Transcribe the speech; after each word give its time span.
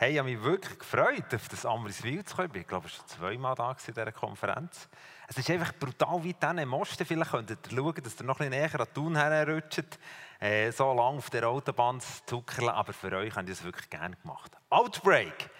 Hey, 0.00 0.12
ich 0.12 0.18
habe 0.20 0.30
mich 0.30 0.40
wirklich 0.40 0.78
gefreut, 0.78 1.34
auf 1.34 1.48
das 1.48 1.66
Amriswil 1.66 2.24
zu 2.24 2.36
kommen. 2.36 2.54
Ich 2.54 2.68
glaube, 2.68 2.86
ich 2.86 2.96
war 2.96 3.00
schon 3.00 3.08
zweimal 3.08 3.54
da 3.56 3.72
in 3.72 3.76
dieser 3.84 4.12
Konferenz. 4.12 4.88
Es 5.26 5.38
ist 5.38 5.50
einfach 5.50 5.72
brutal 5.72 6.24
weit 6.24 6.36
dann 6.38 6.58
im 6.58 6.72
Osten. 6.72 7.04
Vielleicht 7.04 7.32
könntet 7.32 7.72
ihr 7.72 7.76
schauen, 7.76 7.94
dass 8.04 8.20
ihr 8.20 8.24
noch 8.24 8.38
ein 8.38 8.48
bisschen 8.48 8.62
näher 8.62 8.80
an 8.80 8.86
Thun 8.94 9.16
herrutscht. 9.16 9.98
Äh, 10.38 10.70
so 10.70 10.92
lange 10.92 11.18
auf 11.18 11.30
der 11.30 11.48
Autobahn 11.48 12.00
zu 12.00 12.24
zuckerl. 12.26 12.68
Aber 12.68 12.92
für 12.92 13.10
euch 13.10 13.34
habe 13.34 13.50
ich 13.50 13.58
das 13.58 13.64
wirklich 13.64 13.90
gerne 13.90 14.14
gemacht. 14.14 14.52
Outbreak. 14.70 15.50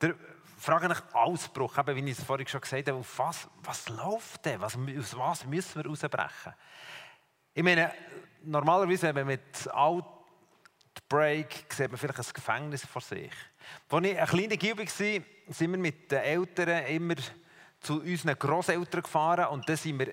Der 0.00 0.16
frage 0.58 0.88
nach 0.88 1.04
Ausbruch, 1.14 1.78
eben, 1.78 1.94
wie 1.94 2.10
ich 2.10 2.18
es 2.18 2.24
vorhin 2.24 2.48
schon 2.48 2.62
gesagt 2.62 2.88
habe, 2.88 2.98
auf 2.98 3.18
was, 3.20 3.48
was 3.62 3.88
läuft 3.88 4.46
denn? 4.46 4.60
Was, 4.60 4.76
aus 4.76 5.16
was 5.16 5.46
müssen 5.46 5.84
wir 5.84 5.88
rausbrechen? 5.88 6.54
Ich 7.54 7.62
meine, 7.62 7.92
normalerweise, 8.42 9.14
wenn 9.14 9.14
man 9.14 9.26
mit 9.26 9.72
Outbreak 11.06 11.66
sieht 11.72 11.90
man 11.90 11.98
vielleicht 11.98 12.18
ein 12.18 12.32
Gefängnis 12.34 12.84
vor 12.84 13.02
sich. 13.02 13.32
Als 13.88 14.04
ich 14.04 14.18
ein 14.18 14.26
kleiner 14.26 14.56
Gilbe 14.56 14.84
war, 14.84 14.86
sind 14.86 15.70
wir 15.70 15.78
mit 15.78 16.10
den 16.10 16.18
Eltern 16.18 16.84
immer 16.86 17.14
zu 17.80 18.00
unseren 18.00 18.38
Großeltern 18.38 19.02
gefahren 19.02 19.46
und 19.46 19.68
dann 19.68 19.76
sind 19.76 19.98
wir 20.00 20.12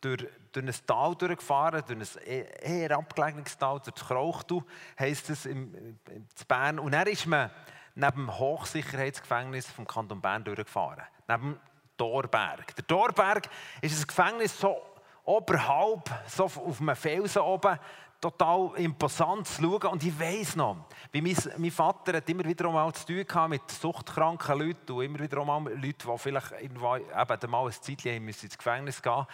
durch, 0.00 0.26
durch 0.52 0.66
ein 0.66 0.86
Tal 0.86 1.14
durchgefahren, 1.14 1.82
durch 1.86 2.18
ein 2.18 2.26
eher 2.26 2.96
abgelegenes 2.98 3.56
Tal, 3.56 3.80
durch 3.80 3.94
das 3.94 4.06
Krauchtu, 4.06 4.62
heisst 4.98 5.30
es 5.30 5.46
in, 5.46 5.98
in 6.10 6.28
Bern. 6.46 6.78
Und 6.78 6.92
dann 6.92 7.06
ist 7.06 7.26
man 7.26 7.50
neben 7.94 8.26
dem 8.26 8.38
Hochsicherheitsgefängnis 8.38 9.66
vom 9.70 9.86
Kanton 9.86 10.20
Bern 10.20 10.44
durchgefahren. 10.44 11.04
Neben 11.26 11.58
Dorberg. 11.96 12.74
Der 12.76 12.84
Dorberg 12.84 13.48
ist 13.80 13.98
ein 13.98 14.06
Gefängnis 14.06 14.58
so 14.58 14.82
oberhalb, 15.24 16.10
so 16.26 16.44
auf 16.44 16.80
einem 16.80 16.96
Felsen 16.96 17.42
oben, 17.42 17.78
total 18.24 18.70
imposant 18.76 19.46
zu 19.46 19.62
schauen. 19.62 19.92
Und 19.92 20.02
ich 20.02 20.18
weiss 20.18 20.56
noch, 20.56 20.76
wie 21.12 21.20
mein, 21.20 21.36
mein 21.58 21.70
Vater 21.70 22.16
hat 22.16 22.28
immer 22.30 22.44
wieder 22.44 22.70
mal 22.70 22.92
zu 22.94 23.06
tun 23.06 23.26
gehabt 23.26 23.50
mit 23.50 23.70
suchtkranken 23.70 24.58
Leuten 24.58 24.92
und 24.92 25.04
immer 25.04 25.18
wieder 25.18 25.44
mal 25.44 25.62
Leuten, 25.62 26.10
die 26.10 26.18
vielleicht 26.18 26.52
irgendwann 26.52 27.02
eben 27.02 27.50
mal 27.50 27.66
ein 27.66 27.72
Zeitchen 27.72 28.26
ins 28.26 28.56
Gefängnis 28.56 29.02
gehen. 29.02 29.26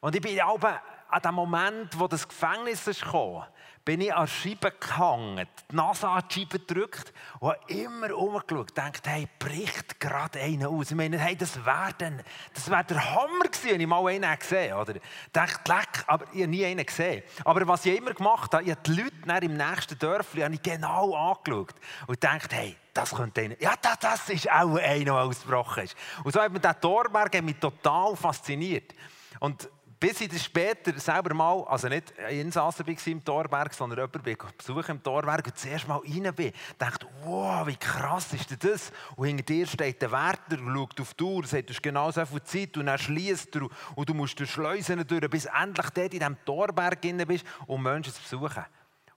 Und 0.00 0.16
ich 0.16 0.20
bin 0.20 0.40
aber 0.40 0.80
an 1.08 1.22
dem 1.22 1.34
Moment, 1.34 1.98
wo 1.98 2.08
das 2.08 2.26
Gefängnis 2.26 2.84
kam, 3.00 3.44
bin 3.84 4.00
ich 4.00 4.14
an 4.14 4.28
Scheibe 4.28 4.70
gehangen, 4.70 5.46
die 5.70 5.76
Nase 5.76 6.08
an 6.08 6.22
die 6.30 6.40
Scheibe 6.40 6.60
gedrückt 6.60 7.12
und 7.40 7.50
habe 7.50 7.72
immer 7.72 8.16
umgeschaut 8.16 8.68
gedacht, 8.68 9.06
hey, 9.06 9.28
bricht 9.38 9.98
gerade 9.98 10.40
einer 10.40 10.68
aus. 10.68 10.90
Ich 10.90 10.96
meine, 10.96 11.18
hey, 11.18 11.36
das 11.36 11.64
wäre 11.64 12.22
das 12.54 12.70
wär 12.70 12.84
der 12.84 13.14
Hammer 13.14 13.44
gewesen, 13.44 13.70
wenn 13.70 13.80
ich 13.80 13.86
mal 13.86 14.06
einen 14.06 14.38
gesehen. 14.38 14.76
Ich 14.94 15.02
dachte, 15.32 15.72
leck, 15.72 16.04
aber 16.06 16.26
ich 16.32 16.42
habe 16.42 16.48
nie 16.48 16.64
einen 16.64 16.86
gesehen. 16.86 17.22
Aber 17.44 17.66
was 17.66 17.84
ich 17.84 17.96
immer 17.96 18.14
gemacht 18.14 18.54
habe, 18.54 18.64
ich 18.64 18.70
habe 18.70 18.80
die 18.86 19.02
Leute 19.02 19.44
im 19.44 19.56
nächsten 19.56 19.98
Dörfli 19.98 20.58
genau 20.62 21.14
angeschaut 21.14 21.74
und 22.06 22.20
gedacht, 22.20 22.52
hey, 22.52 22.76
das 22.94 23.14
könnte 23.14 23.40
einer. 23.40 23.60
Ja, 23.60 23.74
das, 23.80 23.98
das 23.98 24.28
ist 24.28 24.50
auch 24.50 24.76
einer, 24.76 25.04
der 25.04 25.14
ausgebrochen 25.14 25.84
ist. 25.84 25.96
Und 26.24 26.32
so 26.32 26.40
hat 26.40 26.52
mir 26.52 26.60
der 26.60 26.78
Torberg 26.78 27.42
mich 27.42 27.56
total 27.56 28.14
fasziniert. 28.16 28.94
Und 29.40 29.68
bis 30.02 30.20
ich 30.20 30.28
das 30.28 30.42
später 30.42 30.98
selber 30.98 31.32
mal, 31.32 31.62
also 31.68 31.86
nicht 31.86 32.10
Insassen 32.28 32.84
war 32.84 33.06
im 33.06 33.24
Torberg, 33.24 33.72
sondern 33.72 34.00
jemanden 34.00 34.36
besuchen 34.58 34.96
im 34.96 35.00
Torberg 35.00 35.46
und 35.46 35.56
zuerst 35.56 35.86
mal 35.86 36.00
rein 36.04 36.34
bin, 36.34 36.52
dachte, 36.76 37.06
wow, 37.22 37.64
wie 37.68 37.76
krass 37.76 38.32
ist 38.32 38.64
das? 38.64 38.90
Und 39.14 39.28
hinter 39.28 39.44
dir 39.44 39.64
steht 39.64 40.02
der 40.02 40.10
Wärter 40.10 40.58
schaut 40.58 41.00
auf 41.00 41.14
die 41.14 41.22
Uhr, 41.22 41.46
sagt, 41.46 41.68
du 41.68 41.72
hast 41.72 41.82
genau 41.84 42.10
so 42.10 42.26
viel 42.26 42.42
Zeit 42.42 42.76
und 42.78 42.86
dann 42.86 42.98
schließt 42.98 43.54
du 43.54 43.70
und 43.94 44.08
du 44.08 44.12
musst 44.12 44.40
durch 44.40 44.50
Schleusen 44.50 45.06
durch, 45.06 45.30
bis 45.30 45.44
endlich 45.44 45.90
dort 45.90 46.14
in 46.14 46.18
diesem 46.18 46.44
Torberg 46.44 47.00
drin 47.00 47.22
bist, 47.24 47.44
um 47.68 47.80
Menschen 47.80 48.12
zu 48.12 48.20
besuchen. 48.20 48.64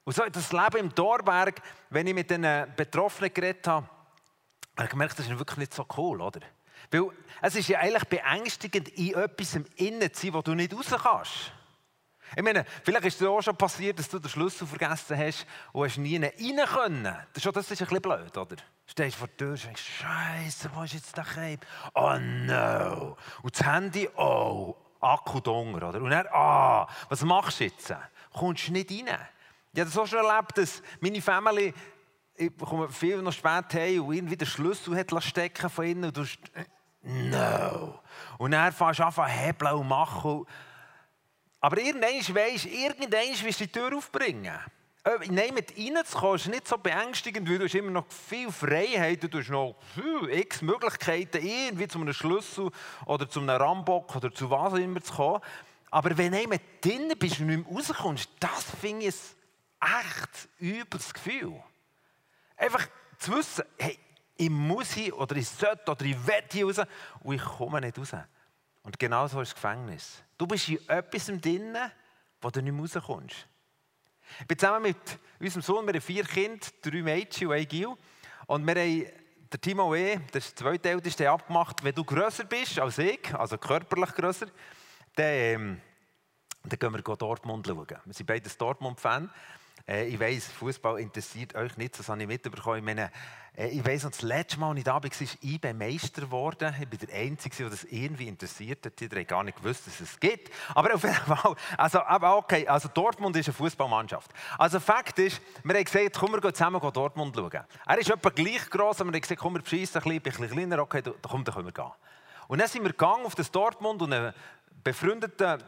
Und 0.03 0.16
so 0.16 0.22
das 0.31 0.52
Leben 0.52 0.77
im 0.77 0.94
Torberg, 0.94 1.64
wenn 1.89 2.05
ich 2.05 2.14
mit 2.14 2.30
den 2.30 2.45
Betroffenen 2.75 3.33
geredet 3.33 3.67
habe, 3.67 3.89
habe 4.77 4.83
ich 4.83 4.89
gemerkt, 4.92 5.17
das 5.17 5.25
ist 5.25 5.39
wirklich 5.39 5.58
nicht 5.58 5.73
so 5.73 5.83
cool, 5.97 6.22
oder? 6.22 6.42
Weil 6.91 7.09
es 7.41 7.55
ist 7.55 7.69
ja 7.69 7.80
eigentlich 7.80 8.05
beängstigend, 8.05 8.89
in 8.89 9.14
etwas 9.16 9.55
im 9.55 9.66
Innen 9.75 10.14
zu 10.14 10.25
sein, 10.25 10.33
wo 10.33 10.41
du 10.41 10.53
nicht 10.53 10.73
raus 10.73 10.88
kannst. 10.89 11.52
Ich 12.36 12.43
meine, 12.43 12.65
vielleicht 12.83 13.05
ist 13.05 13.21
es 13.21 13.27
auch 13.27 13.42
schon 13.42 13.55
passiert, 13.55 13.99
dass 13.99 14.09
du 14.09 14.20
den 14.20 14.30
Schlüssel 14.30 14.67
vergessen 14.67 15.17
hast 15.17 15.45
und 15.71 15.86
hast 15.86 15.98
nie 15.98 16.17
rein 16.17 16.32
können. 16.65 17.15
Das 17.33 17.45
ist, 17.45 17.48
ein 17.48 17.64
bisschen 17.64 18.02
blöd, 18.02 18.37
oder? 18.37 18.55
Du 18.55 18.64
stehst 18.87 19.15
vor 19.15 19.27
der 19.27 19.37
Tür 19.37 19.52
und 19.52 19.64
denkst, 19.64 19.83
Scheiße, 19.99 20.70
wo 20.73 20.83
ist 20.83 20.93
jetzt 20.93 21.15
der 21.15 21.23
Cape? 21.23 21.59
Oh 21.93 22.17
no! 22.17 23.17
Und 23.42 23.58
das 23.58 23.65
Handy, 23.65 24.09
oh, 24.15 24.76
Akku 24.99 25.39
dunger, 25.39 25.88
oder? 25.89 26.02
Und 26.02 26.09
dann, 26.09 26.27
ah, 26.32 26.88
was 27.09 27.21
machst 27.23 27.59
du 27.59 27.65
jetzt? 27.65 27.93
Kommst 28.33 28.67
du 28.67 28.73
nicht 28.73 28.92
rein? 28.92 29.20
Ich 29.73 29.80
habe 29.80 29.89
das 29.89 29.98
auch 29.98 30.08
schon 30.08 30.26
erlebt, 30.26 30.58
dass 30.58 30.82
meine 30.99 31.21
Familie 31.21 31.73
ich 32.38 32.52
komme 32.58 32.89
viel 32.89 33.21
noch 33.21 33.32
spät 33.32 33.73
heim 33.73 34.05
und 34.05 34.14
irgendwie 34.14 34.36
den 34.36 34.48
Schlüssel 34.48 34.98
hat 34.98 35.23
stecken 35.23 35.70
von 35.70 35.86
innen 35.86 36.05
und 36.05 36.17
du 36.17 36.26
No. 37.05 37.99
Und 38.39 38.52
dann 38.52 38.73
fängst 38.73 38.99
du 38.99 39.04
an 39.04 39.27
hebeln 39.27 39.76
und 39.76 39.88
machen. 39.88 40.45
Aber 41.61 41.77
irgendwann 41.77 42.36
weisst 42.36 42.66
irgendwann 42.66 43.45
wirst 43.45 43.60
du 43.60 43.66
die 43.66 43.71
Tür 43.71 43.95
aufbringen. 43.95 44.60
Nein, 45.30 45.54
mit 45.54 45.71
reinzukommen 45.77 46.36
ist 46.38 46.48
nicht 46.48 46.67
so 46.67 46.80
beängstigend, 46.80 47.48
weil 47.48 47.60
du 47.60 47.65
hast 47.65 47.76
immer 47.76 47.92
noch 47.92 48.08
viel 48.10 48.52
Freiheit, 48.52 49.21
du 49.21 49.38
hast 49.38 49.49
noch 49.49 49.76
x 50.30 50.64
Möglichkeiten, 50.64 51.45
irgendwie 51.45 51.88
zu 51.88 52.02
einem 52.02 52.11
Schlüssel 52.11 52.71
oder 53.05 53.30
zu 53.30 53.39
einem 53.39 53.49
Rambock 53.52 54.15
oder 54.15 54.33
zu 54.33 54.49
was 54.49 54.73
auch 54.73 54.77
immer 54.77 55.02
zu 55.02 55.14
kommen. 55.14 55.42
Aber 55.92 56.17
wenn 56.17 56.32
du 56.32 56.48
mit 56.48 56.83
drinnen 56.83 57.17
bist 57.20 57.39
und 57.39 57.45
nicht 57.45 57.70
mehr 57.70 57.77
rauskommst, 57.77 58.30
das 58.39 58.65
finde 58.82 59.05
ich 59.05 59.15
ein 59.80 59.92
echt 60.02 60.49
übles 60.60 61.14
Gefühl. 61.14 61.64
Einfach 62.58 62.88
zu 63.20 63.36
wissen, 63.36 63.64
hey, 63.77 63.99
ich 64.37 64.49
muss 64.49 64.93
hier 64.93 65.17
oder 65.17 65.35
ich 65.35 65.47
sollte 65.47 65.91
oder 65.91 66.05
ich 66.05 66.27
will 66.27 66.43
hier 66.51 66.65
raus 66.65 66.81
und 67.21 67.35
ich 67.35 67.43
komme 67.43 67.81
nicht 67.81 67.97
raus. 67.97 68.13
Und 68.83 68.99
genau 68.99 69.27
so 69.27 69.41
ist 69.41 69.53
das 69.53 69.55
Gefängnis. 69.55 70.23
Du 70.37 70.45
bist 70.45 70.69
in 70.69 70.89
etwas 70.89 71.25
drin, 71.25 71.75
wo 72.41 72.49
du 72.49 72.61
nicht 72.61 72.95
rauskommst. 72.95 73.47
Ich 74.39 74.47
bin 74.47 74.57
zusammen 74.57 74.83
mit 74.83 74.97
unserem 75.39 75.61
Sohn, 75.61 75.85
wir 75.85 75.93
haben 75.93 76.01
vier 76.01 76.23
Kinder, 76.23 76.67
drei 76.81 77.01
Mädchen 77.01 77.47
und 77.47 77.53
ein 77.53 77.67
Gil. 77.67 77.93
Und 78.47 78.65
wir 78.65 78.75
haben 78.75 79.05
der 79.51 79.61
Timo 79.61 79.95
E., 79.95 80.19
der 80.33 80.41
zweite 80.41 80.89
Älteste, 80.89 81.29
abgemacht, 81.29 81.83
wenn 81.83 81.95
du 81.95 82.03
grösser 82.03 82.43
bist 82.43 82.79
als 82.79 82.97
ich, 82.97 83.33
also 83.33 83.57
körperlich 83.57 84.13
grösser, 84.13 84.47
dann, 85.15 85.25
ähm, 85.25 85.81
dann 86.63 86.79
gehen 86.79 86.93
wir 86.93 87.15
Dortmund 87.15 87.65
schauen. 87.65 87.87
Wir 88.05 88.13
sind 88.13 88.25
beide 88.25 88.49
Dortmund-Fan. 88.49 89.29
Äh, 89.87 90.07
ich 90.07 90.19
weiss, 90.19 90.47
Fußball 90.47 90.99
interessiert 90.99 91.53
euch 91.55 91.77
nicht, 91.77 91.97
das 91.99 92.09
habe 92.09 92.21
ich 92.21 92.27
mitbekommen. 92.27 92.77
Ich, 92.77 92.83
meine, 92.83 93.11
äh, 93.55 93.67
ich 93.67 93.85
weiss, 93.85 94.01
das 94.01 94.23
letzte 94.23 94.59
Mal, 94.59 94.69
als 94.69 94.79
ich 94.79 94.83
da 94.83 94.95
war, 94.95 95.05
ist 95.05 95.43
IB 95.43 95.73
Meister 95.73 96.21
geworden. 96.21 96.75
Ich 96.81 96.87
bin 96.87 96.99
der 96.99 97.15
Einzige, 97.15 97.55
der 97.55 97.69
das 97.69 97.83
irgendwie 97.85 98.27
interessiert 98.27 98.85
hat. 98.85 98.99
Die 98.99 99.07
haben 99.07 99.27
gar 99.27 99.43
nicht 99.43 99.57
gewusst, 99.57 99.85
dass 99.85 99.99
es 99.99 100.19
gibt. 100.19 100.51
Aber 100.73 100.95
auf 100.95 101.03
jeden 101.03 101.13
Fall, 101.13 101.55
also, 101.77 101.99
aber 102.01 102.37
okay, 102.37 102.67
also 102.67 102.89
Dortmund 102.89 103.35
ist 103.37 103.47
eine 103.47 103.53
Fußballmannschaft. 103.53 104.31
Also 104.57 104.79
Fakt 104.79 105.19
ist, 105.19 105.39
wir 105.63 105.75
haben 105.75 105.83
gesagt, 105.83 106.17
komm, 106.17 106.31
wir 106.31 106.41
gehen 106.41 106.53
zusammen 106.53 106.81
Dortmund 106.81 107.35
schauen. 107.35 107.65
Er 107.85 107.97
ist 107.99 108.09
etwa 108.09 108.29
gleich 108.29 108.69
gross, 108.69 109.02
aber 109.02 109.11
wir 109.11 109.17
haben 109.17 109.21
gesagt, 109.21 109.39
komm, 109.39 109.53
wir 109.53 109.61
bescheissen 109.61 109.97
ein 109.97 110.03
bisschen, 110.03 110.13
ein 110.13 110.21
bisschen 110.21 110.49
kleiner, 110.49 110.79
okay, 110.79 111.03
komm, 111.21 111.43
dann 111.43 111.53
können 111.53 111.67
wir 111.67 111.73
gehen. 111.73 111.91
Und 112.47 112.59
dann 112.59 112.67
sind 112.67 112.83
wir 112.83 112.91
gegangen 112.91 113.25
auf 113.25 113.35
das 113.35 113.52
Dortmund 113.52 114.02
und 114.02 114.13
ein 114.13 114.33
befreundeter 114.83 115.59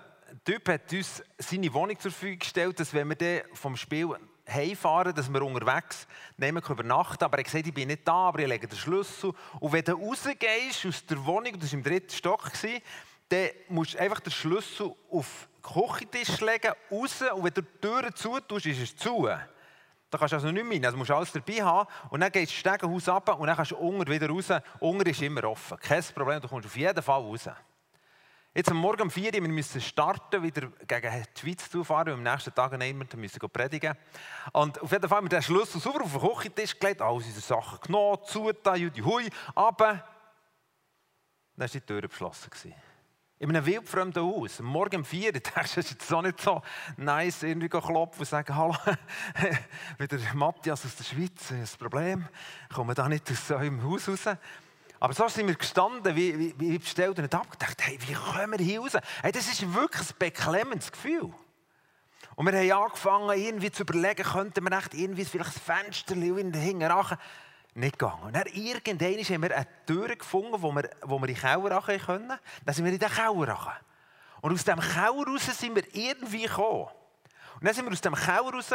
Typ 0.44 0.70
hat 0.70 0.92
uns 0.92 1.24
seine 1.38 1.74
Wohnung 1.74 2.00
zur 2.00 2.12
Verfügung 2.12 2.40
gestellt, 2.40 2.80
dass 2.80 2.94
wenn 2.94 3.10
wir 3.10 3.44
vom 3.54 3.76
Spiel 3.78 4.16
heimfahren, 4.48 5.14
dass 5.14 5.32
wir 5.32 5.42
unterwegs 5.42 6.08
nehmen 6.38 6.62
können 6.62 6.80
übernachten. 6.80 7.24
Aber 7.24 7.38
er 7.38 7.40
hat 7.40 7.46
gesagt, 7.46 7.68
ich 7.68 7.74
bin 7.74 7.88
nicht 7.88 8.08
da, 8.08 8.30
aber 8.30 8.40
ich 8.40 8.48
lege 8.48 8.68
den 8.68 8.78
Schlüssel. 8.78 9.34
Und 9.60 9.72
wenn 9.72 9.84
du 9.84 9.94
rausgehst 9.94 10.86
aus 10.86 11.06
der 11.06 11.26
Wohnung, 11.26 11.60
das 11.60 11.72
war 11.72 11.78
im 11.78 11.84
dritten 11.84 12.10
Stock, 12.10 12.52
dann 13.30 13.50
musst 13.70 13.94
du 13.94 14.00
einfach 14.00 14.20
den 14.20 14.32
Schlüssel 14.32 14.94
auf 15.12 15.50
den 15.54 15.62
Küchentisch 15.62 16.40
legen, 16.40 16.74
raus. 16.92 17.22
Und 17.34 17.44
wenn 17.44 17.54
du 17.54 17.62
die 17.62 17.82
Tür 17.82 18.16
zutust, 18.16 18.66
ist 18.66 18.82
es 18.82 18.96
zu. 18.96 19.28
Da 20.10 20.18
kannst 20.18 20.32
du 20.32 20.38
also 20.38 20.52
nicht 20.52 20.64
mehr 20.64 20.78
rein. 20.78 20.86
Also 20.86 20.98
musst 20.98 21.10
du 21.10 21.16
alles 21.16 21.32
dabei 21.34 21.62
haben. 21.62 21.90
Und 22.10 22.22
dann 22.22 22.32
gehst 22.32 22.52
du 22.52 22.64
das 22.64 22.76
Stegenhaus 22.76 23.10
ab 23.10 23.38
und 23.38 23.48
dann 23.48 23.56
kannst 23.56 23.72
du 23.72 23.78
unten 23.78 24.10
wieder 24.10 24.30
raus. 24.30 24.48
Unten 24.80 25.10
ist 25.10 25.22
immer 25.22 25.44
offen. 25.44 25.78
Kein 25.80 26.04
Problem, 26.16 26.40
du 26.40 26.48
kommst 26.48 26.66
auf 26.66 26.78
jeden 26.78 27.04
Fall 27.04 27.20
raus. 27.20 27.50
Jetzt 28.58 28.72
am 28.72 28.78
Morgen 28.78 29.04
um 29.04 29.12
4 29.12 29.26
Uhr, 29.26 29.34
wir 29.34 29.50
müssen 29.50 29.80
starten, 29.80 30.42
wieder 30.42 30.72
gegen 30.88 31.24
die 31.36 31.40
Schweiz 31.40 31.70
zu 31.70 31.84
fahren, 31.84 32.14
am 32.14 32.24
nächsten 32.24 32.52
Tag 32.56 32.72
wir 32.72 32.94
müssen 33.20 33.50
predigen. 33.52 33.96
Und 34.52 34.82
auf 34.82 34.92
jeden 34.92 35.08
Fall 35.08 35.18
haben 35.18 35.26
wir 35.26 35.30
den 35.30 35.44
Schlüssel 35.44 35.80
sauber 35.80 36.04
auf 36.04 36.12
den 36.12 36.22
Küchentisch 36.22 36.80
gelegt, 36.80 37.04
all 37.04 37.14
unsere 37.14 37.40
Sachen 37.40 37.78
genommen, 37.82 38.18
zugetan, 38.26 38.78
judi 38.82 39.02
hui, 39.02 39.30
aber 39.54 39.94
dann 39.94 40.02
war 41.56 41.68
die 41.68 41.82
Tür 41.82 42.02
geschlossen. 42.02 42.50
In 43.38 43.50
einem 43.50 43.64
wildfremden 43.64 44.24
Haus, 44.24 44.60
am 44.60 44.66
Morgen 44.66 44.96
um 44.96 45.06
4 45.06 45.26
Uhr, 45.28 45.32
denkst 45.34 45.52
du, 45.54 45.62
das 45.62 45.78
ist 45.78 45.92
jetzt 45.92 46.12
auch 46.12 46.24
nicht 46.24 46.42
so 46.42 46.64
nice, 46.98 47.44
irgendwie 47.44 47.70
klopfen 47.70 48.22
und 48.22 48.26
sagen, 48.26 48.56
hallo, 48.56 48.76
wieder 50.00 50.18
Matthias 50.34 50.84
aus 50.84 50.96
der 50.96 51.04
Schweiz, 51.04 51.52
ein 51.52 51.64
Problem, 51.78 52.28
kommen 52.74 52.96
da 52.96 53.08
nicht 53.08 53.30
aus 53.30 53.52
eurem 53.52 53.84
Haus 53.84 54.10
raus. 54.10 54.36
Aber 55.00 55.14
so 55.14 55.28
sind 55.28 55.48
wir 55.48 55.56
gestanden, 55.56 56.16
wie, 56.16 56.38
wie, 56.38 56.56
wie 56.58 56.78
bestellt 56.80 57.20
und 57.20 57.34
abgedacht, 57.34 57.78
hey, 57.82 58.00
wie 58.08 58.14
kommen 58.14 58.58
wir 58.58 58.66
hier 58.66 58.80
raus? 58.80 58.94
Hey, 59.22 59.32
das 59.32 59.48
ist 59.48 59.74
wirklich 59.74 60.10
ein 60.10 60.16
beklemmendes 60.18 60.92
Gefühl. 60.92 61.32
Und 62.36 62.46
wir 62.46 62.60
haben 62.60 62.84
angefangen, 62.84 63.38
irgendwie 63.38 63.72
zu 63.72 63.84
überlegen, 63.84 64.24
könnten 64.24 64.64
wir 64.64 64.78
echt 64.78 64.94
irgendwie 64.94 65.26
vielleicht 65.26 65.56
das 65.56 65.64
Fenster 65.64 66.16
hinten 66.16 66.78
machen. 66.88 67.18
nicht 67.78 68.00
gegangen. 68.00 68.24
Und 68.24 68.36
dann 68.36 68.48
irgendwann 68.48 69.24
haben 69.24 69.42
wir 69.44 69.56
eine 69.56 69.68
Tür 69.86 70.16
gefunden, 70.16 70.62
wo 70.62 70.72
wir, 70.72 70.90
wo 71.04 71.20
wir 71.20 71.30
in 71.30 71.36
den 71.36 71.42
Keller 71.42 71.78
rein 71.78 72.00
können. 72.00 72.34
Dann 72.66 72.76
sind 72.76 72.86
wir 72.86 72.92
in 72.92 73.00
den 73.00 73.10
Keller 73.10 73.48
rein. 73.48 73.78
Und 74.42 74.54
aus 74.54 74.64
dem 74.64 74.80
Keller 74.80 75.26
raus 75.26 75.46
sind 75.46 75.76
wir 75.76 75.84
irgendwie 75.96 76.44
gekommen. 76.44 76.88
Und 77.56 77.66
dann 77.66 77.74
sind 77.74 77.86
wir 77.86 77.92
aus 77.92 78.02
dem 78.02 78.16
Keller 78.16 78.52
raus 78.52 78.72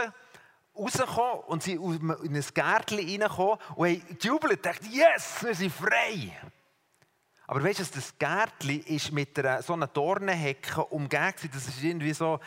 rausgekommen 0.77 1.41
und 1.47 1.63
sind 1.63 1.83
in 2.25 2.37
ein 2.37 2.45
Gärtchen 2.55 2.99
reingekommen 2.99 3.59
und 3.77 3.89
haben 3.89 4.19
gejubelt 4.19 4.53
und 4.53 4.67
dachten, 4.67 4.87
yes, 4.91 5.43
wir 5.43 5.55
sind 5.55 5.73
frei. 5.73 6.33
Aber 7.47 7.63
weißt 7.63 7.81
du, 7.81 7.85
das 7.95 8.17
Gärtchen 8.19 8.83
ist 8.85 9.13
mit 9.13 9.39
einer, 9.39 9.63
so 9.63 9.75
einer 9.75 9.87
Dornenhecke 9.87 10.85
umgeben. 10.87 11.51
Das 11.53 11.69
ist 11.69 11.83
irgendwie 11.83 12.15
so 12.15 12.41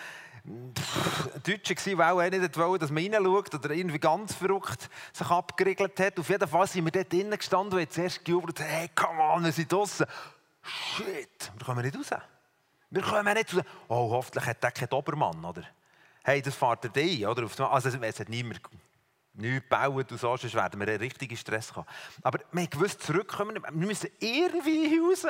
Deutsche 1.43 1.75
gewesen, 1.75 1.97
die 1.97 2.03
auch 2.03 2.21
nicht 2.21 2.57
wollen, 2.57 2.79
dass 2.79 2.91
man 2.91 3.03
reinschaut 3.03 3.55
oder 3.55 3.71
irgendwie 3.71 3.99
ganz 3.99 4.33
verrückt 4.33 4.89
sich 5.11 5.27
abgeriegelt 5.27 5.99
hat. 5.99 6.19
Auf 6.19 6.29
jeden 6.29 6.47
Fall 6.47 6.67
sind 6.67 6.85
wir 6.85 6.91
dort 6.91 7.11
drinnen 7.11 7.37
gestanden 7.37 7.73
und 7.73 7.81
haben 7.81 7.89
zuerst 7.89 8.23
gejubelt, 8.23 8.59
hey, 8.59 8.89
come 8.93 9.21
on, 9.21 9.43
wir 9.43 9.51
sind 9.51 9.71
draußen. 9.71 10.05
Shit, 10.61 11.51
wir 11.57 11.65
kommen 11.65 11.83
nicht 11.83 11.97
raus. 11.97 12.19
Wir 12.89 13.01
kommen 13.01 13.33
nicht 13.33 13.55
raus. 13.55 13.63
Oh, 13.87 14.09
hoffentlich 14.11 14.45
hat 14.45 14.63
der 14.63 14.71
keinen 14.71 14.93
Obermann, 14.93 15.43
oder? 15.43 15.63
Hey, 16.27 16.41
das 16.41 16.55
fährt 16.55 16.85
er 16.85 17.03
ein, 17.03 17.25
oder? 17.27 17.43
Also 17.71 17.89
es 17.89 18.19
hat 18.19 18.29
niemand 18.29 18.59
nichts 19.33 19.69
gebaut 19.69 20.11
und 20.11 20.19
so, 20.19 20.35
sonst 20.35 20.55
werden 20.55 20.79
wir 20.79 20.87
einen 20.87 20.97
richtigen 20.97 21.37
Stress 21.37 21.75
haben. 21.75 21.85
Aber 22.23 22.39
wir 22.51 22.63
haben 22.63 22.99
zurückkommen, 22.99 23.61
wir 23.61 23.71
müssen 23.71 24.09
irgendwie 24.19 24.97
raus. 24.97 25.23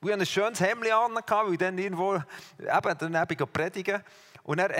Wir 0.00 0.12
hatten 0.12 0.22
ein 0.22 0.26
schönes 0.26 0.60
Hemd 0.60 0.88
an, 0.88 1.16
weil 1.16 1.52
ich 1.52 1.58
dann 1.58 1.76
irgendwo 1.76 2.14
eben 2.14 2.96
daneben 2.98 3.52
predigen 3.52 4.04
und 4.44 4.58
er 4.60 4.70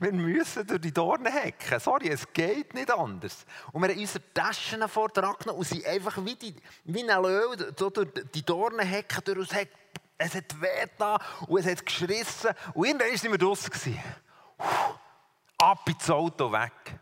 wir 0.00 0.12
müssen 0.12 0.66
durch 0.66 0.80
die 0.80 0.92
Dornen 0.92 1.32
hacken. 1.32 1.80
Sorry, 1.80 2.08
es 2.08 2.32
geht 2.32 2.74
nicht 2.74 2.90
anders. 2.90 3.44
Und 3.72 3.82
wir 3.82 3.90
haben 3.90 3.98
unsere 3.98 4.32
Taschen 4.32 4.88
vortragen 4.88 5.50
und 5.50 5.66
sind 5.66 5.84
einfach 5.84 6.24
wie, 6.24 6.36
die, 6.36 6.54
wie 6.84 7.02
ein 7.02 7.22
Löwe 7.22 7.72
durch 7.72 8.08
die 8.32 8.46
Dornen 8.46 8.88
hacken, 8.88 9.22
durch 9.24 9.48
das 9.48 9.58
Es 10.18 10.34
hat 10.34 10.60
weh 10.60 10.86
und 11.46 11.60
es 11.60 11.66
hat 11.66 11.84
geschrissen. 11.84 12.50
Und 12.74 12.86
irgendwann 12.86 13.08
waren 13.08 13.30
wir 13.32 13.38
draußen. 13.38 13.98
Ab 15.58 15.88
ins 15.88 16.10
Auto 16.10 16.50
weg. 16.52 16.98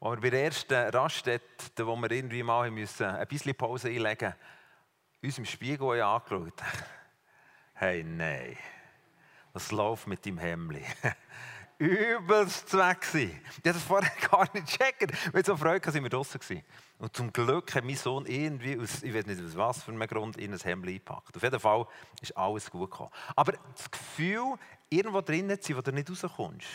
Als 0.00 0.16
wir 0.16 0.20
bei 0.20 0.30
der 0.30 0.44
ersten 0.44 0.74
Raststätte, 0.74 1.86
wo 1.86 1.94
wir 1.96 2.10
irgendwie 2.10 2.42
mal 2.42 2.68
ein 2.68 2.74
bisschen 2.74 3.54
Pause 3.54 3.88
einlegen 3.88 4.28
mussten, 4.28 5.26
uns 5.26 5.38
im 5.38 5.44
Spiegel 5.44 6.00
angeschaut. 6.00 6.62
Hey, 7.74 8.02
nein. 8.02 8.56
Was 9.52 9.70
läuft 9.72 10.06
mit 10.06 10.24
deinem 10.24 10.38
Hemli? 10.38 10.84
Übelst 11.78 12.68
zweck 12.68 13.06
Ich 13.14 13.32
habe 13.32 13.62
das 13.62 13.82
vorher 13.82 14.12
gar 14.30 14.48
nicht 14.54 14.66
gecheckt. 14.66 15.34
Mit 15.34 15.46
so 15.46 15.56
Freude 15.56 15.90
sind 15.90 16.02
wir 16.02 16.10
draußen. 16.10 16.62
Und 17.00 17.16
zum 17.16 17.32
Glück 17.32 17.74
hat 17.74 17.82
mein 17.82 17.96
Sohn 17.96 18.26
irgendwie, 18.26 18.78
aus, 18.78 19.02
ich 19.02 19.14
weiß 19.14 19.24
nicht 19.24 19.42
aus 19.42 19.56
was 19.56 19.82
für 19.82 19.90
einem 19.90 20.06
Grund, 20.06 20.36
in 20.36 20.52
ein 20.52 20.58
Hemd 20.58 20.86
eingepackt. 20.86 21.34
Auf 21.34 21.42
jeden 21.42 21.58
Fall 21.58 21.86
ist 22.20 22.36
alles 22.36 22.70
gut 22.70 22.90
gekommen. 22.90 23.10
Aber 23.34 23.54
das 23.74 23.90
Gefühl, 23.90 24.56
irgendwo 24.90 25.22
drinnen 25.22 25.58
zu 25.58 25.68
sein, 25.68 25.76
wo 25.78 25.80
du 25.80 25.92
nicht 25.92 26.10
rauskommst, 26.10 26.68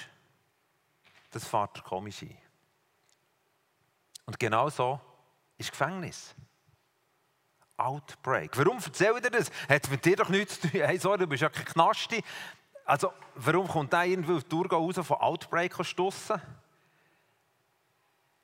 das 1.30 1.48
fährt 1.48 1.83
komisch 1.83 2.24
ein. 2.24 2.36
Und 4.25 4.39
genau 4.39 4.68
so 4.72 5.00
ist 5.60 5.69
Gefängnis. 5.69 6.33
Outbreak. 7.78 8.57
Warum 8.57 8.78
erzähle 8.78 9.18
ich 9.18 9.21
dir 9.21 9.30
das? 9.30 9.51
Hat 9.69 9.92
mit 9.92 10.04
dir 10.04 10.16
doch 10.16 10.30
nichts 10.30 10.60
zu 10.60 10.71
tun. 10.71 10.81
Hey, 10.81 10.98
sorry, 10.98 11.19
du 11.19 11.28
bist 11.28 11.44
ja 11.44 11.50
kein 11.50 11.66
Knasti. 11.66 12.24
Also, 12.83 13.13
warum 13.36 13.68
kommt 13.68 13.94
der 13.94 14.06
irgendwie 14.06 14.33
auf 14.33 14.44
die 14.44 14.50
Tour 14.50 14.68
raus 14.71 14.95
von 14.95 15.18
Outbreak 15.18 15.75
stossen? 15.86 16.42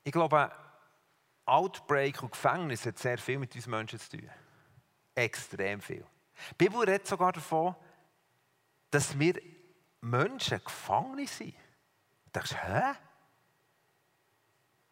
Ich 0.04 0.12
glaube, 0.12 0.52
Outbreak 1.46 2.22
und 2.24 2.32
Gefängnis 2.32 2.86
hat 2.86 2.98
sehr 2.98 3.18
viel 3.18 3.40
mit 3.40 3.56
uns 3.56 3.68
Menschen 3.68 4.00
zu 4.00 4.18
tun. 4.18 4.30
Extrem 5.16 5.82
viel. 5.82 6.06
Die 6.52 6.66
Bibel 6.66 6.80
redet 6.80 7.08
sogar 7.08 7.34
davon, 7.34 7.76
dass 8.90 9.18
wir 9.18 9.42
Menschen 10.02 10.64
gefangen 10.64 11.28
sind. 11.28 11.54
Du 12.26 12.32
denkst, 12.40 12.56
hä? 12.56 12.94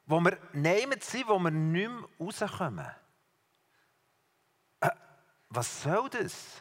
Wo 0.05 0.19
wir 0.19 0.37
nehmen 0.53 0.99
sind, 1.01 1.27
wo 1.27 1.39
wir 1.39 1.51
nicht 1.51 1.89
mehr 1.89 2.09
rauskommen 2.19 2.89
was 5.49 5.81
soll 5.81 6.09
das? 6.09 6.59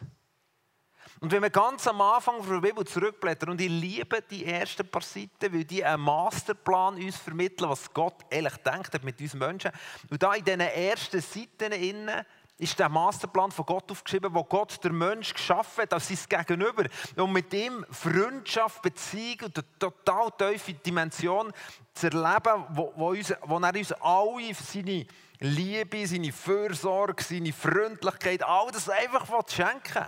Und 1.21 1.33
wenn 1.33 1.41
wir 1.41 1.49
ganz 1.49 1.85
am 1.85 1.99
Anfang 1.99 2.41
von 2.41 2.61
der 2.61 2.67
Bibel 2.69 2.85
zurückblättern, 2.85 3.49
und 3.49 3.59
ich 3.59 3.69
liebe 3.69 4.21
die 4.21 4.45
ersten 4.45 4.87
paar 4.87 5.01
Seiten, 5.01 5.53
weil 5.53 5.65
die 5.65 5.83
einen 5.83 6.01
Masterplan 6.01 6.95
uns 6.95 7.17
vermitteln, 7.17 7.69
was 7.69 7.93
Gott 7.93 8.15
ehrlich 8.29 8.55
denkt 8.57 9.03
mit 9.03 9.19
uns 9.19 9.33
Menschen. 9.33 9.71
Und 10.09 10.23
da 10.23 10.33
in 10.33 10.45
diesen 10.45 10.61
ersten 10.61 11.19
Seiten 11.19 11.73
innen 11.73 12.25
ist 12.57 12.77
der 12.77 12.89
Masterplan 12.89 13.51
von 13.51 13.65
Gott 13.65 13.91
aufgeschrieben, 13.91 14.33
wo 14.33 14.43
Gott 14.43 14.81
der 14.83 14.91
Mensch 14.91 15.33
geschaffen 15.33 15.83
hat, 15.83 15.93
als 15.93 16.07
sein 16.07 16.45
Gegenüber. 16.45 16.85
Und 17.15 17.33
mit 17.33 17.53
ihm 17.53 17.85
Freundschaft, 17.89 18.81
Beziehung 18.81 19.39
und 19.45 19.57
eine 19.57 19.79
total 19.79 20.31
tiefe 20.31 20.73
Dimension 20.73 21.51
zu 21.93 22.07
erleben, 22.07 22.65
wo, 22.69 22.93
wo, 22.95 23.09
uns, 23.09 23.33
wo 23.43 23.59
er 23.59 23.75
uns 23.75 23.91
alle 23.93 24.53
seine 24.53 25.05
Liebe, 25.39 26.05
seine 26.05 26.31
Fürsorge, 26.33 27.23
seine 27.23 27.53
Freundlichkeit, 27.53 28.43
all 28.43 28.71
das 28.71 28.89
einfach 28.89 29.25
schenken 29.49 30.05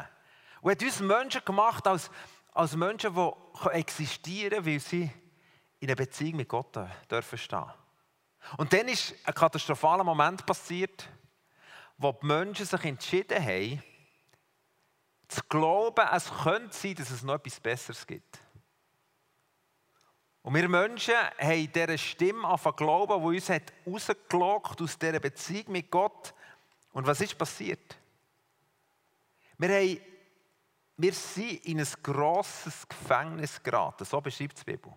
Und 0.62 0.72
hat 0.72 0.84
uns 0.84 1.00
Menschen 1.00 1.44
gemacht 1.44 1.88
als, 1.88 2.10
als 2.54 2.76
Menschen, 2.76 3.16
die 3.16 3.70
existieren 3.72 4.64
können, 4.64 4.66
weil 4.66 4.80
sie 4.80 5.12
in 5.80 5.88
einer 5.88 5.96
Beziehung 5.96 6.38
mit 6.38 6.50
Gott 6.50 6.78
dürfen 7.10 7.38
stehen. 7.38 7.66
Und 8.58 8.72
dann 8.72 8.88
ist 8.88 9.16
ein 9.24 9.34
katastrophaler 9.34 10.04
Moment 10.04 10.46
passiert, 10.46 11.08
wo 11.98 12.12
die 12.12 12.26
Menschen 12.26 12.66
sich 12.66 12.84
entschieden 12.84 13.44
haben, 13.44 13.84
zu 15.28 15.42
glauben, 15.48 16.08
es 16.12 16.30
könnte 16.44 16.76
sein, 16.76 16.96
dass 16.96 17.10
es 17.10 17.24
noch 17.24 17.36
etwas 17.36 17.60
Besseres 17.60 18.06
gibt. 18.06 18.40
Und 20.44 20.56
wir 20.56 20.68
Menschen 20.68 21.14
haben 21.38 21.72
dieser 21.72 21.98
Stimme 21.98 22.48
angefangen 22.48 22.76
glauben, 22.76 23.22
die 23.22 23.38
uns 23.38 23.50
rausgelockt 23.88 24.82
aus 24.82 24.98
dieser 24.98 25.20
Beziehung 25.20 25.72
mit 25.72 25.92
Gott. 25.92 26.34
Und 26.94 27.06
was 27.06 27.22
ist 27.22 27.38
passiert? 27.38 27.98
Wir, 29.58 29.70
haben, 29.70 30.02
wir 31.02 31.14
sind 31.14 31.66
in 31.66 31.80
ein 31.80 31.88
grosses 32.04 32.88
Gefängnis 32.88 33.62
geraten, 33.62 34.06
so 34.06 34.22
beschreibt 34.22 34.60
die 34.60 34.72
Bibel. 34.72 34.94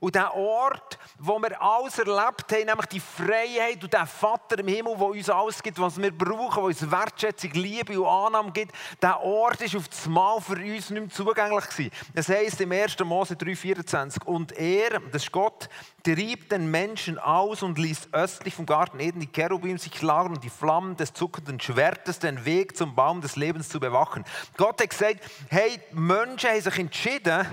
Und 0.00 0.14
der 0.14 0.34
Ort, 0.34 0.98
wo 1.18 1.38
wir 1.38 1.60
alles 1.60 1.98
erlebt 1.98 2.52
haben, 2.52 2.66
nämlich 2.66 2.86
die 2.86 3.00
Freiheit 3.00 3.82
und 3.82 3.92
der 3.92 4.06
Vater 4.06 4.58
im 4.58 4.68
Himmel, 4.68 4.96
der 4.96 5.06
uns 5.06 5.30
alles 5.30 5.62
gibt, 5.62 5.78
was 5.78 6.00
wir 6.00 6.16
brauchen, 6.16 6.56
der 6.56 6.64
uns 6.64 6.90
Wertschätzung, 6.90 7.52
Liebe 7.52 8.00
und 8.00 8.08
Annahme 8.08 8.52
gibt, 8.52 8.72
der 9.00 9.20
Ort 9.20 9.60
ist 9.60 9.76
auf 9.76 9.88
das 9.88 10.06
Mal 10.06 10.40
für 10.40 10.56
uns 10.56 10.90
nicht 10.90 10.90
mehr 10.90 11.08
zugänglich 11.08 11.68
gewesen. 11.68 11.90
Das 12.14 12.28
heisst 12.28 12.60
im 12.60 12.72
1. 12.72 12.98
Mose 13.00 13.34
3,24 13.34 14.24
Und 14.24 14.52
er, 14.52 15.00
das 15.12 15.24
ist 15.24 15.32
Gott, 15.32 15.68
trieb 16.02 16.50
den 16.50 16.70
Menschen 16.70 17.18
aus 17.18 17.62
und 17.62 17.78
ließ 17.78 18.08
östlich 18.12 18.54
vom 18.54 18.66
Garten 18.66 19.00
Eden 19.00 19.20
die 19.20 19.26
Cherubim 19.26 19.78
sich 19.78 20.02
lagern 20.02 20.34
und 20.34 20.44
die 20.44 20.50
Flammen 20.50 20.96
des 20.96 21.12
zuckenden 21.12 21.60
Schwertes 21.60 22.18
den 22.18 22.44
Weg 22.44 22.76
zum 22.76 22.94
Baum 22.94 23.20
des 23.20 23.36
Lebens 23.36 23.68
zu 23.68 23.80
bewachen. 23.80 24.24
Gott 24.56 24.80
hat 24.80 24.90
gesagt, 24.90 25.20
hey, 25.48 25.80
Menschen 25.92 26.50
haben 26.50 26.60
sich 26.60 26.78
entschieden, 26.78 27.46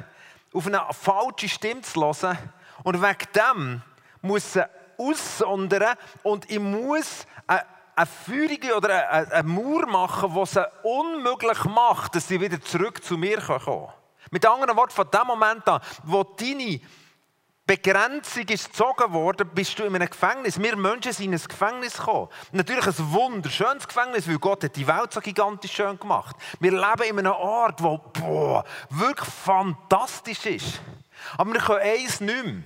auf 0.53 0.67
eine 0.67 0.81
falsche 0.91 1.49
Stimme 1.49 1.81
zu 1.81 2.01
hören. 2.01 2.37
Und 2.83 3.01
wegen 3.01 3.31
dem 3.35 3.81
muss 4.21 4.53
sie 4.53 4.67
aussondern 4.97 5.95
und 6.23 6.49
ich 6.49 6.59
muss 6.59 7.25
eine, 7.47 7.65
eine 7.95 8.05
Führung 8.05 8.77
oder 8.77 9.09
eine, 9.09 9.31
eine 9.31 9.47
Mauer 9.47 9.85
machen, 9.87 10.33
die 10.33 10.41
es 10.41 10.59
unmöglich 10.83 11.63
macht, 11.65 12.15
dass 12.15 12.27
sie 12.27 12.39
wieder 12.39 12.61
zurück 12.61 13.03
zu 13.03 13.17
mir 13.17 13.41
kommen 13.41 13.59
können. 13.59 13.87
Mit 14.29 14.45
anderen 14.45 14.77
Worten, 14.77 14.91
von 14.91 15.09
dem 15.09 15.27
Moment 15.27 15.67
an, 15.67 15.81
wo 16.03 16.23
deine 16.23 16.79
Begrenzung 17.65 18.47
ist 18.49 18.71
gezogen 18.71 19.13
worden, 19.13 19.49
bist 19.53 19.77
du 19.77 19.83
in 19.83 19.95
einem 19.95 20.09
Gefängnis. 20.09 20.59
Wir 20.59 20.75
Menschen 20.75 21.13
sind 21.13 21.25
in 21.25 21.33
ein 21.33 21.41
Gefängnis 21.47 21.97
gekommen. 21.97 22.27
Natürlich 22.51 22.87
ein 22.87 23.11
wunderschönes 23.11 23.87
Gefängnis, 23.87 24.27
weil 24.27 24.39
Gott 24.39 24.63
hat 24.63 24.75
die 24.75 24.87
Welt 24.87 25.13
so 25.13 25.21
gigantisch 25.21 25.71
schön 25.71 25.99
gemacht. 25.99 26.35
Wir 26.59 26.71
leben 26.71 27.03
in 27.03 27.19
einem 27.19 27.33
Ort, 27.33 27.81
wo 27.81 27.97
boah, 27.97 28.65
wirklich 28.89 29.29
fantastisch 29.29 30.45
ist. 30.47 30.81
Aber 31.37 31.53
wir 31.53 31.61
können 31.61 31.81
eins 31.81 32.19
nicht 32.19 32.45
mehr. 32.45 32.63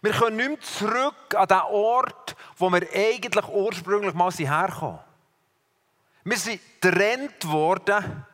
Wir 0.00 0.12
können 0.12 0.36
nicht 0.36 0.48
mehr 0.48 0.60
zurück 0.60 1.34
an 1.34 1.48
den 1.48 1.60
Ort, 1.60 2.34
wo 2.56 2.70
wir 2.70 2.88
eigentlich 2.94 3.48
ursprünglich 3.48 4.14
mal 4.14 4.32
herkommen. 4.32 5.00
Wir 6.24 6.38
sind 6.38 6.60
getrennt 6.80 7.46
worden 7.46 8.24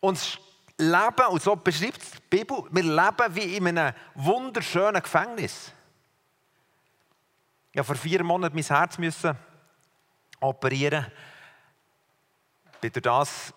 und 0.00 0.40
leben, 0.78 1.26
und 1.28 1.42
so 1.42 1.56
beschreibt 1.56 2.02
die 2.02 2.36
Bibel, 2.38 2.64
wir 2.70 2.82
leben 2.82 3.34
wie 3.34 3.56
in 3.56 3.66
einem 3.66 3.94
wunderschönen 4.14 5.02
Gefängnis. 5.02 5.72
Ich 7.72 7.84
vor 7.84 7.96
vier 7.96 8.24
Monaten 8.24 8.54
mein 8.54 8.64
Herz 8.64 8.96
müssen 8.98 9.36
operieren. 10.40 11.06
Bin 12.80 12.92
durch 12.92 13.02
das 13.02 13.54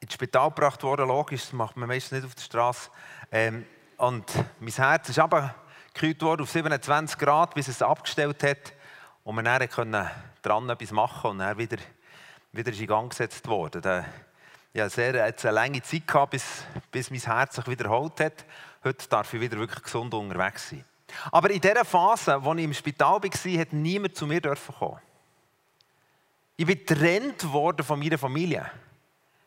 ins 0.00 0.14
Spital 0.14 0.48
gebracht 0.48 0.82
worden, 0.82 1.08
logisch, 1.08 1.42
das 1.42 1.52
macht 1.52 1.76
man 1.76 1.88
meistens 1.88 2.12
nicht 2.12 2.24
auf 2.24 2.34
der 2.34 2.42
Straße. 2.42 2.90
Ähm, 3.30 3.66
und 3.98 4.32
mein 4.58 4.72
Herz 4.72 5.08
ist 5.08 5.18
abgekühlt 5.18 6.20
worden 6.22 6.42
auf 6.42 6.50
27 6.50 7.18
Grad, 7.18 7.54
bis 7.54 7.68
es 7.68 7.82
abgestellt 7.82 8.42
hat. 8.42 8.72
Und 9.22 9.36
wir 9.36 9.42
dann 9.42 9.68
können 9.68 10.10
dran 10.42 10.68
etwas 10.68 10.90
machen 10.90 11.30
und 11.30 11.38
dann 11.38 11.56
wieder, 11.56 11.76
wieder 12.50 12.72
in 12.72 12.86
Gang 12.86 13.10
gesetzt 13.10 13.46
worden. 13.46 14.04
Ja, 14.74 14.88
sehr, 14.88 15.22
eine 15.22 15.54
lange 15.54 15.82
Zeit 15.82 16.06
gehabt, 16.06 16.30
bis, 16.30 16.44
bis 16.90 17.10
mein 17.10 17.20
Herz 17.20 17.56
sich 17.56 17.66
wiederholt 17.66 18.18
hat. 18.20 18.44
Heute 18.82 19.06
darf 19.06 19.34
ich 19.34 19.40
wieder 19.40 19.58
wirklich 19.58 19.82
gesund 19.82 20.14
unterwegs 20.14 20.70
sein. 20.70 20.84
Aber 21.30 21.50
in 21.50 21.60
dieser 21.60 21.84
Phase, 21.84 22.34
als 22.34 22.58
ich 22.58 22.64
im 22.64 22.72
Spital 22.72 23.22
war, 23.22 23.60
hat 23.60 23.72
niemand 23.74 24.16
zu 24.16 24.26
mir 24.26 24.40
kommen. 24.40 24.98
Ich 26.56 26.64
bin 26.64 26.78
getrennt 26.78 27.52
worden 27.52 27.84
von 27.84 27.98
meiner 27.98 28.16
Familie. 28.16 28.70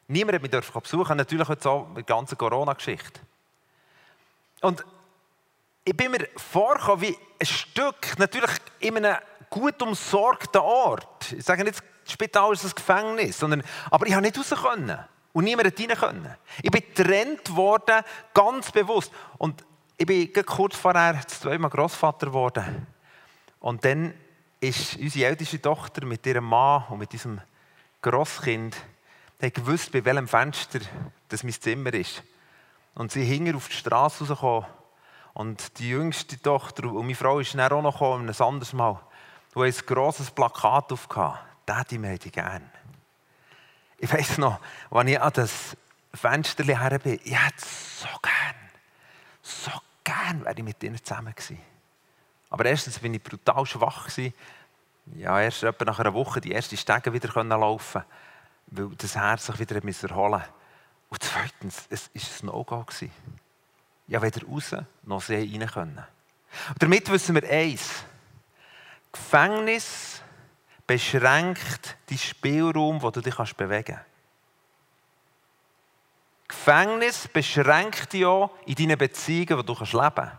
Niemand 0.07 0.35
hat 0.35 0.41
mich 0.43 0.71
besuchen 0.71 1.17
Natürlich 1.17 1.49
jetzt 1.49 1.65
auch 1.65 1.87
mit 1.87 2.07
der 2.07 2.15
ganzen 2.15 2.37
Corona-Geschichte. 2.37 3.19
Und 4.61 4.85
ich 5.83 5.97
bin 5.97 6.11
mir 6.11 6.27
vorgekommen 6.35 7.01
wie 7.01 7.17
ein 7.39 7.45
Stück, 7.47 8.17
natürlich 8.19 8.51
in 8.79 8.97
einem 8.97 9.17
gut 9.49 9.81
umsorgten 9.81 10.61
Ort. 10.61 11.31
Ich 11.31 11.43
sage 11.43 11.63
nicht, 11.63 11.81
das 12.03 12.13
Spital 12.13 12.53
ist 12.53 12.63
ein 12.63 12.71
Gefängnis, 12.75 13.39
sondern, 13.39 13.63
aber 13.89 14.05
ich 14.05 14.13
habe 14.13 14.21
nicht 14.21 14.37
raus 14.37 14.53
können. 14.61 14.99
Und 15.35 15.43
niemand 15.43 15.77
rein 15.77 15.97
können. 15.97 16.35
Ich 16.61 16.71
bin 16.71 16.81
getrennt 16.81 17.53
worden, 17.53 18.05
ganz 18.33 18.71
bewusst. 18.71 19.11
Und 19.37 19.65
ich 19.97 20.05
bin 20.05 20.31
kurz 20.31 20.77
vorher 20.77 21.27
zweimal 21.27 21.69
Großvater 21.69 22.27
geworden. 22.27 22.87
Und 23.59 23.83
dann 23.83 24.13
ist 24.61 24.95
unsere 24.95 25.25
älteste 25.27 25.61
Tochter 25.61 26.05
mit 26.05 26.25
ihrem 26.25 26.45
Mann 26.45 26.85
und 26.89 26.99
mit 26.99 27.11
diesem 27.11 27.41
Grosskind 28.01 28.77
gewusst, 29.41 29.91
bei 29.91 30.05
welchem 30.05 30.29
Fenster 30.29 30.79
das 31.27 31.43
mein 31.43 31.51
Zimmer 31.51 31.93
ist. 31.93 32.23
Und 32.93 33.11
sie 33.11 33.25
hingen 33.25 33.57
auf 33.57 33.67
die 33.67 33.75
Straße 33.75 34.25
rausgekommen. 34.25 34.69
Und 35.33 35.79
die 35.79 35.89
jüngste 35.89 36.41
Tochter 36.41 36.85
und 36.85 37.07
meine 37.07 37.15
Frau 37.15 37.41
ist 37.41 37.53
dann 37.55 37.73
auch 37.73 37.81
noch 37.81 37.99
gekommen, 37.99 38.29
ein 38.29 38.41
anderes 38.41 38.71
Mal, 38.71 39.01
wo 39.53 39.63
ein 39.63 39.73
grosses 39.85 40.31
Plakat 40.31 40.93
aufgehabt. 40.93 41.43
Daddy, 41.65 42.01
wir 42.01 42.17
dich 42.17 42.31
gern. 42.31 42.71
Ich 43.97 44.11
weiß 44.11 44.37
noch, 44.39 44.59
als 44.91 45.09
ich 45.09 45.21
an 45.21 45.33
das 45.33 45.51
Fenster 46.13 46.63
her 46.63 46.99
bin, 46.99 47.19
ich 47.23 47.37
hätte 47.37 47.65
so 47.65 48.07
gern, 48.21 48.55
so 49.41 49.71
gern 50.03 50.43
wäre 50.43 50.55
ich 50.55 50.63
mit 50.63 50.83
ihnen 50.83 51.03
zusammen 51.03 51.33
gewesen. 51.33 51.59
Aber 52.49 52.65
erstens 52.65 52.99
bin 52.99 53.13
ich 53.13 53.23
brutal 53.23 53.65
schwach 53.65 54.07
gewesen. 54.07 54.33
Ja, 55.15 55.39
erst 55.39 55.63
etwa 55.63 55.85
nach 55.85 55.99
einer 55.99 56.13
Woche 56.13 56.41
die 56.41 56.53
ersten 56.53 56.77
Stege 56.77 57.13
wieder 57.13 57.43
laufen 57.43 58.03
weil 58.67 58.89
das 58.97 59.15
Herz 59.15 59.45
sich 59.45 59.59
wieder 59.59 59.75
erholen 59.75 60.31
musste. 60.31 60.49
Und 61.09 61.23
zweitens, 61.23 61.85
es 61.89 62.09
war 62.13 62.21
ein 62.41 62.45
No-Go. 62.45 62.85
Ja, 64.07 64.21
weder 64.21 64.45
raus 64.45 64.75
noch 65.03 65.21
sie 65.21 65.35
rein 65.35 65.67
können. 65.67 66.03
Und 66.69 66.83
damit 66.83 67.09
wissen 67.09 67.35
wir 67.35 67.49
eins. 67.49 68.03
Gefängnis 69.11 70.21
beschränkt 70.87 71.97
die 72.09 72.17
Spielraum, 72.17 73.01
wo 73.01 73.09
du 73.11 73.21
dich 73.21 73.35
bewegen 73.55 73.95
kannst. 73.95 74.05
Gefängnis 76.47 77.27
beschränkt 77.27 78.13
dich 78.13 78.25
auch 78.25 78.51
in 78.65 78.75
deinen 78.75 78.97
Beziehungen, 78.97 79.57
wo 79.57 79.61
du 79.63 79.73
leben 79.73 80.15
kannst. 80.15 80.37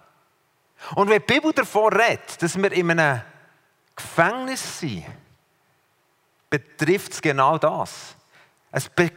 Und 0.94 1.08
wenn 1.08 1.22
die 1.26 1.32
Bibel 1.32 1.52
davon 1.52 1.92
redet, 1.92 2.40
dass 2.40 2.56
wir 2.56 2.70
in 2.70 2.90
einem 2.90 3.22
Gefängnis 3.94 4.80
sind, 4.80 5.04
betrifft 6.48 7.12
es 7.12 7.22
genau 7.22 7.58
das. 7.58 8.14
Es 8.70 8.88
be 8.88 9.10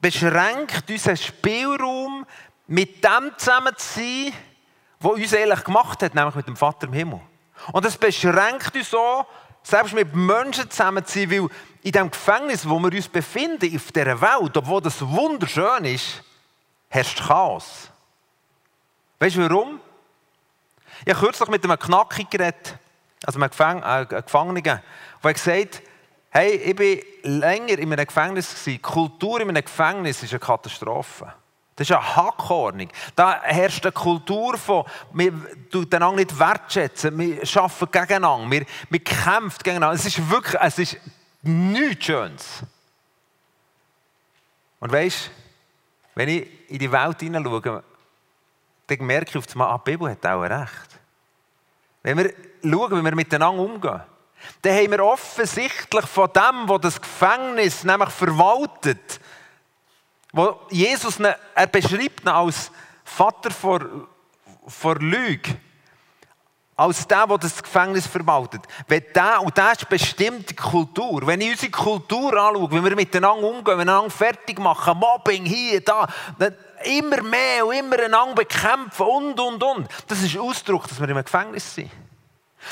beschränkt 0.00 0.90
unseren 0.90 1.16
Spielraum, 1.16 2.26
mit 2.66 3.04
dem 3.04 3.32
zusammen 3.36 3.72
zu 3.76 4.00
sein, 4.00 4.32
was 4.98 5.12
uns 5.12 5.32
ehrlich 5.32 5.62
gemacht 5.62 6.02
hat, 6.02 6.12
nämlich 6.12 6.34
mit 6.34 6.48
dem 6.48 6.56
Vater 6.56 6.88
im 6.88 6.92
Himmel. 6.92 7.20
Und 7.70 7.84
es 7.84 7.96
beschränkt 7.96 8.74
uns 8.74 8.92
auch, 8.94 9.26
selbst 9.62 9.94
mit 9.94 10.14
Menschen 10.14 10.70
zusammen 10.70 11.04
zu 11.04 11.20
sein, 11.20 11.30
weil 11.30 11.48
in 11.82 11.92
dem 11.92 12.10
Gefängnis, 12.10 12.68
wo 12.68 12.78
wir 12.78 12.92
uns 12.92 13.08
befinden, 13.08 13.74
auf 13.76 13.92
dieser 13.92 14.20
Welt, 14.20 14.56
obwohl 14.56 14.80
das 14.80 15.00
wunderschön 15.00 15.84
ist, 15.84 16.22
herrscht 16.88 17.22
Chaos. 17.26 17.90
Weißt 19.18 19.36
du 19.36 19.48
warum? 19.48 19.80
Ich 21.04 21.14
habe 21.14 21.26
kürzlich 21.26 21.48
mit 21.48 21.64
einem 21.64 21.78
Knacki 21.78 22.24
geredet, 22.24 22.76
also 23.24 23.38
einem 23.38 23.50
Gefäng 23.50 23.82
äh, 23.82 24.06
Gefangenen, 24.06 24.62
der 24.62 24.82
gesagt 25.32 25.82
hey, 26.32 26.54
ich 26.54 26.74
bin 26.74 27.00
länger 27.40 27.78
in 27.78 27.92
einem 27.92 28.06
Gefängnis 28.06 28.64
gewesen. 28.64 28.82
Kultur 28.82 29.40
in 29.40 29.50
einem 29.50 29.62
Gefängnis 29.62 30.22
ist 30.22 30.32
eine 30.32 30.40
Katastrophe. 30.40 31.32
Das 31.82 31.90
ist 31.90 31.96
eine 31.96 32.16
Hackordnung. 32.16 32.88
Da 33.16 33.42
herrscht 33.42 33.84
eine 33.84 33.92
Kultur 33.92 34.56
von, 34.56 34.84
wir 35.12 35.32
einander 35.74 36.12
nicht 36.12 36.38
wertschätzen, 36.38 37.18
wir 37.18 37.42
arbeiten 37.60 37.90
gegeneinander, 37.90 38.50
wir, 38.50 38.66
wir 38.88 39.00
kämpfen 39.00 39.58
gegeneinander. 39.62 39.96
Es 39.96 40.06
ist 40.06 40.30
wirklich, 40.30 40.60
es 40.60 40.78
ist 40.78 40.96
nichts 41.42 42.04
Schönes. 42.04 42.62
Und 44.78 44.92
weißt 44.92 45.30
wenn 46.14 46.28
ich 46.28 46.70
in 46.70 46.78
die 46.78 46.92
Welt 46.92 47.20
hineinschaue, 47.20 47.82
dann 48.86 49.06
merke 49.06 49.30
ich 49.30 49.36
auf 49.36 49.50
einmal, 49.52 49.68
ah, 49.68 49.82
die 49.84 49.90
Bibel 49.90 50.10
hat 50.10 50.24
auch 50.26 50.42
recht. 50.42 51.00
Wenn 52.02 52.18
wir 52.18 52.34
schauen, 52.62 52.98
wie 52.98 53.04
wir 53.04 53.14
miteinander 53.14 53.62
umgehen, 53.62 54.02
dann 54.60 54.74
haben 54.74 54.90
wir 54.90 55.04
offensichtlich 55.04 56.06
von 56.06 56.30
dem, 56.32 56.68
wo 56.68 56.78
das 56.78 57.00
Gefängnis 57.00 57.84
nämlich 57.84 58.10
verwaltet, 58.10 59.20
wo 60.32 60.60
Jesus 60.70 61.18
ne, 61.18 61.36
er 61.54 61.66
beschreibt 61.66 62.22
ihn 62.22 62.28
als 62.28 62.70
Vater 63.04 63.50
vor, 63.50 63.80
vor 64.66 64.96
Lüge, 64.96 65.56
als 66.74 67.06
der, 67.06 67.26
der 67.26 67.38
das 67.38 67.62
Gefängnis 67.62 68.06
verwaltet. 68.06 68.62
Wenn 68.88 69.04
der, 69.14 69.42
und 69.42 69.56
das 69.56 69.78
ist 69.82 69.88
bestimmte 69.88 70.54
Kultur. 70.54 71.26
Wenn 71.26 71.40
ich 71.42 71.50
unsere 71.50 71.70
Kultur 71.70 72.32
anschaue, 72.32 72.70
wenn 72.70 72.84
wir 72.84 72.96
miteinander 72.96 73.46
umgehen, 73.46 73.78
wenn 73.78 73.86
wir 73.86 73.92
einander 73.92 74.10
fertig 74.10 74.58
machen, 74.58 74.98
Mobbing 74.98 75.44
hier, 75.44 75.82
da, 75.82 76.08
immer 76.84 77.22
mehr 77.22 77.66
und 77.66 77.74
immer 77.74 77.98
einander 77.98 78.34
bekämpfen 78.34 79.06
und, 79.06 79.38
und, 79.38 79.62
und. 79.62 79.88
Das 80.08 80.22
ist 80.22 80.36
Ausdruck, 80.36 80.88
dass 80.88 80.98
wir 80.98 81.08
im 81.08 81.22
Gefängnis 81.22 81.74
sind. 81.74 81.90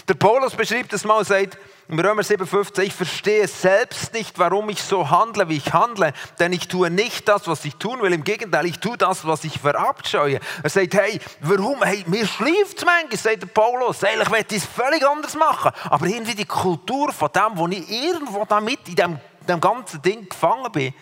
Der 0.09 0.15
Paulus 0.15 0.55
beschreibt 0.55 0.93
es 0.93 1.05
mal 1.05 1.25
sagt, 1.25 1.59
im 1.89 1.99
Römer 1.99 2.23
7,15, 2.23 2.83
ich 2.83 2.95
verstehe 2.95 3.49
selbst 3.49 4.13
nicht, 4.13 4.39
warum 4.39 4.69
ich 4.69 4.81
so 4.81 5.11
handle, 5.11 5.49
wie 5.49 5.57
ich 5.57 5.73
handle, 5.73 6.13
denn 6.39 6.53
ich 6.53 6.69
tue 6.69 6.89
nicht 6.89 7.27
das, 7.27 7.49
was 7.49 7.65
ich 7.65 7.75
tun 7.77 8.01
will. 8.01 8.13
Im 8.13 8.23
Gegenteil, 8.23 8.67
ich 8.67 8.79
tue 8.79 8.97
das, 8.97 9.27
was 9.27 9.43
ich 9.43 9.59
verabscheue. 9.59 10.39
Er 10.63 10.71
sagt, 10.71 10.95
hey, 10.95 11.19
warum? 11.41 11.83
Hey, 11.83 12.05
mir 12.07 12.25
schläft 12.29 12.79
es 12.79 12.85
manchmal, 12.85 13.19
sagt 13.19 13.43
der 13.43 13.49
Paulus. 13.49 14.05
Eigentlich 14.05 14.31
möchte 14.31 14.55
ich 14.55 14.63
es 14.63 14.69
völlig 14.69 15.05
anders 15.05 15.35
machen. 15.35 15.73
Aber 15.85 16.07
irgendwie 16.07 16.37
die 16.37 16.45
Kultur 16.45 17.13
von 17.13 17.31
dem, 17.33 17.57
wo 17.57 17.67
ich 17.67 17.91
irgendwo 17.91 18.45
damit 18.45 18.87
in 18.87 18.95
dem, 18.95 19.19
dem 19.49 19.61
ganzen 19.61 20.01
Ding 20.01 20.29
gefangen 20.29 20.71
bin, 20.71 20.95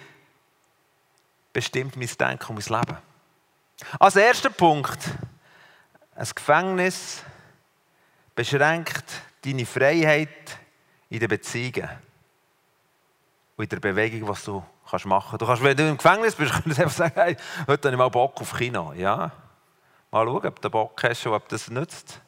bestimmt 1.52 1.97
mein 1.97 2.09
Denken 2.09 2.57
und 2.57 2.71
mein 2.71 2.80
Leben. 2.80 2.99
Als 3.99 4.16
erster 4.16 4.50
Punkt, 4.50 4.99
ein 6.14 6.28
Gefängnis 6.35 7.23
beschränkt 8.38 9.04
deine 9.45 9.66
Freiheit 9.66 10.61
in 11.11 11.18
den 11.18 11.28
Beziehungen 11.28 11.88
und 13.57 13.64
in 13.64 13.68
der 13.68 13.80
Bewegung, 13.80 14.28
was 14.28 14.45
du 14.45 14.64
kannst 14.88 15.07
machen 15.07 15.30
kannst. 15.30 15.42
Du 15.42 15.47
kannst, 15.47 15.62
wenn 15.64 15.76
du 15.76 15.88
im 15.88 15.97
Gefängnis 15.97 16.37
bist, 16.37 16.52
kannst 16.64 16.78
du 16.78 16.83
einfach 16.83 16.97
sagen, 16.97 17.14
hey, 17.16 17.37
heute 17.66 17.88
habe 17.88 17.97
ich 17.97 17.99
mal 17.99 18.09
Bock 18.09 18.40
auf 18.40 18.54
Kino. 18.54 18.92
Ja, 18.92 19.33
mal 20.12 20.25
schauen, 20.25 20.47
ob 20.47 20.61
du 20.61 20.71
Bock 20.71 21.02
hast 21.02 21.26
und 21.26 21.33
ob 21.33 21.49
das 21.49 21.68
nützt. 21.68 22.21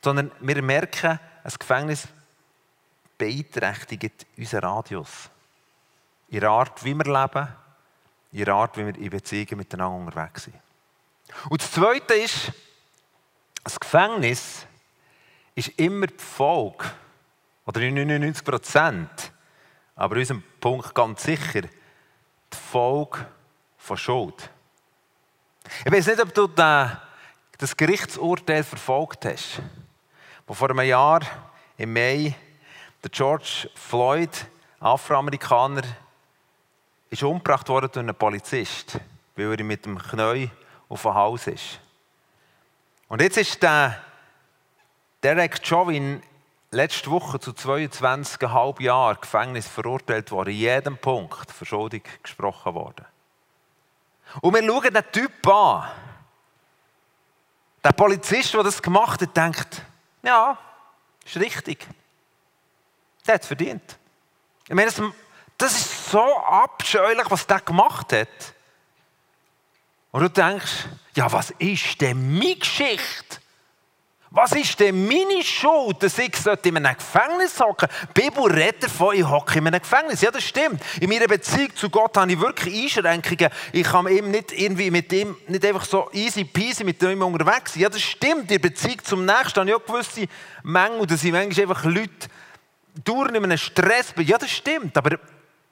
Sondern 0.00 0.32
wir 0.40 0.62
merken, 0.62 1.20
ein 1.44 1.52
Gefängnis 1.58 2.08
beeinträchtigt 3.18 4.24
unseren 4.38 4.64
Radius. 4.64 5.28
In 6.28 6.40
der 6.40 6.48
Art, 6.48 6.82
wie 6.82 6.94
wir 6.94 7.04
leben, 7.04 7.48
in 8.32 8.44
der 8.46 8.54
Art, 8.54 8.78
wie 8.78 8.86
wir 8.86 8.96
in 8.96 9.10
Beziehungen 9.10 9.58
miteinander 9.58 10.06
unterwegs 10.06 10.44
sind. 10.44 10.56
Und 11.50 11.60
das 11.60 11.70
Zweite 11.70 12.14
ist, 12.14 12.50
das 13.68 13.78
Gefängnis 13.78 14.66
ist 15.54 15.68
immer 15.76 16.06
die 16.06 16.24
Folge, 16.24 16.86
oder 17.66 17.80
99 17.80 18.42
Prozent, 18.42 19.30
aber 19.94 20.14
in 20.14 20.20
unserem 20.20 20.42
Punkt 20.58 20.94
ganz 20.94 21.22
sicher, 21.22 21.60
die 21.60 22.56
Folge 22.56 23.26
von 23.76 23.98
Schuld. 23.98 24.48
Ich 25.84 25.92
weiß 25.92 26.06
nicht, 26.06 26.20
ob 26.20 26.32
du 26.32 26.46
das 26.46 27.76
Gerichtsurteil 27.76 28.64
verfolgt 28.64 29.26
hast, 29.26 29.60
wo 30.46 30.54
vor 30.54 30.70
einem 30.70 30.86
Jahr 30.86 31.20
im 31.76 31.92
Mai 31.92 32.34
der 33.02 33.10
George 33.10 33.68
Floyd, 33.74 34.46
Afroamerikaner, 34.80 35.82
ist 37.10 37.22
umgebracht 37.22 37.68
worden 37.68 37.90
durch 37.92 38.02
einen 38.02 38.16
Polizist, 38.16 38.98
weil 39.36 39.60
er 39.60 39.64
mit 39.64 39.84
dem 39.84 39.98
Knie 39.98 40.50
auf 40.88 41.02
dem 41.02 41.12
Haus 41.12 41.46
ist. 41.48 41.80
Und 43.08 43.22
jetzt 43.22 43.38
ist 43.38 43.62
der 43.62 44.02
Derek 45.22 45.66
Chauvin 45.66 46.22
letzte 46.70 47.10
Woche 47.10 47.40
zu 47.40 47.52
22,5 47.52 48.82
Jahren 48.82 49.18
Gefängnis 49.20 49.66
verurteilt 49.66 50.30
worden, 50.30 50.50
in 50.50 50.56
jedem 50.56 50.98
Punkt 50.98 51.50
verschuldig 51.50 52.22
gesprochen 52.22 52.74
worden. 52.74 53.06
Und 54.42 54.54
wir 54.54 54.62
schauen 54.62 54.92
den 54.92 55.12
Typ 55.12 55.46
an. 55.46 55.88
Der 57.82 57.92
Polizist, 57.92 58.52
der 58.52 58.62
das 58.62 58.82
gemacht 58.82 59.22
hat, 59.22 59.34
denkt, 59.34 59.82
ja, 60.22 60.58
ist 61.24 61.36
richtig. 61.38 61.86
Der 63.26 63.34
hat 63.34 63.42
es 63.42 63.46
verdient. 63.46 63.98
Ich 64.64 64.74
meine, 64.74 64.90
das, 64.90 65.00
das 65.56 65.72
ist 65.72 66.10
so 66.10 66.36
abscheulich, 66.38 67.30
was 67.30 67.46
der 67.46 67.60
gemacht 67.60 68.12
hat. 68.12 68.54
Und 70.10 70.22
du 70.22 70.30
denkst, 70.30 70.86
ja, 71.14 71.30
was 71.30 71.50
ist 71.58 72.00
denn 72.00 72.38
meine 72.38 72.56
Geschichte? 72.56 73.38
Was 74.30 74.52
ist 74.52 74.78
denn 74.78 75.08
meine 75.08 75.42
Schuld, 75.42 76.02
dass 76.02 76.18
ich 76.18 76.34
in 76.64 76.76
einem 76.76 76.96
Gefängnis 76.96 77.58
hocken 77.58 77.88
Die 78.14 78.20
Bibel 78.20 78.44
redet 78.44 78.84
davon, 78.84 79.16
ich 79.16 79.24
hocke 79.24 79.58
in 79.58 79.66
einem 79.66 79.80
Gefängnis. 79.80 80.20
Ja, 80.20 80.30
das 80.30 80.44
stimmt. 80.44 80.82
In 81.00 81.08
meiner 81.08 81.26
Beziehung 81.26 81.74
zu 81.74 81.88
Gott 81.88 82.14
habe 82.18 82.30
ich 82.30 82.38
wirklich 82.38 82.82
Einschränkungen. 82.82 83.50
Ich 83.72 83.84
kann 83.84 84.06
eben 84.06 84.30
nicht 84.30 84.52
irgendwie 84.52 84.90
mit 84.90 85.10
ihm, 85.14 85.34
nicht 85.46 85.64
einfach 85.64 85.86
so 85.86 86.10
easy 86.12 86.44
peasy 86.44 86.84
mit 86.84 87.02
ihm 87.02 87.22
unterwegs 87.22 87.72
sein. 87.72 87.84
Ja, 87.84 87.88
das 87.88 88.02
stimmt. 88.02 88.42
In 88.42 88.48
der 88.48 88.58
Beziehung 88.58 89.02
zum 89.02 89.24
Nächsten 89.24 89.60
habe 89.60 89.70
ich 89.70 89.76
auch 89.76 89.84
gewisse 89.86 90.26
Mängel, 90.62 91.06
dass 91.06 91.24
ich 91.24 91.32
manchmal 91.32 91.62
einfach 91.62 91.84
Leute 91.84 92.28
durch 93.02 93.30
in 93.30 93.44
einem 93.44 93.56
Stress 93.56 94.12
bin. 94.12 94.26
Ja, 94.26 94.36
das 94.36 94.50
stimmt. 94.50 94.94
Aber 94.98 95.18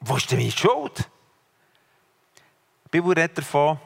wo 0.00 0.16
ist 0.16 0.31
denn 0.31 0.38
meine 0.38 0.50
Schuld? 0.50 0.97
Die 2.87 2.88
Bibel 2.90 3.12
redet 3.12 3.37
davon, 3.37 3.78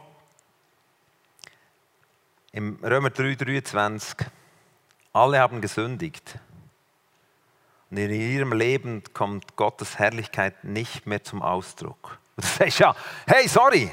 im 2.52 2.78
Römer 2.82 3.10
3, 3.10 3.34
23, 3.36 4.26
alle 5.12 5.38
haben 5.38 5.60
gesündigt. 5.60 6.38
Und 7.90 7.96
in 7.96 8.10
ihrem 8.10 8.52
Leben 8.52 9.02
kommt 9.12 9.56
Gottes 9.56 9.98
Herrlichkeit 9.98 10.64
nicht 10.64 11.06
mehr 11.06 11.22
zum 11.22 11.42
Ausdruck. 11.42 12.18
Und 12.36 12.44
du 12.44 12.48
sagst 12.48 12.78
ja, 12.78 12.94
hey, 13.26 13.48
sorry. 13.48 13.90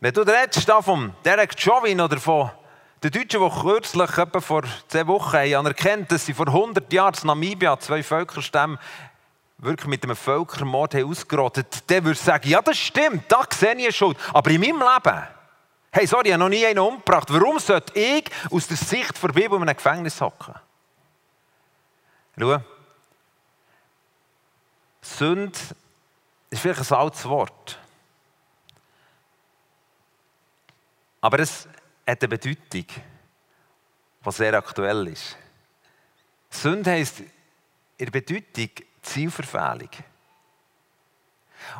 Wenn 0.00 0.12
du 0.12 0.22
redest 0.22 0.68
da 0.68 0.82
vom 0.82 1.14
Derek 1.24 1.58
Chauvin 1.58 2.00
oder 2.00 2.18
von 2.18 2.50
den 3.02 3.10
Deutschen, 3.10 3.40
die 3.40 3.60
kürzlich, 3.60 4.18
etwa 4.18 4.40
vor 4.40 4.62
zwei 4.88 5.06
Wochen, 5.06 5.36
haben 5.36 5.54
anerkannt, 5.54 6.12
dass 6.12 6.26
sie 6.26 6.34
vor 6.34 6.48
100 6.48 6.92
Jahren 6.92 7.14
in 7.20 7.26
Namibia 7.26 7.78
zwei 7.78 8.02
Völkerstämme 8.02 8.78
wirklich 9.58 9.86
mit 9.86 10.04
einem 10.04 10.16
Völkermord 10.16 10.94
haben 10.94 11.10
ausgerottet, 11.10 11.88
der 11.88 12.04
würde 12.04 12.18
sagen, 12.18 12.48
ja, 12.48 12.60
das 12.60 12.76
stimmt, 12.76 13.24
da 13.28 13.42
sehe 13.50 13.74
ich 13.74 13.84
eine 13.84 13.92
Schuld. 13.92 14.18
Aber 14.32 14.50
in 14.50 14.60
meinem 14.60 14.80
Leben 14.80 15.35
Hey, 15.90 16.06
sorry, 16.06 16.28
ich 16.28 16.32
habe 16.32 16.44
noch 16.44 16.48
nie 16.48 16.64
einen 16.66 16.78
umgebracht. 16.78 17.28
Warum 17.30 17.58
sollte 17.58 17.98
ich 17.98 18.30
aus 18.50 18.66
der 18.66 18.76
Sicht 18.76 19.22
der 19.22 19.28
Bibel 19.28 19.56
in 19.56 19.62
einem 19.62 19.76
Gefängnis 19.76 20.20
hocken? 20.20 20.54
Schau. 22.38 22.60
Sünde 25.00 25.58
ist 26.50 26.60
vielleicht 26.60 26.90
ein 26.90 26.98
altes 26.98 27.24
Wort. 27.24 27.78
Aber 31.20 31.38
es 31.40 31.66
hat 32.06 32.22
eine 32.22 32.28
Bedeutung, 32.28 32.86
die 34.24 34.30
sehr 34.30 34.54
aktuell 34.54 35.06
ist. 35.08 35.36
Sünde 36.50 36.90
heisst 36.90 37.20
in 37.20 37.30
der 37.98 38.10
Bedeutung 38.10 38.70
Zielverfehlung. 39.02 39.90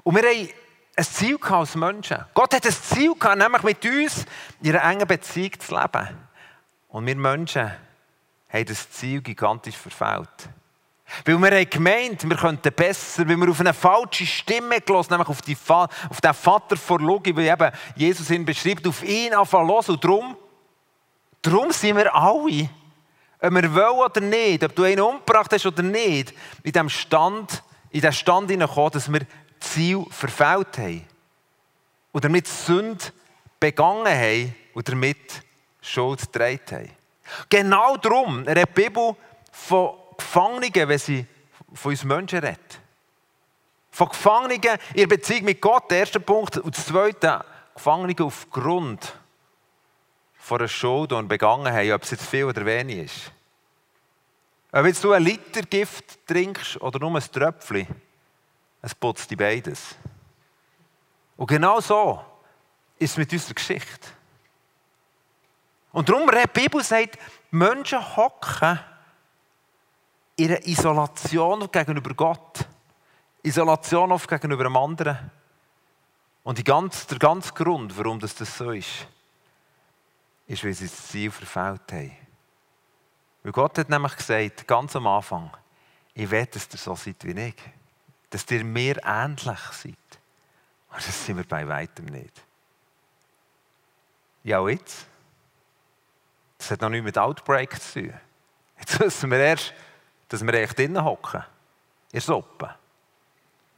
Und 0.03 0.15
wir 0.15 0.23
haben 0.23 0.49
ein 0.97 1.05
Ziel 1.05 1.39
als 1.43 1.75
Menschen. 1.75 2.25
Gott 2.33 2.55
hat 2.55 2.65
ein 2.65 2.73
Ziel 2.73 3.15
gehabt, 3.15 3.39
nämlich 3.39 3.63
mit 3.63 3.85
uns 3.85 4.25
in 4.63 4.75
einer 4.75 4.91
engen 4.91 5.07
Beziehung 5.07 5.61
zu 5.61 5.75
leben. 5.75 6.09
Und 6.89 7.07
wir 7.07 7.17
Menschen 7.17 7.71
haben 8.49 8.65
das 8.65 8.91
Ziel 8.91 9.21
gigantisch 9.21 9.77
verfehlt. 9.77 10.49
Weil 11.25 11.39
wir 11.39 11.51
haben 11.51 11.71
gemeint, 11.71 12.29
wir 12.29 12.37
könnten 12.37 12.73
besser, 12.73 13.29
weil 13.29 13.37
wir 13.37 13.51
auf 13.51 13.61
eine 13.61 13.75
falsche 13.75 14.27
Stimme 14.27 14.81
gelassen 14.81 15.13
nämlich 15.13 15.29
auf, 15.29 15.43
die, 15.43 15.57
auf 15.69 16.21
den 16.21 16.35
Vater 16.35 16.77
vor 16.77 16.99
Logi, 16.99 17.37
wie 17.37 17.49
eben 17.49 17.71
Jesus 17.95 18.31
ihn 18.31 18.45
beschreibt, 18.45 18.87
auf 18.87 19.05
ihn 19.05 19.35
anfangen 19.35 19.69
los. 19.69 19.89
Und 19.89 20.03
darum, 20.03 20.37
darum 21.43 21.71
sind 21.71 21.97
wir 21.97 22.13
alle, 22.13 22.71
ob 23.41 23.51
wir 23.53 23.75
wollen 23.75 24.11
oder 24.11 24.21
nicht, 24.21 24.65
ob 24.65 24.75
du 24.75 24.85
ihn 24.85 25.01
umgebracht 25.01 25.53
hast 25.53 25.67
oder 25.67 25.83
nicht, 25.83 26.33
in 26.65 26.73
diesem 26.73 26.89
Stand, 26.89 27.63
in 27.91 28.01
den 28.01 28.13
Stand 28.13 28.51
hineingekommen, 28.51 28.91
dass 28.91 29.13
wir 29.13 29.21
Ziel 29.61 30.05
verfehlt 30.11 30.79
haben. 30.79 31.07
Und 32.13 32.25
damit 32.25 32.47
Sünde 32.47 33.05
begangen 33.61 34.07
haben 34.07 34.55
und 34.75 34.89
damit 34.89 35.43
Schuld 35.81 36.21
getragen 36.21 36.61
haben. 36.71 36.91
Genau 37.49 37.97
darum 37.97 38.43
redet 38.45 38.69
die 38.69 38.83
Bibel 38.83 39.17
von 39.53 39.95
Gefangenen, 40.17 40.89
wenn 40.89 40.99
sie 40.99 41.27
von 41.75 41.91
uns 41.91 42.05
Menschen 42.05 42.39
redet. 42.39 42.81
Von 43.91 44.09
Gefangenen 44.09 44.61
in 44.63 44.79
ihrer 44.95 45.09
Beziehung 45.09 45.45
mit 45.45 45.61
Gott, 45.61 45.91
der 45.91 45.99
erste 45.99 46.21
Punkt. 46.21 46.59
Und 46.59 46.77
das 46.77 46.87
zweite, 46.87 47.45
Gefangenen 47.75 48.21
aufgrund 48.21 49.15
von 50.39 50.59
einer 50.59 50.69
Schuld 50.69 51.13
und 51.13 51.29
begangen 51.29 51.73
haben, 51.73 51.93
ob 51.93 52.03
es 52.03 52.13
jetzt 52.13 52.27
viel 52.27 52.45
oder 52.45 52.65
wenig 52.65 52.99
ist. 52.99 53.33
Ob 54.73 54.87
jetzt 54.87 55.03
du 55.03 55.13
ein 55.13 55.23
Liter 55.23 55.63
Gift 55.63 56.27
trinkst 56.27 56.81
oder 56.81 56.99
nur 56.99 57.17
ein 57.17 57.33
Tröpfchen, 57.33 57.87
es 58.83 58.95
putzt 58.95 59.31
die 59.31 59.37
beides. 59.37 59.97
Und 61.37 61.49
genau 61.49 61.81
so 61.81 62.25
ist 62.99 63.13
es 63.13 63.17
mit 63.17 63.33
unserer 63.33 63.55
Geschichte. 63.55 64.09
Und 65.93 66.09
darum, 66.09 66.29
die 66.31 66.61
Bibel 66.61 66.83
sagt, 66.83 67.19
Menschen 67.51 68.17
hocken 68.17 68.79
in 70.37 70.51
einer 70.51 70.67
Isolation 70.67 71.71
gegenüber 71.71 72.15
Gott. 72.15 72.67
Isolation 73.43 74.13
oft 74.13 74.29
gegenüber 74.29 74.67
einem 74.67 74.77
anderen. 74.77 75.31
Und 76.43 76.65
ganz, 76.65 77.07
der 77.07 77.19
ganze 77.19 77.53
Grund, 77.55 77.97
warum 77.97 78.21
das, 78.21 78.35
das 78.35 78.57
so 78.57 78.71
ist, 78.71 79.07
ist, 80.47 80.65
weil 80.65 80.75
sie 80.75 80.87
das 80.87 81.09
Ziel 81.09 81.31
verfehlt 81.31 81.91
haben. 81.91 82.17
Weil 83.43 83.53
Gott 83.53 83.79
hat 83.79 83.89
nämlich 83.89 84.17
gesagt, 84.17 84.67
ganz 84.67 84.95
am 84.97 85.07
Anfang, 85.07 85.51
ich 86.15 86.31
will, 86.31 86.47
dass 86.47 86.69
ihr 86.73 86.79
so 86.79 86.95
seid 86.95 87.25
wie 87.25 87.41
ich 87.41 87.55
dass 88.37 88.51
ihr 88.51 88.65
mir 88.65 89.03
ähnlich 89.03 89.59
seid. 89.73 89.95
Aber 90.91 90.99
das 90.99 91.25
sind 91.25 91.39
wir 91.39 91.45
bei 91.45 91.67
weitem 91.67 92.05
nicht. 92.05 92.43
Ja, 94.45 94.59
und 94.59 94.71
jetzt? 94.71 95.07
Das 96.59 96.71
hat 96.71 96.83
noch 96.83 96.91
nichts 96.91 97.05
mit 97.05 97.17
Outbreak 97.17 97.81
zu 97.81 98.03
tun. 98.03 98.15
Jetzt 98.79 99.01
wissen 99.01 99.31
wir 99.31 99.39
erst, 99.39 99.73
dass 100.29 100.45
wir 100.45 100.53
echt 100.53 100.79
drinnen 100.79 101.03
hocken. 101.03 101.43
In 102.13 102.21
Suppe. 102.21 102.75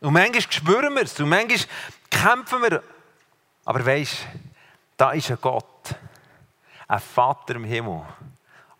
Und 0.00 0.12
manchmal 0.12 0.42
spüren 0.42 0.94
wir 0.94 1.02
es 1.02 1.18
und 1.20 1.28
manchmal 1.28 1.60
kämpfen 2.10 2.62
wir. 2.62 2.82
Aber 3.64 3.86
weisst, 3.86 4.26
da 4.96 5.12
ist 5.12 5.30
ein 5.30 5.38
Gott, 5.40 5.94
ein 6.88 7.00
Vater 7.00 7.54
im 7.54 7.64
Himmel, 7.64 8.02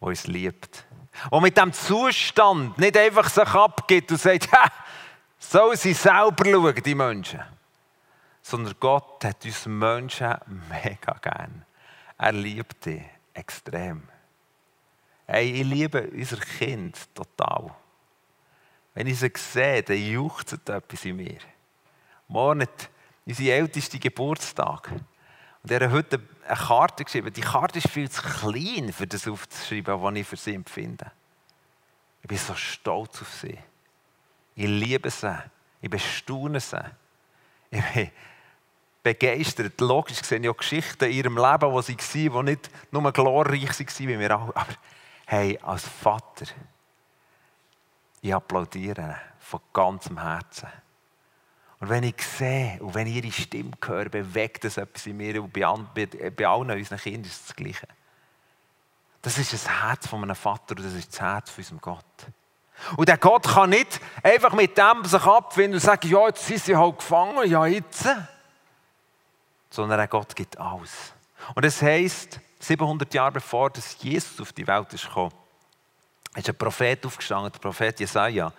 der 0.01 0.09
uns 0.09 0.27
liebt. 0.27 0.85
Und 1.31 1.43
mit 1.43 1.57
diesem 1.57 1.73
Zustand 1.73 2.79
nicht 2.79 2.97
einfach 2.97 3.29
sich 3.29 3.49
abgibt 3.49 4.11
und 4.11 4.21
sagt, 4.21 4.49
Sollen 5.39 5.77
sie 5.77 5.95
selber 5.95 6.45
schauen, 6.45 6.83
die 6.83 6.95
Menschen. 6.95 7.43
Sondern 8.43 8.75
Gott 8.81 9.25
hat 9.25 9.45
uns 9.45 9.67
Menschen 9.67 10.35
mega 10.69 11.13
gern. 11.21 11.65
Er 12.17 12.33
liebt 12.33 12.85
die 12.85 13.05
extrem. 13.35 14.03
Hey, 15.27 15.53
ich 15.53 15.65
liebe 15.65 16.09
unser 16.09 16.39
Kind 16.39 17.15
total. 17.15 17.75
Wenn 18.95 19.07
ich 19.07 19.21
sie 19.21 19.31
sehe, 19.37 19.83
dann 19.83 19.97
juchzt 19.97 20.69
etwas 20.69 21.05
in 21.05 21.17
mir. 21.17 21.39
Morgen 22.27 22.63
hat 22.63 22.91
unsere 23.25 23.55
älteste 23.57 23.99
Geburtstag. 23.99 24.91
Und 25.63 25.71
er 25.71 25.87
hat 25.87 25.93
heute 25.93 26.21
eine 26.47 26.57
Karte 26.57 27.05
geschrieben. 27.05 27.33
Die 27.33 27.43
Karte 27.43 27.79
ist 27.79 27.91
viel 27.91 28.11
zu 28.11 28.23
klein, 28.23 28.93
für 28.93 29.07
das 29.07 29.29
aufzuschreiben, 29.29 30.03
was 30.03 30.15
ich 30.15 30.27
für 30.27 30.37
sie 30.37 30.55
empfinde. 30.55 31.11
Ich 32.23 32.29
bin 32.29 32.39
so 32.39 32.55
stolz 32.55 33.23
auf 33.23 33.33
sie. 33.35 33.59
Ich 34.59 34.67
liebe 34.67 35.09
sie. 35.09 35.39
Ich 35.81 35.89
bestaune 35.89 36.59
sie. 36.59 36.83
Ich 37.71 37.85
bin 37.95 38.11
begeistert. 39.05 39.81
Logisch 39.81 40.21
sehe 40.25 40.41
ich 40.41 40.49
auch 40.49 40.57
Geschichten 40.57 41.05
in 41.05 41.13
ihrem 41.13 41.37
Leben, 41.37 41.71
wo 41.71 41.81
sie 41.81 41.97
waren, 42.33 42.47
die 42.47 42.53
nicht 42.53 42.69
nur 42.91 43.13
glorreich 43.13 43.69
waren 43.69 44.09
wie 44.09 44.19
wir 44.19 44.31
alle. 44.33 44.57
Aber 44.57 44.75
hey, 45.27 45.57
als 45.63 45.87
Vater, 45.87 46.47
ich 48.21 48.35
applaudiere 48.35 49.21
von 49.39 49.61
ganzem 49.73 50.21
Herzen. 50.21 50.69
Und 51.79 51.91
wenn 51.91 52.03
ich 52.03 52.21
sehe 52.21 52.83
und 52.83 52.97
wenn 52.97 53.07
ich 53.07 53.25
ihre 53.25 53.31
Stimme 53.31 53.71
höre, 53.85 54.09
bewegt 54.09 54.65
das 54.65 54.77
etwas 54.77 55.07
in 55.07 55.19
mir. 55.19 55.41
Und 55.41 55.53
bei, 55.53 56.49
allen 56.49 56.71
unseren 56.73 56.99
Kindern 56.99 57.31
ist 57.31 57.43
es 57.43 57.47
das 57.47 57.55
Gleiche. 57.55 57.87
Das 59.23 59.39
ist 59.39 59.53
das 59.53 59.69
Herz 59.69 60.09
von 60.09 60.21
einem 60.25 60.35
Vater 60.35 60.75
und 60.77 60.85
das 60.85 60.95
ist 60.95 61.13
das 61.13 61.21
Herz 61.21 61.51
von 61.51 61.63
unserem 61.63 61.81
Gott. 61.81 62.27
Und 62.97 63.09
der 63.09 63.19
Gott 63.19 63.47
kann 63.47 63.71
nicht 63.71 64.01
einfach 64.23 64.53
mit 64.53 64.77
dem 64.79 65.05
sich 65.05 65.23
abfinden 65.23 65.75
und 65.75 65.81
sagen, 65.81 66.09
ja, 66.09 66.27
jetzt 66.27 66.47
sind 66.47 66.63
sie 66.63 66.77
halt 66.77 66.99
gefangen, 66.99 67.49
ja, 67.51 67.67
jetzt. 67.67 68.09
Sondern 69.71 69.99
der 69.99 70.09
Gott 70.09 70.35
gibt 70.35 70.59
alles. 70.59 71.13
Und 71.55 71.65
das 71.65 71.83
heisst, 71.83 72.41
700 72.61 73.13
Jahre 73.15 73.33
bevor 73.33 73.71
dass 73.71 73.97
Jesus 74.03 74.41
auf 74.41 74.53
die 74.53 74.67
Welt 74.67 74.93
ist 74.93 75.07
gekommen, 75.07 75.33
ist 76.35 76.49
ein 76.49 76.57
Prophet 76.57 77.05
aufgestanden, 77.07 77.53
der 77.53 77.59
Prophet 77.59 78.01
Jesaja, 78.01 78.53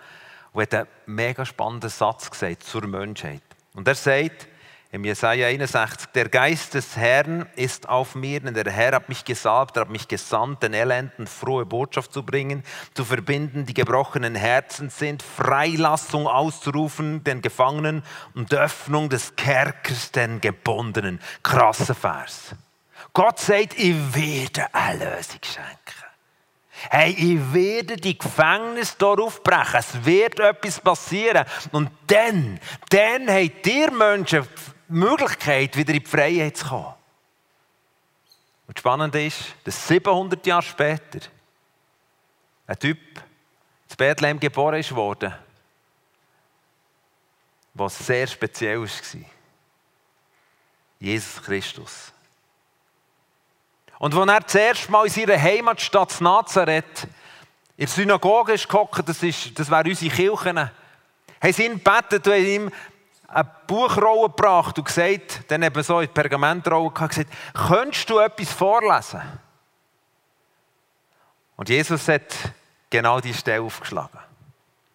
und 0.52 0.62
hat 0.62 0.74
einen 0.74 0.88
mega 1.06 1.44
spannenden 1.44 1.90
Satz 1.90 2.30
gesagt 2.30 2.62
zur 2.64 2.86
Menschheit. 2.86 3.42
Und 3.74 3.86
er 3.86 3.94
sagt, 3.94 4.48
Im 4.92 5.04
Jesaja 5.04 5.46
61, 5.46 6.08
der 6.16 6.28
Geist 6.28 6.74
des 6.74 6.96
Herrn 6.96 7.46
ist 7.54 7.88
auf 7.88 8.16
mir, 8.16 8.40
denn 8.40 8.54
der 8.54 8.72
Herr 8.72 8.96
hat 8.96 9.08
mich 9.08 9.24
gesalbt, 9.24 9.76
er 9.76 9.82
hat 9.82 9.88
mich 9.90 10.08
gesandt, 10.08 10.64
den 10.64 10.74
Elenden 10.74 11.28
frohe 11.28 11.64
Botschaft 11.64 12.12
zu 12.12 12.24
bringen, 12.24 12.64
zu 12.94 13.04
verbinden, 13.04 13.66
die 13.66 13.74
gebrochenen 13.74 14.34
Herzen 14.34 14.90
sind, 14.90 15.22
Freilassung 15.22 16.26
auszurufen, 16.26 17.22
den 17.22 17.40
Gefangenen 17.40 18.02
und 18.34 18.52
Öffnung 18.52 19.08
des 19.08 19.36
Kerkers, 19.36 20.10
den 20.10 20.40
Gebundenen. 20.40 21.20
Krasser 21.44 21.94
Vers. 21.94 22.56
Gott 23.12 23.38
sagt, 23.38 23.78
ich 23.78 23.94
werde 24.12 24.74
eine 24.74 25.04
Lösung 25.04 25.38
schenken. 25.42 26.00
Hey, 26.90 27.12
ich 27.12 27.54
werde 27.54 27.96
die 27.96 28.18
Gefängnis 28.18 28.96
hier 28.98 29.06
aufbrechen. 29.06 29.78
Es 29.78 30.04
wird 30.04 30.40
etwas 30.40 30.80
passieren. 30.80 31.44
Und 31.70 31.90
dann, 32.08 32.58
dann 32.88 33.28
habt 33.28 33.66
ihr 33.66 33.92
Menschen 33.92 34.48
Möglichkeit, 34.92 35.76
wieder 35.76 35.94
in 35.94 36.00
die 36.00 36.08
Freiheit 36.08 36.56
zu 36.56 36.66
kommen. 36.66 36.94
Und 38.66 38.76
das 38.76 38.80
Spannende 38.80 39.26
ist, 39.26 39.54
dass 39.64 39.88
700 39.88 40.46
Jahre 40.46 40.62
später 40.62 41.20
ein 42.66 42.78
Typ 42.78 42.98
in 43.88 43.96
Bethlehem 43.96 44.38
geboren 44.38 44.78
ist 44.78 44.94
worden, 44.94 45.34
was 47.74 47.98
sehr 47.98 48.26
speziell 48.26 48.80
war. 48.80 48.88
Jesus 51.00 51.42
Christus. 51.42 52.12
Und 53.98 54.14
als 54.14 54.30
er 54.30 54.46
zuerst 54.46 54.90
mal 54.90 55.06
in 55.06 55.12
seiner 55.12 55.40
Heimatstadt 55.40 56.20
Nazareth 56.20 57.04
in 57.76 57.86
der 57.86 57.88
Synagoge 57.88 58.52
ist 58.52 58.68
das, 59.04 59.22
ist, 59.22 59.58
das 59.58 59.70
wären 59.70 59.88
unsere 59.88 60.14
Kirchen, 60.14 60.58
haben 60.58 61.52
sie 61.52 61.64
ihn 61.64 61.82
gebeten 61.82 62.30
und 62.30 62.46
ihm 62.46 62.70
eine 63.32 63.50
Buchrolle 63.66 64.28
gebracht 64.28 64.78
und 64.78 64.84
gesagt, 64.84 65.50
dann 65.50 65.62
eben 65.62 65.82
so 65.82 66.00
in 66.00 66.06
die 66.06 66.12
Pergamentrolle 66.12 66.90
gesagt, 66.90 67.30
könntest 67.54 68.10
du 68.10 68.18
etwas 68.18 68.52
vorlesen? 68.52 69.22
Und 71.56 71.68
Jesus 71.68 72.08
hat 72.08 72.34
genau 72.88 73.20
die 73.20 73.34
Stelle 73.34 73.62
aufgeschlagen. 73.62 74.18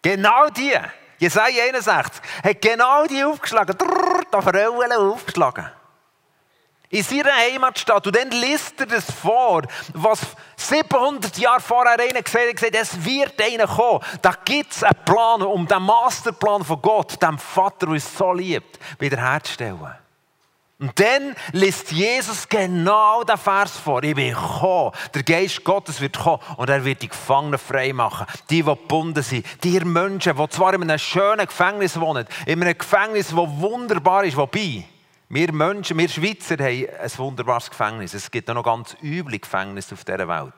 Genau 0.02 0.48
die. 0.48 0.74
Jesaja 1.18 1.64
61 1.64 2.22
hat 2.44 2.60
genau 2.60 3.06
die 3.06 3.24
aufgeschlagen. 3.24 3.76
Drrr, 3.78 4.22
da 4.30 4.98
aufgeschlagen 4.98 5.70
in 6.90 7.02
seiner 7.02 7.34
Heimatstadt. 7.34 8.06
Und 8.06 8.16
dann 8.16 8.30
liest 8.30 8.80
er 8.80 8.86
das 8.86 9.10
vor, 9.10 9.62
was 9.92 10.20
700 10.56 11.36
Jahre 11.38 11.60
vorher 11.60 11.98
einer 11.98 12.22
gesagt 12.22 12.62
hat, 12.62 12.74
es 12.74 13.04
wird 13.04 13.40
einer 13.40 13.66
kommen. 13.66 14.00
Da 14.22 14.34
gibt 14.44 14.72
es 14.72 14.82
einen 14.82 15.04
Plan, 15.04 15.42
um 15.42 15.66
den 15.66 15.82
Masterplan 15.82 16.64
von 16.64 16.80
Gott, 16.80 17.20
dem 17.22 17.38
Vater, 17.38 17.86
der 17.86 17.88
uns 17.90 18.16
so 18.16 18.32
liebt, 18.32 18.78
wiederherzustellen. 18.98 19.96
Und 20.78 21.00
dann 21.00 21.34
liest 21.52 21.90
Jesus 21.90 22.46
genau 22.46 23.24
den 23.24 23.38
Vers 23.38 23.78
vor. 23.78 24.02
Ich 24.02 24.14
bin 24.14 24.34
gekommen. 24.34 24.92
Der 25.14 25.22
Geist 25.22 25.64
Gottes 25.64 26.02
wird 26.02 26.18
kommen 26.18 26.42
und 26.58 26.68
er 26.68 26.84
wird 26.84 27.00
die 27.00 27.08
Gefangenen 27.08 27.58
frei 27.58 27.94
machen. 27.94 28.26
Die, 28.50 28.56
die 28.56 28.62
gebunden 28.62 29.22
sind. 29.22 29.46
Die 29.64 29.80
Menschen, 29.80 30.36
die 30.36 30.48
zwar 30.50 30.74
in 30.74 30.82
einem 30.82 30.98
schönen 30.98 31.46
Gefängnis 31.46 31.98
wohnen, 31.98 32.26
in 32.44 32.62
einem 32.62 32.76
Gefängnis, 32.76 33.28
das 33.28 33.36
wunderbar 33.36 34.24
ist, 34.24 34.36
wobei, 34.36 34.84
wir 35.28 35.52
Menschen, 35.52 35.98
wir 35.98 36.08
Schweizer 36.08 36.54
haben 36.54 36.88
ein 37.00 37.18
wunderbares 37.18 37.68
Gefängnis. 37.68 38.14
Es 38.14 38.30
gibt 38.30 38.48
auch 38.48 38.54
noch 38.54 38.62
ganz 38.62 38.96
üble 39.02 39.38
Gefängnisse 39.38 39.94
auf 39.94 40.04
dieser 40.04 40.28
Welt. 40.28 40.52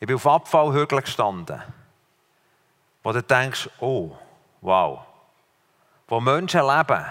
Ich 0.00 0.06
bin 0.06 0.16
auf 0.16 0.26
Abfallhügeln 0.26 1.02
gestanden, 1.02 1.62
wo 3.02 3.12
du 3.12 3.22
denkst, 3.22 3.68
oh, 3.80 4.16
wow. 4.60 5.00
Wo 6.08 6.20
Menschen 6.20 6.60
leben, 6.60 7.04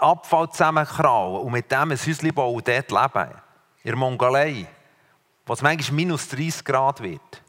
Abfall 0.00 0.50
zusammenkrauen 0.50 1.42
und 1.42 1.52
mit 1.52 1.70
dem 1.70 1.90
ein 1.90 1.98
Häuschen 1.98 2.34
bauen 2.34 2.62
dort 2.64 2.90
leben. 2.90 3.30
In 3.82 3.90
der 3.90 3.96
Mongolei, 3.96 4.66
wo 5.44 5.52
es 5.52 5.62
manchmal 5.62 5.96
minus 5.96 6.28
30 6.28 6.64
Grad 6.64 7.02
wird. 7.02 7.42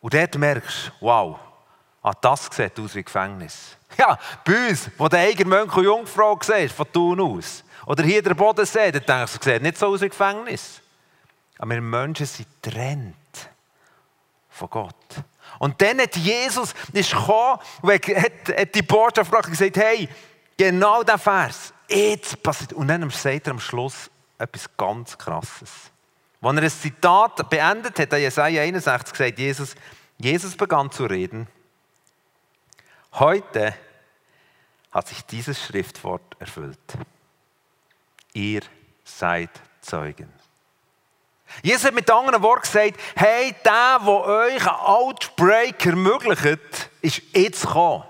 Und 0.00 0.14
dort 0.14 0.36
merkst 0.36 0.88
du, 0.88 1.06
wow, 1.06 1.38
ah, 2.02 2.12
das 2.20 2.48
sieht 2.52 2.78
aus 2.78 2.94
wie 2.94 3.02
Gefängnis. 3.02 3.76
Ja, 3.98 4.18
bei 4.44 4.68
uns, 4.68 4.90
wo 4.98 5.08
der 5.08 5.20
eigene 5.20 5.48
Mönch 5.48 5.74
und 5.76 5.84
Jungfrau 5.84 6.38
siehst, 6.42 6.74
von 6.74 6.90
Thun 6.92 7.20
aus. 7.20 7.64
Oder 7.86 8.04
hier 8.04 8.22
der 8.22 8.34
Bodensee, 8.34 8.90
da 8.90 8.98
denkst 8.98 9.38
du, 9.38 9.50
sieht 9.50 9.62
nicht 9.62 9.78
so 9.78 9.86
aus 9.86 10.00
wie 10.00 10.08
Gefängnis. 10.08 10.80
Aber 11.58 11.70
wir 11.70 11.80
Menschen 11.80 12.26
sind 12.26 12.48
getrennt 12.60 13.14
von 14.50 14.68
Gott. 14.70 14.94
Und 15.58 15.80
dann 15.80 16.00
hat 16.00 16.16
Jesus 16.16 16.74
ist 16.92 17.12
gekommen 17.12 17.58
und 17.82 17.92
hat, 17.92 18.58
hat 18.58 18.74
die 18.74 18.82
Botschaft 18.82 19.32
und 19.32 19.46
gesagt, 19.46 19.76
hey, 19.76 20.08
genau 20.56 21.02
der 21.02 21.18
Vers, 21.18 21.72
jetzt 21.88 22.42
passiert. 22.42 22.72
Und 22.72 22.88
dann 22.88 23.08
sagt 23.10 23.46
er 23.46 23.52
am 23.52 23.60
Schluss 23.60 24.10
etwas 24.38 24.68
ganz 24.76 25.16
Krasses. 25.16 25.70
Als 26.42 26.56
er 26.56 26.62
ein 26.62 26.70
Zitat 26.70 27.48
beendet 27.48 27.98
hat, 27.98 28.12
hat 28.12 28.18
Jesaja 28.18 28.62
61 28.62 29.12
gesagt, 29.12 29.38
Jesus, 29.38 29.74
Jesus 30.18 30.56
begann 30.56 30.90
zu 30.90 31.06
reden. 31.06 31.46
Heute 33.14 33.74
hat 34.96 35.08
sich 35.08 35.26
dieses 35.26 35.62
Schriftwort 35.62 36.36
erfüllt. 36.38 36.78
Ihr 38.32 38.62
seid 39.04 39.50
Zeugen. 39.82 40.32
Jesus 41.62 41.84
hat 41.84 41.94
mit 41.94 42.10
anderen 42.10 42.42
Worten 42.42 42.62
gesagt, 42.62 42.98
hey, 43.14 43.54
der, 43.62 43.98
der 43.98 44.08
euch 44.08 44.66
einen 44.66 44.80
Outbreak 44.80 45.84
ermöglicht, 45.84 46.88
ist 47.02 47.20
jetzt 47.34 47.66
gekommen. 47.66 48.04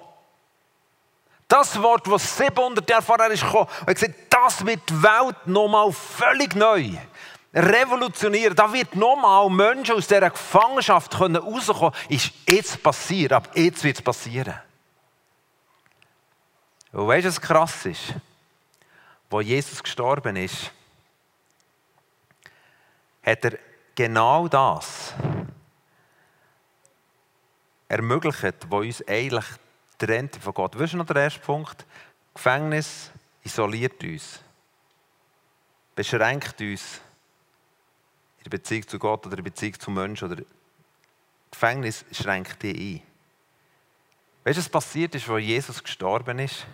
Das 1.48 1.82
Wort, 1.82 2.06
das 2.06 2.36
700 2.36 2.88
Jahre 2.88 3.02
vorher 3.02 3.30
ist 3.32 3.42
gekommen, 3.42 3.68
und 3.80 3.92
gesagt, 3.92 4.14
das 4.30 4.64
wird 4.64 4.88
die 4.88 5.02
Welt 5.02 5.44
nochmal 5.46 5.92
völlig 5.92 6.54
neu 6.54 6.92
revolutionieren. 7.52 8.54
Da 8.54 8.72
wird 8.72 8.94
nochmal 8.94 9.50
Menschen 9.50 9.96
aus 9.96 10.06
dieser 10.06 10.30
Gefangenschaft 10.30 11.18
rauskommen 11.18 11.92
können. 11.92 11.92
Ist 12.10 12.30
jetzt 12.48 12.80
passiert, 12.80 13.32
aber 13.32 13.48
jetzt 13.56 13.82
wird 13.82 13.96
es 13.96 14.02
passieren. 14.02 14.54
Und 16.92 17.06
weißt 17.08 17.24
du, 17.24 17.28
was 17.28 17.40
krass 17.40 17.86
ist? 17.86 18.14
Wo 19.28 19.40
Jesus 19.40 19.82
gestorben 19.82 20.36
ist, 20.36 20.70
hat 23.22 23.44
er 23.44 23.58
genau 23.94 24.46
das 24.46 25.14
ermöglicht, 27.88 28.70
was 28.70 28.80
uns 28.80 29.08
eigentlich 29.08 29.44
trennt 29.98 30.36
von 30.36 30.54
Gott. 30.54 30.78
Weißt 30.78 30.92
du 30.92 30.98
noch 30.98 31.06
der 31.06 31.16
erste 31.16 31.40
Punkt? 31.40 31.84
Gefängnis 32.34 33.10
isoliert 33.42 34.02
uns, 34.02 34.40
beschränkt 35.94 36.60
uns 36.60 37.00
in 38.38 38.44
der 38.44 38.50
Beziehung 38.50 38.86
zu 38.86 38.98
Gott 38.98 39.26
oder 39.26 39.38
in 39.38 39.44
der 39.44 39.50
Beziehung 39.50 39.78
zu 39.80 39.90
Menschen. 39.90 40.44
Gefängnis 41.50 42.04
schränkt 42.12 42.62
dich 42.62 42.76
ein. 42.76 43.15
Weißt 44.46 44.58
du, 44.58 44.62
was 44.62 44.68
passiert 44.68 45.12
ist, 45.16 45.28
als 45.28 45.42
Jesus 45.42 45.82
gestorben 45.82 46.38
ist? 46.38 46.64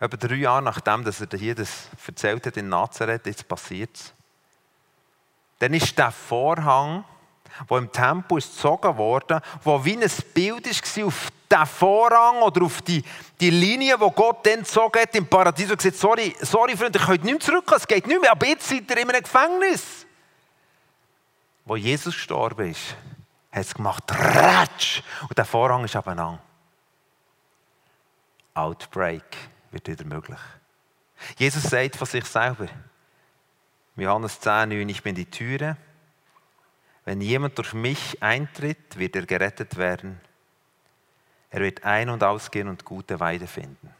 Etwa 0.00 0.16
drei 0.16 0.34
Jahre 0.34 0.60
nachdem 0.60 1.04
dass 1.04 1.20
er 1.20 1.28
hier 1.38 1.54
das 1.54 1.86
erzählt 2.04 2.44
hat 2.44 2.56
in 2.56 2.68
Nazareth, 2.68 3.24
jetzt 3.26 3.46
passiert 3.46 3.90
es. 3.94 4.12
Dann 5.60 5.72
ist 5.74 5.96
der 5.96 6.10
Vorhang, 6.10 7.04
der 7.70 7.78
im 7.78 7.92
Tempel 7.92 8.38
ist 8.38 8.52
gezogen 8.52 8.96
wurde, 8.96 9.40
wo 9.62 9.84
wie 9.84 9.96
ein 9.96 10.10
Bild 10.34 10.66
war 10.66 11.06
auf 11.06 11.28
den 11.48 11.66
Vorhang 11.66 12.42
oder 12.42 12.64
auf 12.64 12.82
die, 12.82 13.04
die 13.40 13.50
Linie, 13.50 13.96
die 13.96 14.10
Gott 14.12 14.44
dann 14.44 14.64
gezogen 14.64 15.00
hat 15.00 15.14
im 15.14 15.28
Paradies 15.28 15.70
und 15.70 15.76
gesagt 15.76 15.94
sorry, 15.94 16.34
sorry 16.40 16.76
Freunde, 16.76 16.98
ich 16.98 17.06
könnt 17.06 17.22
nicht 17.22 17.32
mehr 17.32 17.40
zurück, 17.40 17.72
es 17.76 17.86
geht 17.86 18.08
nicht 18.08 18.20
mehr, 18.20 18.32
aber 18.32 18.48
jetzt 18.48 18.68
seid 18.68 18.90
ihr 18.90 18.96
in 18.98 19.08
einem 19.08 19.22
Gefängnis. 19.22 20.04
Wo 21.64 21.76
Jesus 21.76 22.14
gestorben 22.14 22.72
ist, 22.72 22.96
hat 23.52 23.60
es 23.60 23.74
gemacht, 23.74 24.04
ratsch, 24.10 25.02
und 25.28 25.36
der 25.36 25.44
Vorhang 25.44 25.84
ist 25.84 25.94
abeinander. 25.94 26.42
Outbreak 28.54 29.36
wird 29.70 29.88
wieder 29.88 30.04
möglich. 30.04 30.40
Jesus 31.36 31.62
sagt 31.64 31.96
von 31.96 32.06
sich 32.06 32.24
selber, 32.24 32.66
Johannes 33.96 34.40
10, 34.40 34.70
9, 34.70 34.88
ich 34.88 35.02
bin 35.02 35.14
die 35.14 35.30
Türe. 35.30 35.76
Wenn 37.04 37.20
jemand 37.20 37.58
durch 37.58 37.74
mich 37.74 38.22
eintritt, 38.22 38.96
wird 38.98 39.16
er 39.16 39.26
gerettet 39.26 39.76
werden. 39.76 40.20
Er 41.50 41.60
wird 41.60 41.84
ein- 41.84 42.08
und 42.08 42.22
ausgehen 42.24 42.68
und 42.68 42.84
gute 42.84 43.20
Weide 43.20 43.46
finden. 43.46 43.94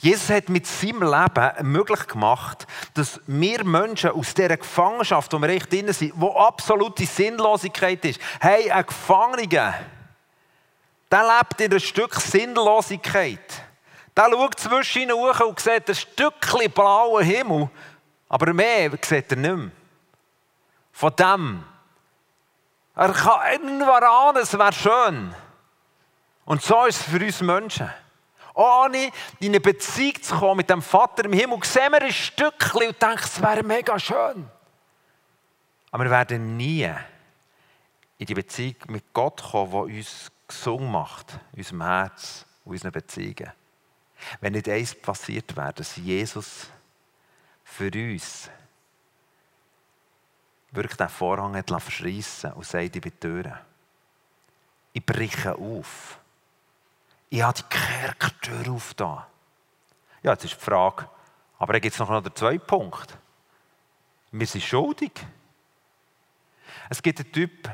Jesus 0.00 0.30
hat 0.30 0.48
mit 0.48 0.66
seinem 0.66 1.02
Leben 1.02 1.72
möglich 1.72 2.06
gemacht, 2.06 2.66
dass 2.94 3.20
wir 3.26 3.64
Menschen 3.64 4.10
aus 4.10 4.34
dieser 4.34 4.56
Gefangenschaft, 4.56 5.32
wo 5.32 5.40
wir 5.40 5.48
echt 5.50 5.72
drin 5.72 5.92
sind, 5.92 6.12
wo 6.16 6.32
absolute 6.32 7.06
Sinnlosigkeit 7.06 8.04
ist, 8.04 8.20
hey, 8.40 8.70
ein 8.70 8.86
Gefangener, 8.86 9.74
der 11.10 11.22
lebt 11.22 11.60
in 11.60 11.70
einem 11.70 11.80
Stück 11.80 12.14
Sinnlosigkeit. 12.14 13.62
Der 14.16 14.30
schaut 14.30 14.58
zwischen 14.58 15.12
hoch 15.12 15.40
und 15.40 15.60
sieht 15.60 15.88
ein 15.88 15.94
Stückchen 15.94 16.70
blauen 16.72 17.24
Himmel, 17.24 17.70
aber 18.28 18.52
mehr 18.52 18.90
sieht 19.00 19.30
er 19.30 19.36
nicht 19.36 19.56
mehr. 19.56 19.70
Von 20.92 21.14
dem. 21.16 21.64
Er 22.96 23.12
kann 23.12 23.52
irgendwann 23.52 24.02
ahnen, 24.02 24.42
es 24.42 24.58
wäre 24.58 24.72
schön. 24.72 25.34
Und 26.44 26.62
so 26.62 26.84
ist 26.86 27.00
es 27.00 27.02
für 27.04 27.24
uns 27.24 27.40
Menschen. 27.40 27.88
Ohne 28.58 29.12
in 29.38 29.50
eine 29.50 29.60
Beziehung 29.60 30.20
zu 30.20 30.36
kommen 30.36 30.56
mit 30.56 30.68
dem 30.68 30.82
Vater 30.82 31.24
im 31.24 31.32
Himmel, 31.32 31.62
sehen 31.62 31.92
wir 31.92 32.02
ein 32.02 32.12
Stückchen 32.12 32.88
und 32.88 33.00
denken, 33.00 33.20
es 33.22 33.40
wäre 33.40 33.62
mega 33.62 33.98
schön. 34.00 34.50
Aber 35.92 36.04
wir 36.04 36.10
werden 36.10 36.56
nie 36.56 36.92
in 38.18 38.26
die 38.26 38.34
Beziehung 38.34 38.74
mit 38.88 39.14
Gott 39.14 39.40
kommen, 39.40 39.88
die 39.88 39.98
uns 39.98 40.32
gesund 40.48 40.90
macht, 40.90 41.38
unserem 41.52 41.82
Herz 41.82 42.44
und 42.64 42.72
unseren 42.72 42.90
Beziehungen. 42.90 43.52
Wenn 44.40 44.54
nicht 44.54 44.68
eins 44.68 44.92
passiert 44.92 45.56
wäre, 45.56 45.74
dass 45.74 45.94
Jesus 45.94 46.66
für 47.62 47.92
uns 47.94 48.50
wirklich 50.72 50.96
den 50.96 51.08
Vorhang 51.08 51.54
hat 51.56 51.70
verschreissen 51.70 52.52
und 52.54 52.66
sagt, 52.66 52.96
ich 52.96 53.02
bin 53.02 53.20
Türen. 53.20 53.54
Ich 54.92 55.06
breche 55.06 55.54
auf. 55.54 56.18
Ich 57.30 57.42
habe 57.42 57.58
die 57.58 57.62
Kerkertür 57.68 58.72
auf 58.72 58.94
da. 58.94 59.26
Ja, 60.22 60.32
jetzt 60.32 60.44
ist 60.44 60.54
die 60.54 60.64
Frage, 60.64 61.08
aber 61.58 61.74
da 61.74 61.78
gibt 61.78 61.92
es 61.92 61.98
noch 61.98 62.22
den 62.22 62.34
zweiten 62.34 62.66
Punkt. 62.66 63.16
Wir 64.30 64.46
sind 64.46 64.64
schuldig. 64.64 65.12
Es 66.90 67.02
gibt 67.02 67.20
einen 67.20 67.32
Typ, 67.32 67.70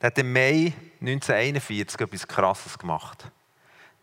der 0.00 0.06
hat 0.06 0.18
im 0.18 0.32
Mai 0.32 0.72
1941 1.00 2.00
etwas 2.00 2.28
Krasses 2.28 2.78
gemacht. 2.78 3.30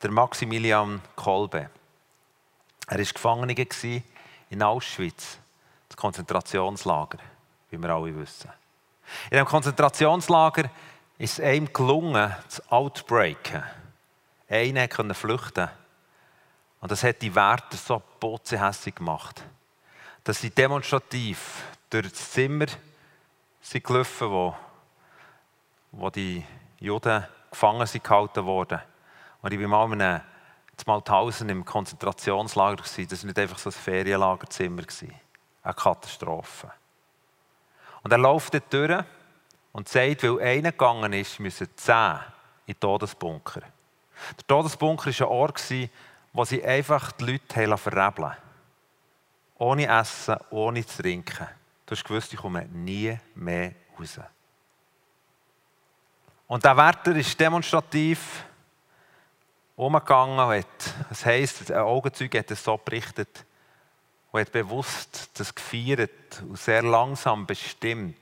Der 0.01 0.11
Maximilian 0.11 1.01
Kolbe. 1.15 1.69
Er 2.87 2.97
war 2.97 3.05
Gefangener 3.05 3.55
in 4.49 4.63
Auschwitz, 4.63 5.37
das 5.89 5.97
Konzentrationslager, 5.97 7.17
wie 7.69 7.77
wir 7.77 7.89
alle 7.89 8.15
wissen. 8.15 8.49
In 9.25 9.31
diesem 9.31 9.45
Konzentrationslager 9.45 10.69
ist 11.17 11.39
es 11.39 11.45
einem 11.45 11.71
gelungen, 11.73 12.35
zu 12.47 12.61
outbreaken. 12.71 13.63
Einer 14.49 14.87
konnte 14.87 15.13
flüchten. 15.13 15.69
Und 16.79 16.91
das 16.91 17.03
hat 17.03 17.21
die 17.21 17.33
Wärter 17.33 17.75
so 17.75 18.01
botzehässig 18.19 18.95
gemacht, 18.95 19.43
dass 20.23 20.41
sie 20.41 20.49
demonstrativ 20.49 21.63
durch 21.89 22.09
das 22.09 22.31
Zimmer 22.31 22.67
sind 23.61 23.83
gelaufen, 23.83 24.29
wo, 24.29 24.55
wo 25.91 26.09
die 26.09 26.45
Juden 26.79 27.25
gefangen 27.49 27.87
sind 27.87 28.03
gehalten 28.03 28.45
wurden. 28.45 28.79
Und 29.41 29.53
ich 29.53 29.59
war 29.59 29.67
mal 29.67 29.93
in 29.93 30.01
einem 30.01 30.21
Malthausen 30.85 31.49
im 31.49 31.65
Konzentrationslager. 31.65 32.83
Das 32.83 32.97
war 32.97 33.25
nicht 33.25 33.39
einfach 33.39 33.57
so 33.57 33.69
ein 33.69 33.73
Ferienlagerzimmer. 33.73 34.83
Eine 35.63 35.73
Katastrophe. 35.73 36.71
Und 38.03 38.11
er 38.11 38.17
läuft 38.19 38.53
dort 38.53 38.73
durch 38.73 39.03
und 39.73 39.89
sagt, 39.89 40.23
weil 40.23 40.39
einer 40.39 40.71
gegangen 40.71 41.13
ist, 41.13 41.39
müssen 41.39 41.67
zehn 41.75 42.19
in 42.65 42.73
den 42.73 42.79
Todesbunker. 42.79 43.61
Der 44.37 44.47
Todesbunker 44.47 45.07
war 45.07 45.27
ein 45.27 45.33
Ort, 45.33 45.63
wo 46.33 46.45
sie 46.45 46.63
einfach 46.63 47.11
die 47.13 47.25
Leute 47.31 47.77
verrebeln 47.77 48.33
Ohne 49.57 49.87
Essen, 49.87 50.37
ohne 50.49 50.85
trinken. 50.85 51.47
Du 51.85 51.95
hast 51.95 52.03
gewusst, 52.03 52.33
ich 52.33 52.39
komme 52.39 52.65
nie 52.65 53.17
mehr 53.35 53.73
raus. 53.97 54.19
Und 56.47 56.63
der 56.63 56.77
Wärter 56.77 57.15
ist 57.15 57.39
demonstrativ 57.39 58.45
umgegangen 59.75 60.39
hat, 60.39 60.65
das 61.09 61.25
heisst, 61.25 61.71
ein 61.71 61.77
Augenzeuge 61.77 62.39
hat 62.39 62.51
es 62.51 62.63
so 62.63 62.77
berichtet 62.77 63.45
und 64.31 64.41
hat 64.41 64.51
bewusst 64.51 65.29
das 65.35 65.53
gefeiert 65.53 66.41
und 66.41 66.57
sehr 66.57 66.81
langsam 66.81 67.45
bestimmt, 67.45 68.15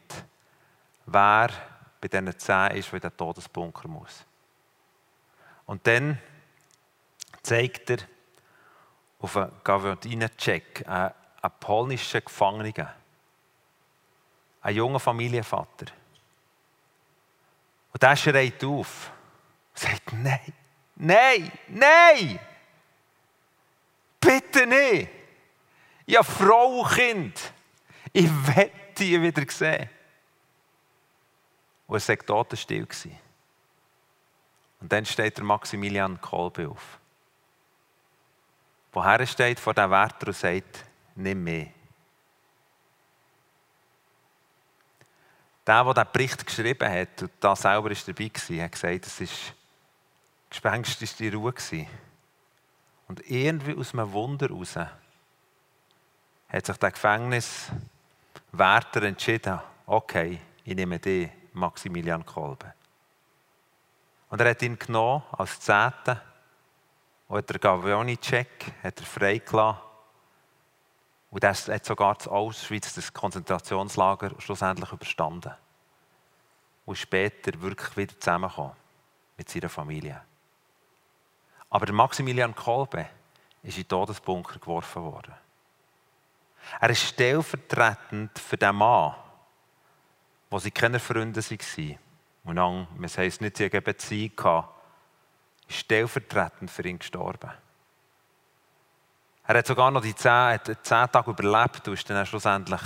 wer 1.05 1.49
bei 2.01 2.07
diesen 2.07 2.37
zehn 2.37 2.71
ist, 2.71 2.91
der 2.91 2.95
in 2.95 3.09
den 3.09 3.17
Todesbunker 3.17 3.87
muss. 3.87 4.25
Und 5.65 5.85
dann 5.87 6.19
zeigt 7.41 7.89
er 7.89 7.97
auf 9.19 9.37
einen 9.37 9.51
Gavardinen-Check 9.63 10.87
einen, 10.87 11.13
polnischen 11.59 12.23
Gefangenen, 12.23 12.87
einen 14.61 14.75
jungen 14.75 14.99
Familienvater. 14.99 15.87
Und 17.93 18.03
der 18.03 18.15
schreit 18.15 18.63
auf 18.63 19.11
und 19.73 19.79
sagt, 19.79 20.13
nein, 20.13 20.53
nein, 20.95 21.51
nein, 21.67 22.39
bitte 24.19 24.65
nicht. 24.67 25.09
Ich 26.05 26.15
habe 26.15 26.25
Frau 26.25 26.83
Kind. 26.83 27.53
Ich 28.13 28.29
werde 28.47 28.71
die 28.97 29.21
wieder 29.21 29.49
sehen. 29.49 29.89
Und 31.87 32.09
er 32.09 32.17
war 32.17 32.25
totenstill. 32.25 32.87
Und 34.85 34.91
dann 34.91 35.03
steht 35.03 35.35
der 35.35 35.43
Maximilian 35.43 36.21
Kolbe 36.21 36.69
auf. 36.69 36.99
Woher 38.91 39.25
steht 39.25 39.59
vor 39.59 39.73
dem 39.73 39.89
Wärter 39.89 40.27
und 40.27 40.35
sagt, 40.35 40.85
nimm 41.15 41.43
mehr. 41.43 41.69
Der, 45.65 45.83
der 45.83 45.93
diesen 45.95 46.11
Bericht 46.13 46.45
geschrieben 46.45 46.87
hat, 46.87 47.23
und 47.23 47.31
da 47.39 47.55
selber 47.55 47.89
war 47.89 47.95
dabei, 47.95 48.31
war, 48.31 48.63
hat 48.63 48.71
gesagt, 48.73 49.07
es 49.07 49.21
war 49.21 49.27
gespenstischste 50.51 51.33
Ruhe. 51.33 51.55
Und 53.07 53.27
irgendwie 53.27 53.75
aus 53.75 53.91
einem 53.91 54.11
Wunder 54.11 54.49
heraus 54.49 54.75
hat 54.75 56.63
sich 56.63 56.77
der 56.77 56.91
Gefängniswärter 56.91 59.01
entschieden, 59.01 59.59
okay, 59.87 60.39
ich 60.63 60.75
nehme 60.75 60.99
dich, 60.99 61.31
Maximilian 61.53 62.23
Kolbe. 62.23 62.75
Und 64.29 64.41
er 64.41 64.49
hat 64.49 64.61
ihn 64.61 64.77
genommen 64.77 65.23
als 65.31 65.59
Zehnten 65.59 66.19
und 67.27 67.37
hat 67.37 67.49
den 67.49 67.59
Gavioni-Check 67.59 68.73
freigelassen. 69.03 69.81
Und 71.31 71.43
er 71.43 71.53
hat 71.53 71.85
sogar 71.85 72.17
zu 72.17 72.31
Auschwitz, 72.31 72.93
das 72.93 73.11
Konzentrationslager, 73.13 74.31
schlussendlich 74.39 74.91
überstanden. 74.91 75.53
Und 76.85 76.97
später 76.97 77.59
wirklich 77.61 77.97
wieder 77.97 78.19
zusammengekommen 78.19 78.73
mit 79.37 79.49
seiner 79.49 79.69
Familie. 79.69 80.21
Aber 81.69 81.85
der 81.85 81.95
Maximilian 81.95 82.55
Kolbe 82.55 83.09
ist 83.63 83.77
in 83.77 83.83
den 83.83 83.89
Todesbunker 83.89 84.59
geworfen 84.59 85.03
worden. 85.03 85.33
Er 86.79 86.89
ist 86.89 87.01
stellvertretend 87.01 88.37
für 88.39 88.57
den 88.57 88.75
Mann, 88.75 89.15
wo 90.49 90.59
sie 90.59 90.71
keine 90.71 90.99
Freunde 90.99 91.41
waren. 91.41 91.99
Und 92.45 92.55
dann, 92.55 92.87
man 92.95 93.09
heisst 93.09 93.41
nicht, 93.41 93.57
sie 93.57 93.65
hatten 93.65 93.83
Beziehung 93.83 94.35
gehabt, 94.35 94.69
ist 95.67 95.79
stellvertretend 95.79 96.69
für 96.71 96.87
ihn 96.87 96.99
gestorben. 96.99 97.51
Er 99.47 99.57
hat 99.57 99.67
sogar 99.67 99.91
noch 99.91 100.01
die 100.01 100.15
zehn, 100.15 100.59
zehn 100.63 101.11
Tage 101.11 101.31
überlebt 101.31 101.87
und 101.87 101.93
ist 101.93 102.09
dann 102.09 102.25
schlussendlich 102.25 102.81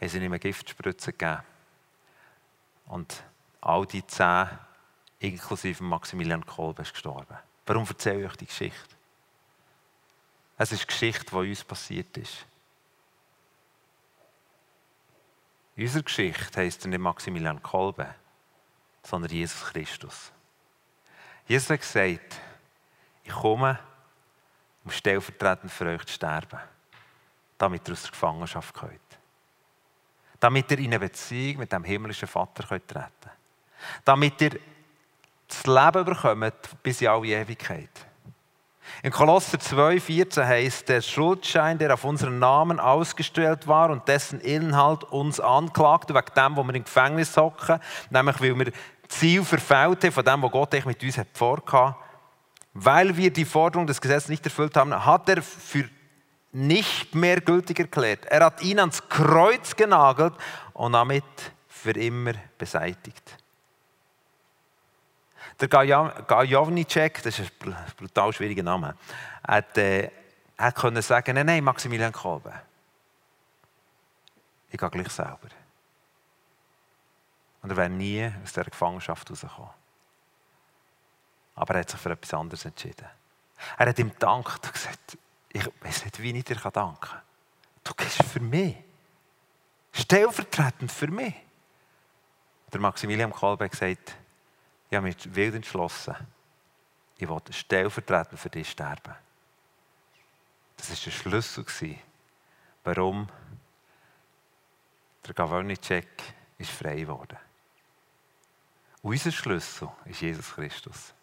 haben 0.00 0.08
sie 0.08 0.18
ihm 0.18 0.24
eine 0.24 0.38
Giftspritze 0.38 1.12
gegeben. 1.12 1.42
Und 2.86 3.22
all 3.60 3.86
die 3.86 4.06
zehn, 4.06 4.48
inklusive 5.18 5.82
Maximilian 5.82 6.44
Kolbe, 6.44 6.82
ist 6.82 6.92
gestorben. 6.92 7.36
Warum 7.66 7.86
erzähle 7.86 8.20
ich 8.20 8.26
euch 8.26 8.36
die 8.36 8.46
Geschichte? 8.46 8.94
Es 10.56 10.72
ist 10.72 10.80
eine 10.80 10.86
Geschichte, 10.86 11.30
die 11.30 11.50
uns 11.50 11.64
passiert 11.64 12.16
ist. 12.16 12.44
In 15.76 15.84
unserer 15.84 16.02
Geschichte 16.02 16.60
heisst 16.60 16.84
er 16.84 16.88
nicht 16.88 17.00
Maximilian 17.00 17.62
Kolbe, 17.62 18.14
sondern 19.04 19.30
Jesus 19.30 19.64
Christus. 19.64 20.32
Jesus 21.46 21.70
hat 21.70 21.80
gesagt, 21.80 22.40
ich 23.22 23.32
komme, 23.32 23.78
um 24.84 24.90
stellvertretend 24.90 25.70
für 25.70 25.86
euch 25.86 26.04
zu 26.04 26.14
sterben, 26.14 26.58
damit 27.58 27.88
ihr 27.88 27.92
aus 27.92 28.02
der 28.02 28.10
Gefangenschaft 28.10 28.74
könnt. 28.74 29.00
Damit 30.40 30.70
ihr 30.70 30.78
in 30.78 30.86
eine 30.86 30.98
Beziehung 30.98 31.58
mit 31.58 31.72
dem 31.72 31.84
himmlischen 31.84 32.28
Vater 32.28 32.64
könnt 32.64 32.88
treten 32.88 33.30
Damit 34.04 34.40
ihr 34.40 34.58
das 35.46 35.66
Leben 35.66 36.04
bekommt 36.04 36.82
bis 36.82 37.00
in 37.00 37.08
alle 37.08 37.26
Ewigkeit. 37.26 38.06
In 39.04 39.10
Kolosser 39.10 39.58
2,14 39.58 40.46
heißt 40.46 40.88
der 40.88 41.02
Schuldschein, 41.02 41.76
der 41.76 41.92
auf 41.92 42.04
unseren 42.04 42.38
Namen 42.38 42.80
ausgestellt 42.80 43.68
war 43.68 43.90
und 43.90 44.08
dessen 44.08 44.40
Inhalt 44.40 45.04
uns 45.04 45.40
anklagte, 45.40 46.14
wegen 46.14 46.34
dem, 46.34 46.56
wo 46.56 46.64
wir 46.64 46.74
im 46.74 46.84
Gefängnis 46.84 47.36
hocken, 47.36 47.80
nämlich 48.08 48.40
weil 48.40 48.58
wir 48.58 48.72
Ziel 49.08 49.44
verfehlt 49.44 50.02
haben 50.04 50.10
von 50.10 50.24
dem, 50.24 50.42
was 50.42 50.50
Gott 50.50 50.86
mit 50.86 51.02
uns 51.02 51.20
vorgehabt 51.34 51.96
weil 52.72 53.14
wir 53.14 53.30
die 53.30 53.44
Forderung 53.44 53.86
des 53.86 54.00
Gesetzes 54.00 54.30
nicht 54.30 54.46
erfüllt 54.46 54.74
haben, 54.74 55.04
hat 55.04 55.28
er 55.28 55.42
für 55.42 55.84
nicht 56.52 57.14
mehr 57.14 57.42
gültig 57.42 57.80
erklärt. 57.80 58.24
Er 58.24 58.46
hat 58.46 58.62
ihn 58.62 58.80
ans 58.80 59.06
Kreuz 59.10 59.76
genagelt 59.76 60.32
und 60.72 60.94
damit 60.94 61.24
für 61.68 61.90
immer 61.90 62.32
beseitigt. 62.56 63.43
Der 65.60 65.68
Gajovnicek, 65.68 67.22
das 67.22 67.38
ist 67.38 67.52
ein 67.64 67.76
brutal 67.96 68.32
schwieriger 68.32 68.62
Name, 68.62 68.96
hat, 69.46 69.78
äh, 69.78 70.10
hat 70.58 70.74
können 70.74 71.02
sagen, 71.02 71.34
nein, 71.34 71.46
nein, 71.46 71.64
Maximilian 71.64 72.12
Kolbe, 72.12 72.52
ich 74.70 74.78
gehe 74.78 74.90
gleich 74.90 75.10
selber. 75.10 75.48
Und 77.62 77.70
er 77.70 77.76
wäre 77.76 77.88
nie 77.88 78.30
aus 78.42 78.52
dieser 78.52 78.64
Gefangenschaft 78.64 79.30
rausgekommen. 79.30 79.70
Aber 81.54 81.74
er 81.74 81.80
hat 81.80 81.90
sich 81.90 82.00
für 82.00 82.10
etwas 82.10 82.34
anderes 82.34 82.64
entschieden. 82.64 83.06
Er 83.78 83.88
hat 83.88 83.98
ihm 83.98 84.10
gedankt 84.10 84.66
und 84.66 84.72
gesagt, 84.72 85.16
ich 85.50 85.64
weiß 85.80 86.04
nicht, 86.04 86.20
wie 86.20 86.36
ich 86.36 86.44
dir 86.44 86.56
danken 86.56 86.98
kann. 87.00 87.22
Du 87.84 87.94
gehst 87.94 88.22
für 88.24 88.40
mich. 88.40 88.76
Stellvertretend 89.92 90.90
für 90.90 91.06
mich. 91.06 91.34
Der 92.72 92.80
Maximilian 92.80 93.30
Kolbe 93.30 93.64
hat 93.64 93.70
gesagt, 93.70 94.16
ich 94.90 94.96
habe 94.96 95.06
mich 95.06 95.34
wild 95.34 95.54
entschlossen, 95.54 96.14
ich 97.18 97.28
wollte 97.28 97.52
stellvertretend 97.52 98.38
für 98.38 98.50
dich 98.50 98.70
sterben. 98.70 99.14
Das 100.76 100.90
war 100.90 100.96
der 100.96 101.10
Schlüssel, 101.10 101.98
warum 102.82 103.28
der 105.26 105.34
Gavoni-Check 105.34 106.08
ist 106.58 106.70
frei. 106.70 107.06
Und 107.06 107.34
unser 109.02 109.32
Schlüssel 109.32 109.88
ist 110.04 110.20
Jesus 110.20 110.54
Christus. 110.54 111.14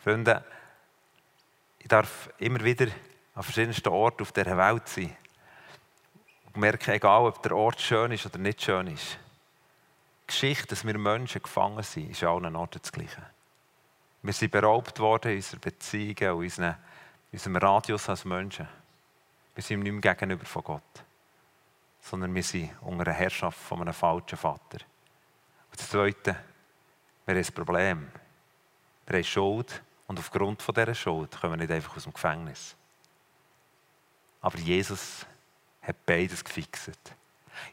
Freunde, 0.00 0.44
ich 1.78 1.88
darf 1.88 2.30
immer 2.38 2.62
wieder 2.62 2.86
an 3.34 3.42
verschiedensten 3.42 3.88
Orten 3.88 4.22
auf 4.22 4.32
dieser 4.32 4.56
Welt 4.56 4.88
sein. 4.88 5.16
Und 6.46 6.56
merke, 6.56 6.92
egal 6.92 7.26
ob 7.26 7.42
der 7.42 7.56
Ort 7.56 7.80
schön 7.80 8.12
ist 8.12 8.26
oder 8.26 8.38
nicht 8.38 8.62
schön 8.62 8.86
ist, 8.86 9.18
Geschichte, 10.26 10.68
dass 10.68 10.86
wir 10.86 10.96
Menschen 10.98 11.42
gefangen 11.42 11.82
sind, 11.82 12.10
ist 12.10 12.22
an 12.22 12.44
allen 12.44 12.56
Orten 12.56 12.80
das 12.80 12.92
Gleiche. 12.92 13.22
Wir 14.22 14.32
sind 14.32 14.52
beraubt 14.52 14.98
worden 15.00 15.32
in 15.32 15.36
unseren 15.36 15.60
Beziehungen 15.60 16.38
und 16.38 16.58
in 16.58 16.74
unserem 17.32 17.56
Radius 17.56 18.08
als 18.08 18.24
Menschen. 18.24 18.66
Wir 19.54 19.62
sind 19.62 19.80
nicht 19.80 19.92
mehr 19.92 20.14
gegenüber 20.14 20.46
von 20.46 20.64
Gott, 20.64 21.04
sondern 22.00 22.34
wir 22.34 22.42
sind 22.42 22.70
unter 22.80 23.04
der 23.04 23.14
Herrschaft 23.14 23.58
von 23.58 23.82
einem 23.82 23.92
falschen 23.92 24.38
Vater. 24.38 24.78
Und 25.70 25.78
das 25.78 25.90
Zweite, 25.90 26.36
wir 27.26 27.34
haben 27.34 27.44
ein 27.44 27.54
Problem. 27.54 28.10
Wir 29.06 29.16
haben 29.16 29.24
Schuld 29.24 29.82
und 30.06 30.18
aufgrund 30.18 30.66
dieser 30.66 30.94
Schuld 30.94 31.38
kommen 31.38 31.54
wir 31.54 31.66
nicht 31.66 31.70
einfach 31.70 31.96
aus 31.96 32.04
dem 32.04 32.12
Gefängnis. 32.12 32.74
Aber 34.40 34.58
Jesus 34.58 35.26
hat 35.82 36.04
beides 36.06 36.42
gefixt. 36.42 37.14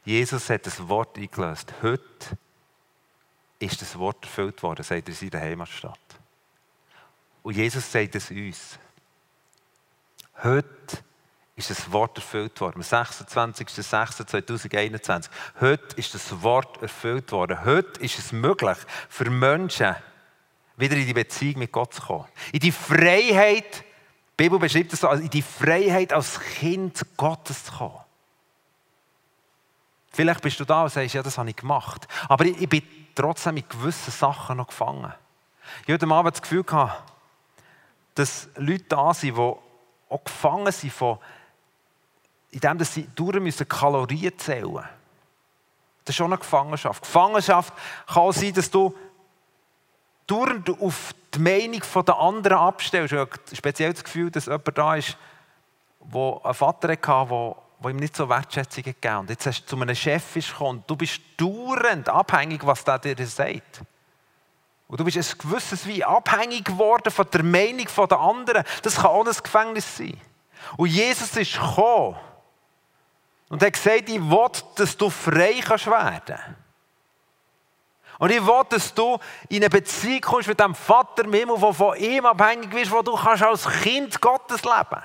Jesus 0.04 0.50
hat 0.50 0.66
das 0.66 0.88
Wort 0.88 1.16
eingelöst. 1.16 1.72
Heute 1.82 2.38
ist 3.58 3.80
das 3.80 3.98
Wort 3.98 4.24
erfüllt 4.24 4.62
worden, 4.62 4.82
sagt 4.82 5.08
er 5.08 5.20
in 5.20 5.30
seiner 5.30 5.44
Heimatstadt. 5.44 5.98
Und 7.42 7.56
Jesus 7.56 7.90
sagt 7.90 8.14
es 8.14 8.30
uns. 8.30 8.78
Heute 10.42 10.98
ist 11.56 11.70
das 11.70 11.90
Wort 11.92 12.16
erfüllt 12.16 12.60
worden. 12.60 12.76
Am 12.76 12.82
26.06.2021. 12.82 15.28
Heute 15.60 15.96
ist 15.96 16.14
das 16.14 16.42
Wort 16.42 16.80
erfüllt 16.82 17.32
worden. 17.32 17.64
Heute 17.64 18.00
ist 18.00 18.18
es 18.18 18.32
möglich 18.32 18.76
für 19.08 19.30
Menschen, 19.30 19.96
wieder 20.76 20.96
in 20.96 21.06
die 21.06 21.14
Beziehung 21.14 21.60
mit 21.60 21.72
Gott 21.72 21.94
zu 21.94 22.02
kommen. 22.02 22.26
In 22.52 22.60
die 22.60 22.72
Freiheit, 22.72 23.80
die 23.80 23.84
Bibel 24.36 24.58
beschreibt 24.58 24.92
es 24.92 25.00
so, 25.00 25.08
in 25.10 25.30
die 25.30 25.42
Freiheit 25.42 26.12
als 26.12 26.40
Kind 26.40 27.00
Gottes 27.16 27.64
zu 27.66 27.72
kommen. 27.72 28.01
Vielleicht 30.12 30.42
bist 30.42 30.60
du 30.60 30.64
da 30.64 30.82
und 30.82 30.92
sagst, 30.92 31.14
ja, 31.14 31.22
das 31.22 31.38
habe 31.38 31.50
ich 31.50 31.56
gemacht. 31.56 32.06
Aber 32.28 32.44
ich, 32.44 32.60
ich 32.60 32.68
bin 32.68 32.82
trotzdem 33.14 33.56
in 33.56 33.68
gewissen 33.68 34.10
Sachen 34.10 34.58
noch 34.58 34.66
gefangen. 34.66 35.12
Ich 35.86 35.92
hatte 35.92 36.04
am 36.04 36.12
Abend 36.12 36.34
das 36.34 36.42
Gefühl, 36.42 36.64
gehabt, 36.64 37.02
dass 38.14 38.48
Leute 38.56 38.84
da 38.88 39.14
sind, 39.14 39.36
die 39.36 39.40
auch 39.40 40.24
gefangen 40.24 40.70
sind 40.70 40.92
von, 40.92 41.18
indem 42.50 42.84
sie 42.84 43.08
durch 43.14 43.40
müssen 43.40 43.68
Kalorien 43.68 44.38
zählen 44.38 44.74
Das 46.04 46.10
ist 46.10 46.16
schon 46.16 46.26
eine 46.26 46.38
Gefangenschaft. 46.38 47.02
Gefangenschaft 47.02 47.72
kann 48.06 48.32
sein, 48.32 48.52
dass 48.52 48.70
du 48.70 48.94
dauernd 50.26 50.68
auf 50.80 51.14
die 51.34 51.38
Meinung 51.38 51.82
der 52.06 52.18
anderen 52.18 52.58
abstellst. 52.58 53.12
Ich 53.12 53.18
habe 53.18 53.30
speziell 53.54 53.92
das 53.94 54.04
Gefühl, 54.04 54.30
dass 54.30 54.46
jemand 54.46 54.76
da 54.76 54.96
ist, 54.96 55.16
der 56.00 56.40
einen 56.44 56.54
Vater 56.54 56.88
hatte, 56.88 57.28
der, 57.28 57.56
der 57.82 57.90
ihm 57.90 57.96
nicht 57.96 58.16
so 58.16 58.28
Wertschätzung 58.28 58.84
gegeben. 58.84 59.18
Und 59.18 59.30
jetzt 59.30 59.46
hast 59.46 59.62
du 59.62 59.76
zu 59.76 59.80
einem 59.80 59.94
Chef 59.94 60.34
gekommen 60.34 60.84
du 60.86 60.96
bist 60.96 61.20
dauernd 61.36 62.08
abhängig, 62.08 62.64
was 62.64 62.84
der 62.84 62.98
dir 62.98 63.26
sagt. 63.26 63.82
Und 64.88 65.00
du 65.00 65.04
bist 65.04 65.16
ein 65.16 65.38
gewisses 65.38 65.86
wie 65.86 66.04
abhängig 66.04 66.64
geworden 66.64 67.10
von 67.10 67.26
der 67.32 67.42
Meinung 67.42 67.86
der 67.96 68.18
anderen. 68.18 68.64
Das 68.82 68.96
kann 68.96 69.06
auch 69.06 69.26
ein 69.26 69.32
Gefängnis 69.42 69.96
sein. 69.96 70.20
Und 70.76 70.88
Jesus 70.88 71.36
ist 71.36 71.54
gekommen 71.54 72.16
und 73.48 73.62
hat 73.62 73.72
gesagt, 73.72 74.08
ich 74.08 74.20
will, 74.20 74.50
dass 74.76 74.96
du 74.96 75.10
frei 75.10 75.60
kannst 75.64 75.86
werden 75.86 76.38
und 78.22 78.30
ich 78.30 78.46
will, 78.46 78.62
dass 78.68 78.94
du 78.94 79.18
in 79.48 79.56
eine 79.56 79.68
Beziehung 79.68 80.20
kommst 80.20 80.46
mit 80.46 80.60
dem 80.60 80.76
Vater 80.76 81.24
im 81.24 81.32
Himmel, 81.32 81.58
der 81.58 81.72
von 81.72 81.96
ihm 81.96 82.24
abhängig 82.24 82.70
bist, 82.70 82.92
wo 82.92 83.02
du 83.02 83.16
kannst 83.16 83.42
als 83.42 83.68
Kind 83.82 84.20
Gottes 84.20 84.62
leben 84.62 85.02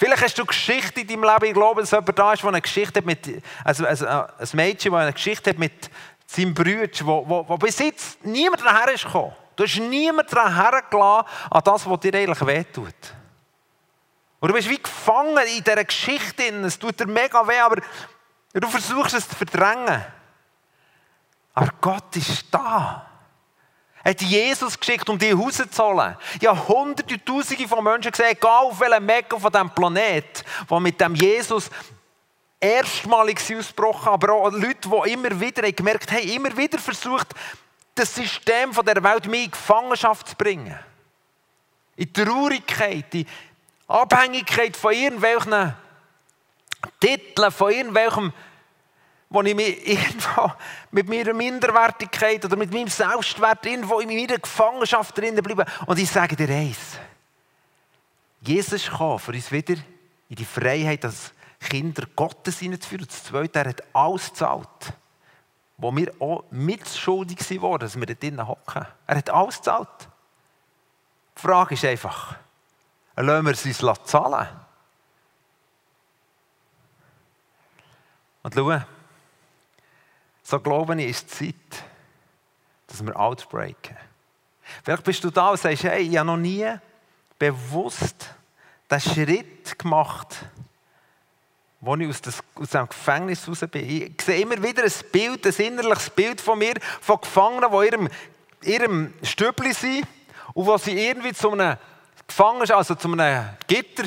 Vielleicht 0.00 0.22
hast 0.22 0.38
du 0.38 0.46
Geschichte 0.46 1.02
in 1.02 1.06
deinem 1.06 1.24
Leben, 1.24 1.44
ich 1.44 1.52
glaube, 1.52 1.82
dass 1.82 1.90
jemand 1.90 2.18
da 2.18 2.32
ist, 2.32 2.42
der 2.42 2.48
eine 2.48 2.62
Geschichte 2.62 3.00
hat 3.00 3.04
mit, 3.04 3.42
also, 3.62 3.84
also 3.84 4.06
ein 4.06 4.26
Mädchen, 4.54 4.92
das 4.92 5.00
eine 5.02 5.12
Geschichte 5.12 5.50
hat 5.50 5.58
mit 5.58 5.90
seinem 6.26 6.54
Bruder, 6.54 6.88
wo, 7.02 7.28
wo, 7.28 7.46
wo 7.46 7.58
bis 7.58 7.78
jetzt 7.80 8.24
niemand 8.24 8.62
daher 8.64 8.94
ist 8.94 9.04
gekommen. 9.04 9.34
Du 9.56 9.62
hast 9.62 9.78
niemand 9.78 10.32
daher 10.32 10.72
hergelassen 10.72 11.28
an 11.50 11.60
das, 11.62 11.86
was 11.86 12.00
dir 12.00 12.14
eigentlich 12.14 12.46
wehtut. 12.46 12.94
Und 14.40 14.48
du 14.48 14.54
bist 14.54 14.70
wie 14.70 14.82
gefangen 14.82 15.46
in 15.54 15.62
dieser 15.62 15.84
Geschichte. 15.84 16.44
Es 16.44 16.78
tut 16.78 16.98
dir 16.98 17.06
mega 17.06 17.46
weh, 17.46 17.58
aber 17.58 17.82
du 18.54 18.68
versuchst 18.68 19.12
es 19.12 19.28
zu 19.28 19.36
verdrängen. 19.36 20.02
Aber 21.52 21.70
Gott 21.78 22.16
ist 22.16 22.46
da. 22.50 23.09
Hat 24.04 24.22
Jesus 24.22 24.78
geschickt, 24.78 25.08
um 25.08 25.18
die 25.18 25.30
rauszuholen. 25.30 26.16
Habe 26.44 26.68
hunderte, 26.68 27.22
tausende 27.22 27.68
von 27.68 27.84
Menschen 27.84 28.10
gesehen, 28.10 28.30
egal 28.30 28.64
auf 28.64 28.80
welchem 28.80 29.04
Mecca 29.04 29.38
von 29.38 29.52
diesem 29.52 29.70
Planet, 29.70 30.44
die 30.70 30.80
mit 30.80 31.00
dem 31.00 31.14
Jesus 31.14 31.70
erstmalig 32.60 33.40
ausgebrochen 33.56 34.08
aber 34.08 34.34
auch 34.34 34.52
Leute, 34.52 34.88
die 34.88 35.12
immer 35.12 35.40
wieder 35.40 35.70
gemerkt 35.72 36.12
haben, 36.12 36.28
immer 36.28 36.54
wieder 36.56 36.78
versucht, 36.78 37.28
das 37.94 38.14
System 38.14 38.72
von 38.72 38.84
der 38.84 39.02
Welt 39.02 39.26
mehr 39.26 39.44
in 39.44 39.50
Gefangenschaft 39.50 40.28
zu 40.28 40.36
bringen. 40.36 40.78
In 41.96 42.12
Traurigkeit, 42.12 43.14
in 43.14 43.26
Abhängigkeit 43.88 44.76
von 44.76 44.92
irgendwelchen 44.92 45.74
Titeln, 47.00 47.50
von 47.50 47.72
irgendwelchem 47.72 48.32
wo 49.30 49.42
ich 49.42 49.54
mich 49.54 49.86
irgendwo 49.86 50.52
mit 50.90 51.08
meiner 51.08 51.32
Minderwertigkeit 51.32 52.44
oder 52.44 52.56
mit 52.56 52.72
meinem 52.72 52.88
Selbstwert 52.88 53.64
irgendwo 53.64 54.00
in 54.00 54.08
meiner 54.08 54.38
Gefangenschaft 54.38 55.16
drinnen 55.16 55.42
bleibe. 55.42 55.64
Und 55.86 55.98
ich 55.98 56.10
sage 56.10 56.34
dir 56.34 56.48
eins. 56.48 56.98
Jesus 58.40 58.88
kam 58.88 59.18
für 59.20 59.32
uns 59.32 59.52
wieder 59.52 59.74
in 60.28 60.36
die 60.36 60.44
Freiheit, 60.44 61.04
als 61.04 61.32
Kinder 61.60 62.04
Gottes 62.16 62.58
hineinzuführen. 62.58 63.06
Das 63.06 63.22
Zweite, 63.22 63.60
er 63.60 63.68
hat 63.68 63.84
alles 63.92 64.30
gezahlt, 64.30 64.94
wo 65.76 65.94
wir 65.94 66.12
auch 66.18 66.44
mitschuldig 66.50 67.38
waren, 67.62 67.78
dass 67.78 67.96
wir 67.96 68.06
da 68.06 68.14
drinnen 68.14 68.48
hocken. 68.48 68.86
Er 69.06 69.16
hat 69.16 69.30
alles 69.30 69.58
gezahlt. 69.58 70.08
Die 71.36 71.40
Frage 71.40 71.74
ist 71.74 71.84
einfach, 71.84 72.34
lassen 73.14 73.46
wir 73.46 73.52
es 73.52 73.64
uns 73.64 74.04
zahlen? 74.04 74.48
Und 78.42 78.54
schau, 78.54 78.80
so 80.50 80.58
glaube 80.58 81.00
ich, 81.00 81.10
ist 81.10 81.40
die 81.40 81.52
Zeit, 81.52 81.84
dass 82.88 83.04
wir 83.06 83.18
outbreaken. 83.18 83.96
Vielleicht 84.82 85.04
bist 85.04 85.22
du 85.22 85.30
da 85.30 85.50
und 85.50 85.60
sagst, 85.60 85.84
hey, 85.84 86.02
ich 86.02 86.16
habe 86.16 86.26
noch 86.26 86.36
nie 86.36 86.66
bewusst 87.38 88.34
den 88.90 89.00
Schritt 89.00 89.78
gemacht, 89.78 90.44
wo 91.80 91.94
ich 91.94 92.08
aus, 92.08 92.20
das, 92.20 92.42
dem 92.72 92.88
Gefängnis 92.88 93.48
raus 93.48 93.64
bin. 93.70 93.88
Ich 93.88 94.22
sehe 94.22 94.40
immer 94.40 94.60
wieder 94.60 94.82
ein 94.82 94.92
Bild, 95.12 95.46
ein 95.46 95.64
innerliches 95.64 96.10
Bild 96.10 96.40
von 96.40 96.58
mir, 96.58 96.74
von 97.00 97.20
Gefangenen, 97.20 97.70
die 97.70 97.76
in 97.76 97.84
ihrem, 97.84 98.08
ihrem 98.62 99.14
Stübli 99.22 99.72
sind 99.72 100.06
und 100.52 100.66
wo 100.66 100.76
sie 100.76 100.98
irgendwie 100.98 101.32
zu 101.32 101.52
einem 101.52 101.76
Gefangenen, 102.26 102.70
also 102.72 102.96
zu 102.96 103.10
einem 103.10 103.50
Gitter, 103.68 104.04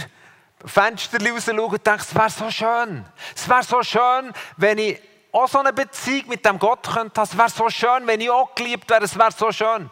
Fenster 0.65 1.19
rausschauen 1.19 1.59
und 1.59 1.87
denken, 1.87 2.01
es 2.01 2.15
wäre 2.15 2.29
so 2.29 2.51
schön. 2.51 3.05
Es 3.35 3.49
wäre 3.49 3.63
so 3.63 3.81
schön, 3.81 4.33
wenn 4.57 4.77
ich 4.77 4.99
auch 5.33 5.47
so 5.47 5.59
eine 5.59 5.73
Beziehung 5.73 6.29
mit 6.29 6.45
dem 6.45 6.59
Gott 6.59 6.83
könnte 6.83 7.19
haben. 7.19 7.29
Es 7.29 7.37
wäre 7.37 7.49
so 7.49 7.69
schön, 7.69 8.05
wenn 8.05 8.21
ich 8.21 8.29
auch 8.29 8.53
geliebt 8.53 8.89
wäre. 8.89 9.03
Es 9.03 9.17
wäre 9.17 9.31
so 9.31 9.51
schön. 9.51 9.89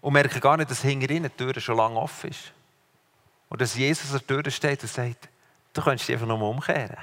Und 0.00 0.12
merke 0.12 0.40
gar 0.40 0.56
nicht, 0.56 0.70
dass 0.70 0.82
hinter 0.82 1.10
ihnen 1.10 1.30
die 1.30 1.52
Tür 1.52 1.60
schon 1.60 1.76
lange 1.76 1.98
offen 1.98 2.30
ist. 2.30 2.52
Und 3.48 3.60
dass 3.60 3.74
Jesus 3.74 4.12
an 4.12 4.20
der 4.28 4.42
Tür 4.42 4.50
steht 4.50 4.82
und 4.82 4.90
sagt, 4.90 5.28
du 5.72 5.82
könntest 5.82 6.08
dich 6.08 6.16
einfach 6.16 6.26
nur 6.26 6.42
umkehren. 6.42 6.96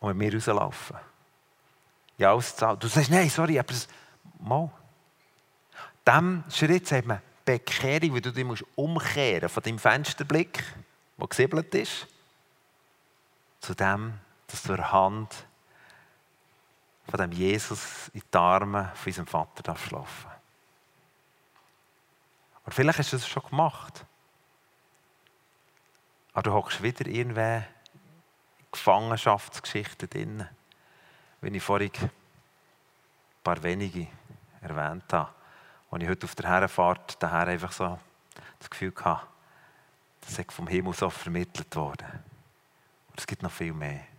Und 0.00 0.16
mit 0.16 0.32
mir 0.32 0.34
rauslaufen. 0.34 0.96
Ja, 2.16 2.32
alles 2.32 2.56
zahlt. 2.56 2.82
Du 2.82 2.88
sagst, 2.88 3.10
nein, 3.10 3.28
sorry, 3.28 3.58
aber 3.58 3.68
das... 3.68 3.88
Mal. 4.38 4.70
Diesem 6.06 6.42
Schritt 6.50 6.88
sagt 6.88 7.06
man 7.06 7.22
Bekehrung, 7.44 8.14
weil 8.14 8.20
du 8.20 8.32
dich 8.32 8.44
musst 8.44 8.64
umkehren 8.74 9.48
von 9.48 9.62
deinem 9.62 9.78
Fensterblick, 9.78 10.64
der 11.18 11.28
gesiebelt 11.28 11.72
ist, 11.74 12.08
zu 13.60 13.74
dem, 13.74 14.14
dass 14.48 14.62
du 14.62 14.74
der 14.74 14.90
Hand 14.90 15.46
von 17.08 17.18
dem 17.18 17.32
Jesus 17.32 18.08
in 18.14 18.22
die 18.32 18.38
Arme 18.38 18.92
von 18.94 19.10
unserem 19.10 19.26
Vater 19.26 19.76
schlafen 19.76 20.30
Oder 22.64 22.74
vielleicht 22.74 22.98
hast 22.98 23.12
du 23.12 23.16
es 23.16 23.26
schon 23.26 23.42
gemacht. 23.42 24.04
Aber 26.32 26.42
du 26.42 26.52
hockst 26.52 26.82
wieder 26.82 27.06
irgendwo 27.06 27.40
in 27.40 27.64
Gefangenschaftsgeschichten 28.70 30.08
drin. 30.08 30.48
Wie 31.40 31.56
ich 31.56 31.62
vorhin 31.62 31.90
ein 31.92 32.10
paar 33.42 33.62
wenige 33.62 34.06
erwähnt 34.60 35.12
habe. 35.12 35.30
Und 35.90 36.02
ich 36.02 36.08
heute 36.08 36.24
auf 36.24 36.34
der 36.34 36.48
Herrenfahrt 36.48 37.22
daher 37.22 37.48
einfach 37.48 37.72
so 37.72 37.98
das 38.58 38.70
Gefühl 38.70 38.94
hatte, 39.04 39.26
das 40.22 40.38
ist 40.38 40.52
vom 40.52 40.68
Himmel 40.68 40.94
so 40.94 41.10
vermittelt 41.10 41.74
worden. 41.76 42.24
Und 43.08 43.18
es 43.18 43.26
gibt 43.26 43.42
noch 43.42 43.50
viel 43.50 43.72
mehr. 43.72 44.11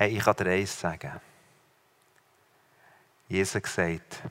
Hey, 0.00 0.16
ich 0.16 0.24
kann 0.24 0.34
dir 0.34 0.46
eins 0.46 0.80
sagen. 0.80 1.20
Jesus 3.28 3.62
gesagt, 3.62 4.22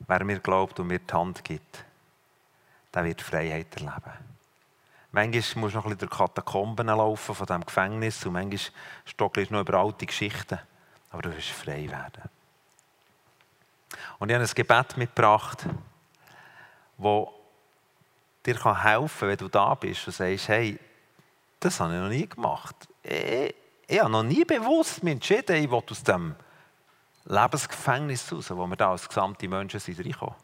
wer 0.00 0.24
mir 0.24 0.40
glaubt 0.40 0.78
und 0.78 0.88
mir 0.88 0.98
die 0.98 1.14
Hand 1.14 1.42
gibt, 1.42 1.86
der 2.92 3.04
wird 3.06 3.22
Freiheit 3.22 3.74
erleben. 3.76 4.12
Manchmal 5.10 5.32
musst 5.32 5.54
du 5.54 5.78
noch 5.78 5.86
ein 5.86 5.96
bisschen 5.96 5.98
durch 6.00 6.10
Katakomben 6.10 6.86
laufen 6.86 7.34
von 7.34 7.46
diesem 7.46 7.64
Gefängnis 7.64 8.26
und 8.26 8.34
manchmal 8.34 8.60
stockelst 9.06 9.50
du 9.50 9.54
noch 9.54 9.62
über 9.62 9.78
alte 9.78 10.04
Geschichten, 10.04 10.58
aber 11.08 11.22
du 11.22 11.34
wirst 11.34 11.48
frei 11.48 11.88
werden. 11.88 12.28
Und 14.18 14.28
ich 14.28 14.34
habe 14.34 14.44
ein 14.44 14.54
Gebet 14.54 14.98
mitgebracht, 14.98 15.64
das 16.98 17.28
dir 18.44 18.82
helfen 18.84 19.18
kann, 19.18 19.28
wenn 19.30 19.38
du 19.38 19.48
da 19.48 19.74
bist 19.76 20.06
und 20.06 20.12
sagst, 20.12 20.48
hey, 20.48 20.78
das 21.58 21.80
habe 21.80 21.94
ich 21.94 22.00
noch 22.00 22.10
nie 22.10 22.28
gemacht. 22.28 22.86
Ich, 23.02 23.54
ich 23.88 23.98
habe 24.00 24.10
noch 24.10 24.22
nie 24.22 24.44
bewusst 24.44 25.02
mich 25.02 25.14
entschieden, 25.14 25.56
ich 25.56 25.70
will 25.70 25.82
aus 25.90 26.02
dem 26.04 26.36
Lebensgefängnis 27.24 28.30
raus, 28.30 28.50
wo 28.50 28.66
wir 28.66 28.76
da 28.76 28.90
als 28.90 29.08
gesamte 29.08 29.48
Menschen 29.48 29.80
sind, 29.80 29.98
reinkommen. 29.98 30.36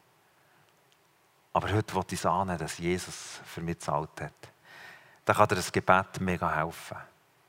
Aber 1.53 1.71
heute 1.71 1.95
will 1.95 2.03
ich 2.09 2.19
es 2.19 2.27
annehmen, 2.27 2.59
dass 2.59 2.79
Jesus 2.79 3.41
für 3.45 3.61
mich 3.61 3.79
gezahlt 3.79 4.21
hat. 4.21 4.33
Dann 5.25 5.37
kann 5.37 5.49
dir 5.49 5.57
das 5.57 5.71
Gebet 5.71 6.21
mega 6.21 6.51
helfen. 6.53 6.97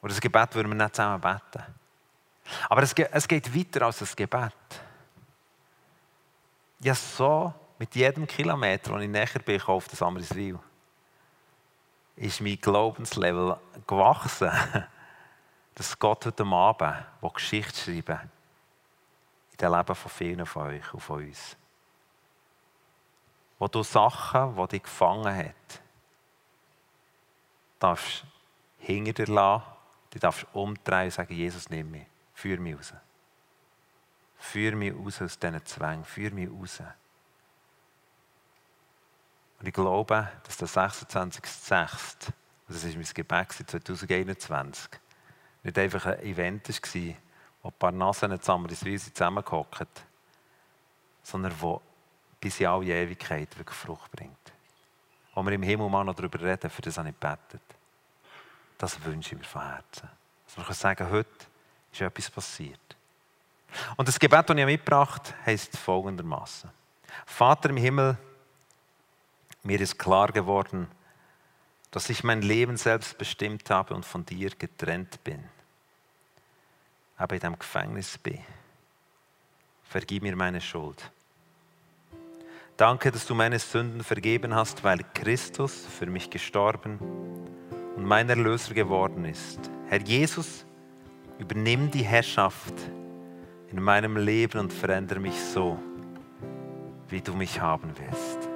Und 0.01 0.11
das 0.11 0.21
Gebet 0.21 0.53
würden 0.53 0.69
wir 0.69 0.75
nicht 0.75 0.95
zusammen 0.95 1.19
beten. 1.19 1.63
Aber 2.69 2.83
es, 2.83 2.93
es 2.93 3.27
geht 3.27 3.55
weiter 3.55 3.85
als 3.85 3.99
das 3.99 4.15
Gebet. 4.15 4.53
Ja, 6.81 6.93
so 6.93 7.53
mit 7.79 7.95
jedem 7.95 8.27
Kilometer, 8.27 8.91
den 8.91 9.01
ich 9.01 9.09
näher 9.09 9.41
bin, 9.43 9.61
auf 9.61 9.87
das 9.87 10.01
Amriswil, 10.01 10.59
ist 12.17 12.41
mein 12.41 12.59
Glaubenslevel 12.59 13.57
gewachsen, 13.87 14.51
dass 15.75 15.99
Gott 15.99 16.25
heute 16.25 16.45
Abend 16.45 17.05
Geschichte 17.33 17.77
schreiben 17.77 18.31
in 19.51 19.57
dem 19.57 19.73
Leben 19.73 19.95
von 19.95 20.11
vielen 20.11 20.45
von 20.45 20.67
euch 20.67 20.93
und 20.93 20.99
von 20.99 21.23
uns. 21.25 21.55
Wo 23.59 23.67
du 23.67 23.83
Sachen, 23.83 24.55
die 24.55 24.67
dich 24.67 24.83
gefangen 24.83 25.35
hat, 25.35 25.81
darfst 27.79 28.25
hinter 28.79 29.13
dir 29.13 29.33
lassen, 29.33 29.63
du 30.11 30.19
darfst 30.19 30.45
umdrehen 30.53 31.05
und 31.05 31.13
sagen, 31.13 31.33
Jesus, 31.33 31.69
nimm 31.69 31.91
mich, 31.91 32.05
führ 32.33 32.59
mich 32.59 32.75
raus. 32.75 32.93
Führ 34.37 34.75
mich 34.75 34.93
raus 34.93 35.21
aus 35.21 35.39
diesen 35.39 35.65
Zwängen, 35.65 36.05
führ 36.05 36.31
mich 36.31 36.49
raus. 36.49 36.81
Und 39.59 39.67
ich 39.67 39.73
glaube, 39.73 40.31
dass 40.43 40.57
der 40.57 40.67
26.06., 40.67 42.31
das 42.67 42.83
war 42.83 42.93
mein 42.93 43.07
Gebet 43.13 43.51
2021, 43.51 44.89
nicht 45.65 45.77
einfach 45.79 46.05
ein 46.05 46.19
Event 46.19 46.69
war, 46.69 47.15
wo 47.63 47.69
ein 47.69 47.73
paar 47.79 47.91
Nasen 47.91 48.39
zusammenweise 48.39 49.13
zusammengehockt, 49.13 50.03
sondern 51.23 51.53
wo 51.59 51.81
bis 52.39 52.59
in 52.59 52.67
alle 52.67 52.85
Ewigkeit 52.85 53.57
wirklich 53.57 53.75
Frucht 53.75 54.11
bringt. 54.11 54.37
Wo 55.33 55.43
wir 55.43 55.51
im 55.51 55.63
Himmel 55.63 55.89
mal 55.89 56.03
noch 56.03 56.13
darüber 56.13 56.39
reden, 56.39 56.69
für 56.69 56.81
das 56.83 56.97
habe 56.97 57.09
ich 57.09 57.19
gebetet. 57.19 57.61
Das 58.77 59.03
wünsche 59.03 59.33
ich 59.33 59.39
mir 59.39 59.45
von 59.45 59.63
Herzen. 59.63 60.07
Dass 60.45 60.67
wir 60.67 60.73
sagen, 60.73 61.09
heute 61.09 61.29
ist 61.91 62.01
etwas 62.01 62.29
passiert. 62.29 62.79
Und 63.97 64.07
das 64.07 64.19
Gebet, 64.19 64.47
das 64.47 64.55
ich 64.55 64.65
mitgebracht 64.65 65.33
habe, 65.33 65.45
heisst 65.47 65.75
folgendermaßen: 65.77 66.69
Vater 67.25 67.69
im 67.71 67.77
Himmel, 67.77 68.17
mir 69.63 69.81
ist 69.81 69.97
klar 69.97 70.31
geworden, 70.31 70.87
dass 71.89 72.09
ich 72.09 72.23
mein 72.23 72.41
Leben 72.41 72.77
selbst 72.77 73.17
bestimmt 73.17 73.69
habe 73.69 73.95
und 73.95 74.05
von 74.05 74.25
dir 74.25 74.51
getrennt 74.51 75.23
bin. 75.23 75.43
Aber 77.17 77.35
in 77.35 77.41
dem 77.41 77.57
Gefängnis 77.57 78.17
bin. 78.17 78.39
Vergib 79.83 80.23
mir 80.23 80.35
meine 80.35 80.61
Schuld. 80.61 81.11
Danke, 82.77 83.11
dass 83.11 83.25
du 83.25 83.33
meine 83.33 83.57
Sünden 83.57 84.03
vergeben 84.03 84.53
hast, 84.53 84.83
weil 84.83 84.99
Christus 85.13 85.85
für 85.85 86.07
mich 86.07 86.29
gestorben 86.29 86.99
und 87.95 88.03
mein 88.03 88.27
Erlöser 88.27 88.73
geworden 88.73 89.23
ist. 89.23 89.59
Herr 89.87 90.01
Jesus, 90.01 90.65
übernimm 91.39 91.89
die 91.89 92.03
Herrschaft 92.03 92.73
in 93.71 93.81
meinem 93.81 94.17
Leben 94.17 94.59
und 94.59 94.73
verändere 94.73 95.19
mich 95.19 95.39
so, 95.39 95.79
wie 97.07 97.21
du 97.21 97.33
mich 97.33 97.61
haben 97.61 97.93
willst. 97.97 98.49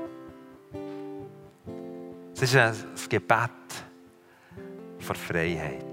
Es 2.35 2.41
ist 2.41 2.55
ein 2.55 2.75
Gebet 3.09 3.49
von 4.99 5.15
Freiheit. 5.15 5.88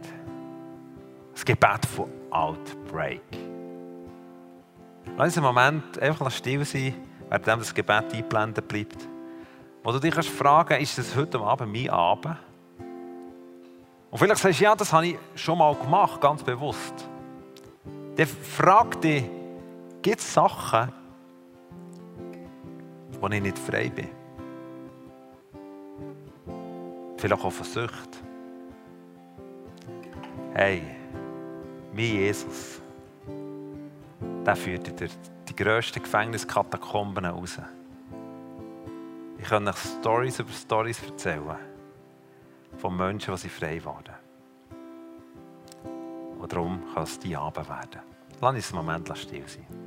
Gebet 1.47 1.87
von 1.87 2.11
Outbreak. 2.31 3.23
Lass 5.17 5.29
uns 5.29 5.37
einen 5.39 5.47
Moment 5.47 5.99
einfach 6.01 6.29
still 6.33 6.65
sein, 6.65 6.95
während 7.31 7.63
das 7.63 7.73
Gebet 7.73 8.13
eingeblendet 8.13 8.67
bleibt. 8.67 9.09
Wo 9.85 9.93
du 9.93 10.01
dich 10.01 10.13
kannst 10.13 10.29
fragen, 10.29 10.81
ist 10.81 10.99
das 10.99 11.15
heute 11.15 11.39
Abend 11.39 11.73
mein 11.73 11.89
Abend? 11.89 12.37
Und 14.11 14.19
vielleicht 14.19 14.43
sagst 14.43 14.61
du, 14.61 14.65
ja, 14.65 14.75
das 14.75 14.93
habe 14.93 15.07
ich 15.07 15.19
schon 15.37 15.59
mal 15.59 15.73
gemacht, 15.77 16.21
ganz 16.21 16.43
bewusst. 16.43 17.09
Dann 18.17 18.27
frag 18.27 19.01
dich, 19.01 19.25
gibt 20.03 20.19
es 20.19 20.35
Sachen, 20.35 20.93
wo 23.21 23.29
ich 23.29 23.41
nicht 23.41 23.59
frei 23.59 23.89
bin? 23.89 24.09
Vielleicht 27.17 27.45
auch 27.45 27.53
von 27.53 27.65
Sucht. 27.65 28.23
Hey, 30.53 30.96
mein 31.97 32.05
Jesus, 32.05 32.83
der 34.45 34.57
führt 34.57 35.01
dich 35.01 35.13
die 35.49 35.57
grössten 35.57 36.03
Gefängniskatakomben 36.03 37.25
raus. 37.25 37.59
Ich 39.39 39.49
kann 39.49 39.67
euch 39.67 39.77
Stories 39.77 40.39
über 40.39 40.53
Stories 40.53 41.03
erzählen 41.03 41.57
von 42.77 42.97
Menschen, 42.97 43.35
die 43.35 43.49
frei 43.49 43.83
waren. 43.85 44.15
Und 46.39 46.53
darum 46.53 46.83
kann 46.93 47.05
es 47.05 47.19
die 47.19 47.35
Abend 47.35 47.69
werden. 47.69 48.01
Lass 48.41 48.55
uns 48.55 48.73
einen 48.73 48.85
Moment 48.85 49.17
still 49.17 49.49
sein. 49.49 49.86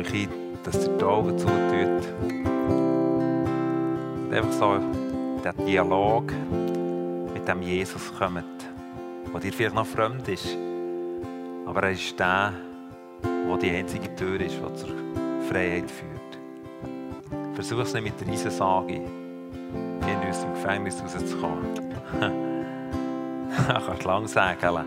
Euch 0.00 0.12
ein, 0.14 0.28
dass 0.64 0.86
ihr 0.86 0.96
die 0.96 1.04
Augen 1.04 1.38
zutut. 1.38 2.08
Und 4.16 4.32
einfach 4.32 4.52
so 4.52 4.78
der 5.44 5.52
Dialog 5.52 6.32
mit 7.32 7.46
dem 7.46 7.62
Jesus 7.62 8.12
kommt, 8.18 8.44
der 9.32 9.40
dir 9.40 9.52
vielleicht 9.52 9.74
noch 9.74 9.86
fremd 9.86 10.28
ist. 10.28 10.56
Aber 11.66 11.82
er 11.82 11.90
ist 11.92 12.18
der, 12.18 12.52
der 13.22 13.56
die 13.58 13.70
einzige 13.70 14.14
Tür 14.16 14.40
ist, 14.40 14.56
die 14.56 14.74
zur 14.74 14.88
Freiheit 15.48 15.90
führt. 15.90 16.38
Versuch 17.54 17.80
es 17.80 17.92
nicht 17.94 18.04
mit 18.04 18.20
der 18.20 18.28
Riesensage, 18.28 18.94
in 18.94 20.28
aus 20.28 20.40
dem 20.40 20.54
Gefängnis 20.54 21.02
rauszukommen. 21.02 21.74
du 22.20 23.86
kannst 23.86 24.04
lang 24.04 24.26
sagen, 24.26 24.84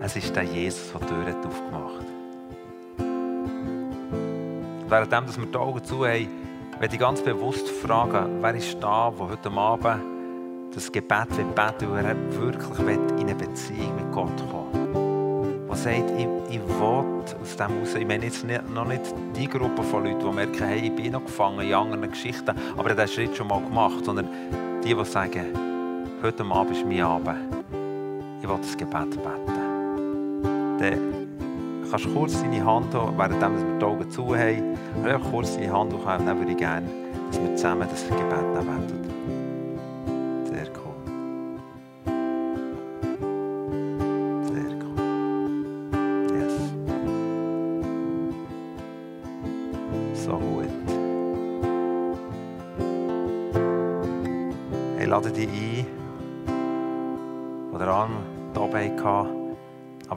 es 0.00 0.16
ist 0.16 0.34
der 0.34 0.44
Jesus, 0.44 0.92
der 0.92 1.00
die 1.00 1.06
Tür 1.06 1.46
aufgemacht 1.46 2.00
hat. 2.00 2.17
Währenddem, 4.90 5.26
dass 5.26 5.38
wir 5.38 5.46
die 5.46 5.56
Augen 5.56 5.84
zu 5.84 6.06
haben, 6.06 6.28
werde 6.78 6.94
ich 6.94 7.00
ganz 7.00 7.20
bewusst 7.20 7.68
fragen, 7.68 8.38
wer 8.40 8.54
ist 8.54 8.78
da, 8.80 9.10
der 9.10 9.28
heute 9.28 9.50
Abend 9.50 10.18
das 10.74 10.90
Gebet 10.92 11.36
will 11.36 11.44
beten 11.44 11.92
will, 11.92 12.04
er 12.04 12.16
wirklich 12.40 12.96
in 13.18 13.20
eine 13.20 13.34
Beziehung 13.34 13.96
mit 13.96 14.12
Gott 14.12 14.36
kommen. 14.50 15.66
Der 15.68 15.76
sagt, 15.76 16.10
ich, 16.16 16.26
ich 16.50 16.60
will 16.60 17.18
aus 17.40 17.56
dem 17.56 17.78
raus. 17.80 17.94
Ich 17.94 18.06
meine 18.06 18.24
jetzt 18.24 18.44
nicht, 18.44 18.68
noch 18.70 18.86
nicht 18.86 19.02
die 19.36 19.48
Gruppe 19.48 19.82
von 19.82 20.04
Leuten, 20.04 20.20
die 20.20 20.32
merken, 20.32 20.64
hey, 20.64 20.80
ich 20.80 20.94
bin 20.94 21.12
noch 21.12 21.24
gefangen 21.24 21.60
in 21.60 21.74
anderen 21.74 22.10
Geschichten, 22.10 22.54
aber 22.76 22.90
er 22.90 22.96
den 22.96 23.08
Schritt 23.08 23.36
schon 23.36 23.48
mal 23.48 23.60
gemacht, 23.60 24.04
sondern 24.04 24.28
die, 24.84 24.94
die 24.94 25.04
sagen, 25.04 25.46
heute 26.22 26.44
Abend 26.44 26.76
ist 26.76 26.86
mein 26.86 27.02
Abend, 27.02 27.36
ich 28.40 28.48
will 28.48 28.58
das 28.60 28.76
Gebet 28.76 29.10
beten. 29.10 30.78
Dann 30.78 31.07
kannst 31.90 32.14
kurz 32.14 32.40
deine 32.40 32.64
Hand 32.64 32.94
haben, 32.94 33.16
während 33.16 33.40
wir 33.40 33.78
die 33.78 33.84
Augen 33.84 34.10
zu 34.10 34.36
haben, 34.36 34.76
einfach 35.04 35.30
kurz 35.30 35.56
deine 35.56 35.72
Hand 35.72 35.92
hochhalten, 35.92 36.26
dann 36.26 36.38
würde 36.38 36.52
ich 36.52 36.58
gerne, 36.58 36.86
dass 37.30 37.40
wir 37.40 37.56
zusammen 37.56 37.88
das 37.90 38.04
Gebet 38.04 38.54
beten. 38.54 39.17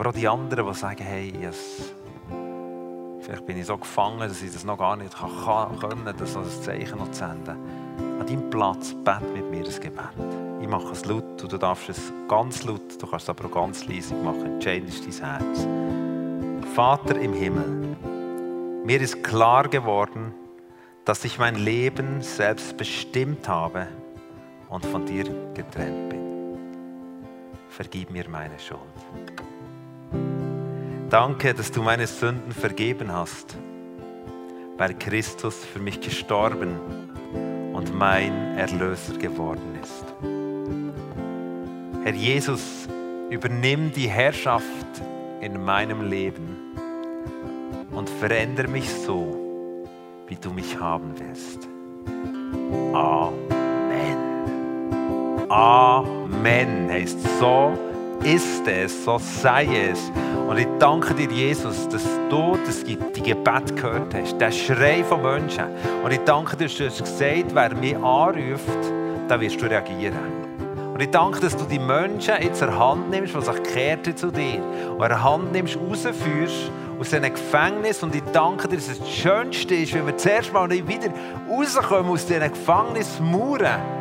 Aber 0.01 0.09
auch 0.09 0.13
die 0.15 0.27
anderen, 0.27 0.65
die 0.65 0.73
sagen, 0.73 1.03
hey, 1.03 1.31
yes, 1.39 1.93
vielleicht 3.19 3.45
bin 3.45 3.55
ich 3.55 3.67
so 3.67 3.77
gefangen, 3.77 4.21
dass 4.21 4.41
ich 4.41 4.51
das 4.51 4.63
noch 4.63 4.79
gar 4.79 4.95
nicht 4.95 5.15
kann, 5.15 5.77
können, 5.77 6.11
das 6.17 6.35
als 6.35 6.63
Zeichen 6.63 6.97
noch 6.97 7.11
zu 7.11 7.19
senden. 7.19 7.55
An 8.19 8.25
deinem 8.25 8.49
Platz 8.49 8.95
bett 9.05 9.21
mit 9.31 9.51
mir 9.51 9.63
das 9.63 9.79
Gebet. 9.79 10.09
Ich 10.59 10.67
mache 10.67 10.91
es 10.93 11.05
laut, 11.05 11.23
du 11.39 11.55
darfst 11.55 11.89
es 11.89 12.11
ganz 12.27 12.63
laut, 12.63 12.99
du 12.99 13.05
kannst 13.05 13.25
es 13.25 13.29
aber 13.29 13.45
auch 13.45 13.51
ganz 13.51 13.85
leise 13.85 14.15
machen. 14.15 14.55
Entscheidend 14.55 14.89
ist 14.89 15.21
dein 15.21 15.37
Herz. 15.37 15.67
Vater 16.73 17.19
im 17.19 17.33
Himmel, 17.33 17.95
mir 18.83 19.01
ist 19.01 19.23
klar 19.23 19.67
geworden, 19.67 20.33
dass 21.05 21.23
ich 21.25 21.37
mein 21.37 21.53
Leben 21.53 22.21
selbst 22.21 22.75
bestimmt 22.75 23.47
habe 23.47 23.87
und 24.67 24.83
von 24.83 25.05
dir 25.05 25.25
getrennt 25.53 26.09
bin. 26.09 26.57
Vergib 27.69 28.09
mir 28.09 28.27
meine 28.27 28.57
Schuld. 28.57 28.79
Danke, 31.11 31.53
dass 31.53 31.69
du 31.73 31.81
meine 31.81 32.07
Sünden 32.07 32.53
vergeben 32.53 33.11
hast, 33.11 33.57
weil 34.77 34.93
Christus 34.93 35.57
für 35.65 35.79
mich 35.79 35.99
gestorben 35.99 36.79
und 37.73 37.93
mein 37.93 38.57
Erlöser 38.57 39.17
geworden 39.17 39.77
ist. 39.83 40.05
Herr 42.05 42.13
Jesus, 42.13 42.87
übernimm 43.29 43.91
die 43.91 44.07
Herrschaft 44.07 45.01
in 45.41 45.61
meinem 45.61 46.09
Leben 46.09 46.77
und 47.91 48.09
verändere 48.09 48.69
mich 48.69 48.89
so, 48.89 49.37
wie 50.27 50.37
du 50.37 50.51
mich 50.51 50.79
haben 50.79 51.13
willst. 51.17 51.67
Amen. 52.93 54.17
Amen. 55.49 56.89
Heißt 56.89 57.19
so 57.37 57.90
ist 58.23 58.67
es, 58.67 59.03
so 59.03 59.17
sei 59.19 59.89
es. 59.89 60.11
Und 60.47 60.57
ich 60.57 60.67
danke 60.79 61.13
dir, 61.13 61.29
Jesus, 61.29 61.87
dass 61.89 62.03
du 62.29 62.57
das, 62.65 62.83
die 62.83 62.97
Gebet 62.97 63.75
gehört 63.75 64.13
hast, 64.13 64.37
der 64.39 64.51
Schrei 64.51 65.03
von 65.03 65.21
Menschen. 65.21 65.65
Und 66.03 66.11
ich 66.11 66.19
danke 66.25 66.57
dir, 66.57 66.65
dass 66.65 66.75
du 66.75 66.85
hast 66.85 66.99
gesagt 66.99 67.53
wer 67.55 67.75
mich 67.75 67.95
anruft, 67.95 68.67
dann 69.27 69.39
wirst 69.39 69.61
du 69.61 69.65
reagieren. 69.65 70.17
Und 70.93 71.01
ich 71.01 71.09
danke, 71.09 71.39
dass 71.39 71.55
du 71.55 71.63
die 71.65 71.79
Menschen 71.79 72.35
jetzt 72.41 72.61
in 72.61 72.77
Hand 72.77 73.09
nimmst, 73.09 73.33
die 73.33 73.41
sich 73.41 73.63
kehrten 73.63 74.15
zu 74.15 74.29
dir, 74.29 74.61
und 74.97 75.05
in 75.05 75.23
Hand 75.23 75.51
nimmst, 75.51 75.77
rausführst 75.77 76.71
aus 76.99 77.09
diesem 77.09 77.23
Gefängnis. 77.23 78.03
Und 78.03 78.13
ich 78.13 78.23
danke 78.33 78.67
dir, 78.67 78.75
dass 78.75 78.89
es 78.89 78.99
das 78.99 79.09
Schönste 79.09 79.75
ist, 79.75 79.93
wenn 79.93 80.05
wir 80.05 80.17
zuerst 80.17 80.53
mal 80.53 80.69
wieder 80.69 81.09
rauskommen 81.49 82.11
aus 82.11 82.25
diesen 82.25 82.51
Gefängnismauern 82.51 84.00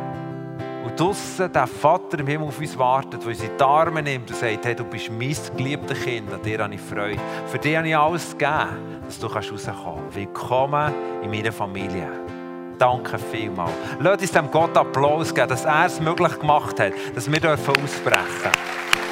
draussen 1.01 1.51
der 1.51 1.65
Vater 1.65 2.19
im 2.19 2.27
Himmel 2.27 2.47
auf 2.47 2.59
uns 2.59 2.77
wartet, 2.77 3.21
der 3.21 3.29
uns 3.29 3.41
in 3.41 3.57
die 3.57 3.63
Arme 3.63 4.03
nimmt 4.03 4.29
und 4.29 4.37
sagt, 4.37 4.65
hey, 4.65 4.75
du 4.75 4.83
bist 4.83 5.09
mein 5.09 5.35
geliebter 5.57 5.95
Kind, 5.95 6.31
an 6.31 6.41
dir 6.43 6.59
habe 6.59 6.75
ich 6.75 6.81
Freude. 6.81 7.19
Für 7.47 7.57
dich 7.57 7.75
habe 7.75 7.87
ich 7.87 7.97
alles 7.97 8.37
gegeben, 8.37 9.01
dass 9.03 9.19
du 9.19 9.25
rauskommen 9.25 9.59
kannst. 9.65 10.15
Willkommen 10.15 10.93
in 11.23 11.31
meiner 11.31 11.51
Familie. 11.51 12.07
Danke 12.77 13.17
vielmals. 13.17 13.71
Lass 13.99 14.21
uns 14.21 14.31
dem 14.31 14.51
Gott 14.51 14.77
Applaus 14.77 15.33
geben, 15.33 15.49
dass 15.49 15.65
er 15.65 15.87
es 15.87 15.99
möglich 15.99 16.39
gemacht 16.39 16.79
hat, 16.79 16.93
dass 17.15 17.31
wir 17.31 17.51
ausbrechen 17.51 17.81
dürfen. 18.03 19.10